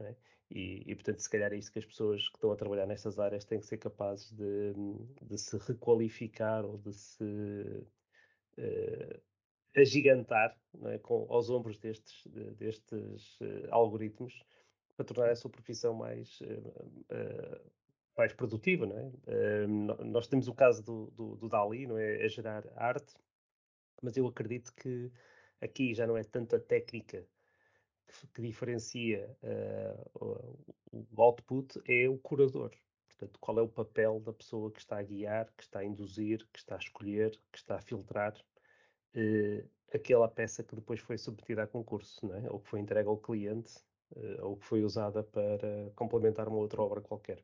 [0.00, 0.14] É?
[0.50, 3.18] E, e, portanto, se calhar é isso que as pessoas que estão a trabalhar nestas
[3.18, 4.72] áreas têm que ser capazes de,
[5.22, 7.24] de se requalificar ou de se
[8.58, 9.20] uh,
[9.74, 10.98] agigantar é?
[10.98, 14.44] Com, aos ombros destes, de, destes uh, algoritmos
[14.96, 17.70] para tornar a sua profissão mais uh,
[18.16, 19.66] mais produtiva, não é?
[20.04, 22.24] nós temos o caso do, do, do, Dali, não é?
[22.24, 23.14] A gerar arte,
[24.02, 25.10] mas eu acredito que
[25.60, 27.26] aqui já não é tanto a técnica
[28.06, 30.56] que, que diferencia uh,
[30.92, 32.70] o, o output, é o curador.
[33.08, 36.46] Portanto, qual é o papel da pessoa que está a guiar, que está a induzir,
[36.52, 38.34] que está a escolher, que está a filtrar
[39.14, 42.50] uh, aquela peça que depois foi submetida a concurso, não é?
[42.50, 43.74] ou que foi entregue ao cliente,
[44.16, 47.42] uh, ou que foi usada para complementar uma outra obra qualquer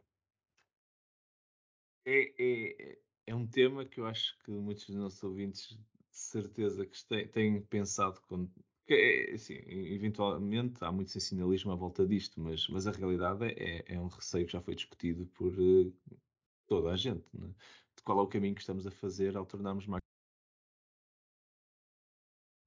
[2.04, 6.86] é, é, é um tema que eu acho que muitos dos nossos ouvintes de certeza
[6.86, 8.50] que têm, têm pensado quando,
[8.88, 13.98] é, assim, eventualmente há muito sensacionalismo à volta disto, mas, mas a realidade é, é
[13.98, 15.94] um receio que já foi discutido por uh,
[16.66, 17.24] toda a gente.
[17.34, 17.48] Né?
[17.96, 20.02] De qual é o caminho que estamos a fazer ao tornarmos mais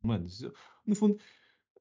[0.04, 0.42] humanos?
[0.86, 1.20] No fundo,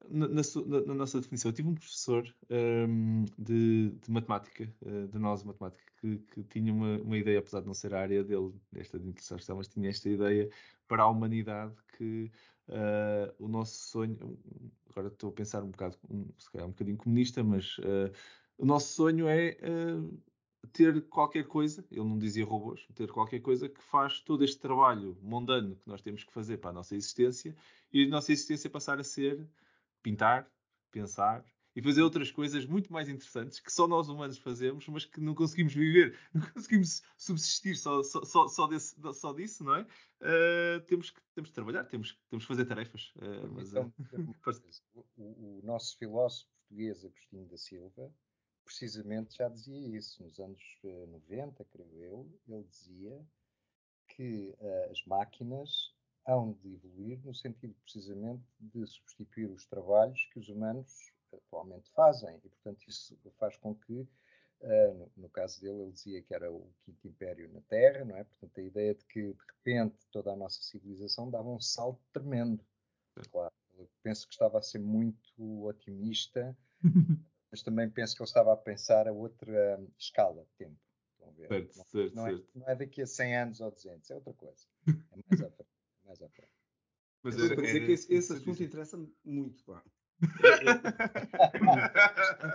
[0.09, 0.41] na, na,
[0.85, 5.83] na, nossa definição, eu tive um professor um, de, de, matemática, uh, de análise matemática,
[5.99, 9.07] que, que tinha uma, uma, ideia, apesar de não ser a área dele, desta de
[9.07, 10.49] integração mas tinha esta ideia
[10.87, 12.31] para a humanidade que
[12.69, 14.37] uh, o nosso sonho,
[14.89, 18.11] agora estou a pensar um bocado, um, se calhar um bocadinho comunista, mas uh,
[18.57, 19.57] o nosso sonho é
[20.71, 25.17] ter qualquer coisa, ele não dizia robôs, ter qualquer coisa que faz todo este trabalho
[25.21, 27.55] mundano que nós temos que fazer para a nossa existência
[27.93, 29.47] e a nossa existência passar a ser
[30.05, 30.47] pintar,
[30.91, 31.43] pensar
[31.75, 35.33] e fazer outras coisas muito mais interessantes que só nós humanos fazemos, mas que não
[35.33, 39.81] conseguimos viver, não conseguimos subsistir só, só, só, só, desse, só disso, não é?
[40.21, 43.11] Uh, temos, que, temos que trabalhar, temos, temos que fazer tarefas.
[43.15, 43.91] Uh, mas, uh...
[45.17, 48.13] o, o, nosso filósofo português Agostinho da Silva
[48.63, 52.39] precisamente já dizia isso nos anos 90, creio eu.
[52.47, 53.27] Ele dizia
[54.07, 54.55] que
[54.89, 55.94] as máquinas
[56.25, 62.35] hão de evoluir no sentido precisamente de substituir os trabalhos que os humanos atualmente fazem.
[62.43, 63.93] E, portanto, isso faz com que,
[64.61, 68.17] uh, no, no, caso dele, ele dizia que era o quinto império na Terra, não
[68.17, 68.23] é?
[68.23, 72.63] Portanto, a ideia de que, de repente, toda a nossa civilização dava um salto tremendo.
[73.31, 76.57] Claro, eu penso que estava a ser muito otimista,
[77.51, 80.79] mas também penso que ele estava a pensar a outra escala de tempo.
[81.47, 82.49] Certo, não, certo, não, é, certo.
[82.55, 84.65] não é daqui a 100 anos ou 200, é outra coisa.
[85.11, 85.74] É mais à frente
[86.05, 86.51] mais à frente.
[87.23, 89.83] Mas eu era, dizer que esse, esse assunto interessa-me muito, claro.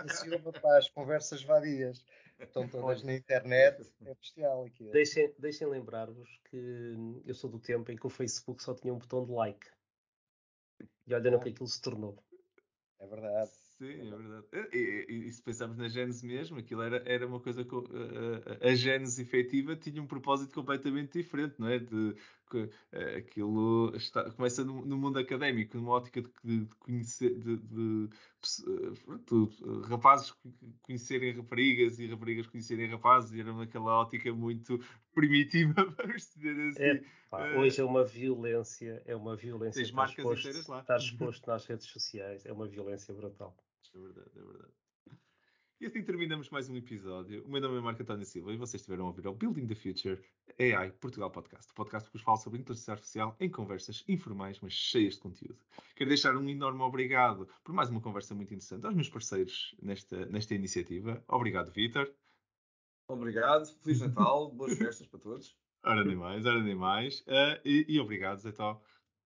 [0.09, 2.03] Silva para as conversas vadias.
[2.39, 4.89] Estão todas na internet, é bestial aqui.
[4.91, 8.97] Deixem, deixem lembrar-vos que eu sou do tempo em que o Facebook só tinha um
[8.97, 9.67] botão de like.
[11.05, 12.17] E olha no que aquilo se tornou.
[12.99, 13.51] É verdade.
[13.77, 14.47] Sim, é verdade.
[14.73, 17.63] E, e, e, se pensarmos na Gênese mesmo, aquilo era, era uma coisa.
[17.63, 21.79] que a, a Gênese efetiva tinha um propósito completamente diferente, não é?
[21.79, 22.15] De,
[22.51, 22.69] que,
[23.17, 27.33] aquilo está, começa no, no, mundo académico, numa ótica de, de conhecer.
[27.39, 30.33] De, de, de, rapazes
[30.81, 34.79] conhecerem raparigas e raparigas conhecerem rapazes, e era naquela ótica muito
[35.13, 36.83] primitiva, vamos dizer assim.
[36.83, 39.81] É, pá, hoje é uma violência, é uma violência.
[39.81, 40.79] Tens marcas exposto, inteiras lá.
[40.81, 43.55] Estar exposto nas redes sociais é uma violência brutal.
[43.93, 44.80] É verdade, é verdade.
[45.81, 47.43] E assim terminamos mais um episódio.
[47.43, 49.73] O meu nome é Marco António Silva e vocês estiveram a ouvir o Building the
[49.73, 50.23] Future
[50.59, 51.71] AI Portugal Podcast.
[51.71, 55.57] O podcast que vos fala sobre inteligência artificial em conversas informais, mas cheias de conteúdo.
[55.95, 60.23] Quero deixar um enorme obrigado por mais uma conversa muito interessante aos meus parceiros nesta,
[60.27, 61.23] nesta iniciativa.
[61.27, 62.13] Obrigado, Vitor.
[63.07, 63.65] Obrigado.
[63.81, 64.51] Feliz Natal.
[64.53, 65.57] Boas festas para todos.
[65.83, 67.21] Ora nem mais, ora nem mais.
[67.21, 68.79] Uh, e, e obrigado, Zé Tó.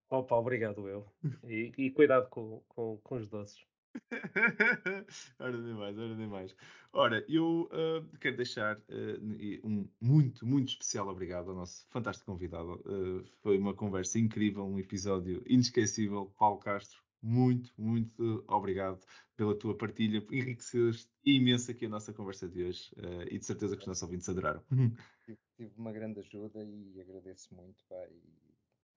[0.08, 1.06] Opa, obrigado eu.
[1.44, 3.62] E, e cuidado com, com, com os doces.
[5.38, 6.56] ora nem mais, ora nem mais.
[6.92, 12.82] Ora, eu uh, quero deixar uh, um muito, muito especial obrigado ao nosso fantástico convidado.
[12.86, 16.32] Uh, foi uma conversa incrível, um episódio inesquecível.
[16.38, 19.00] Paulo Castro, muito, muito obrigado
[19.36, 20.24] pela tua partilha.
[20.30, 22.90] Enriqueceste imenso aqui a nossa conversa de hoje
[23.30, 24.62] e de certeza que os nossos ouvintes adoraram.
[25.56, 27.84] Tive uma grande ajuda e agradeço muito.
[27.88, 28.10] Pai.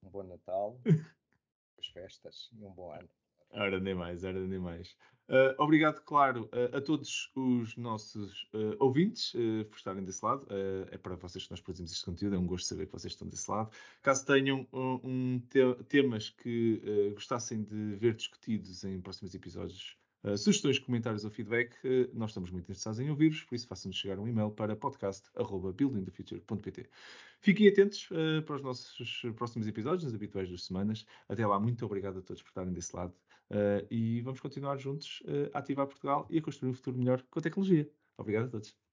[0.04, 3.10] Um bom Natal, boas festas e um bom ano.
[3.52, 4.96] Ora, nem mais, ora, nem mais.
[5.30, 9.32] Uh, obrigado, claro, uh, a todos os nossos uh, ouvintes
[9.70, 10.48] por estarem desse lado.
[10.92, 13.28] é para vocês que nós produzimos este conteúdo, é um gosto saber que vocês estão
[13.28, 13.70] desse lado.
[14.02, 19.96] Caso tenham um, te temas que gostassem de ver discutidos em próximos episódios,
[20.36, 21.76] sugestões, comentários ou feedback,
[22.14, 26.90] nós estamos muito interessados em ouvir-vos, por isso façam-nos chegar um e-mail para podcast.buildingthefuture.pt.
[27.40, 28.10] Fiquem atentos
[28.46, 31.06] para os nossos próximos episódios, nas habituais duas semanas.
[31.28, 33.14] Até lá, muito obrigado a todos por estarem desse lado
[33.90, 35.24] e vamos continuar juntos
[35.54, 37.90] a ativar Portugal e a construir um futuro melhor com a tecnologia.
[38.18, 38.89] Obrigado a todos.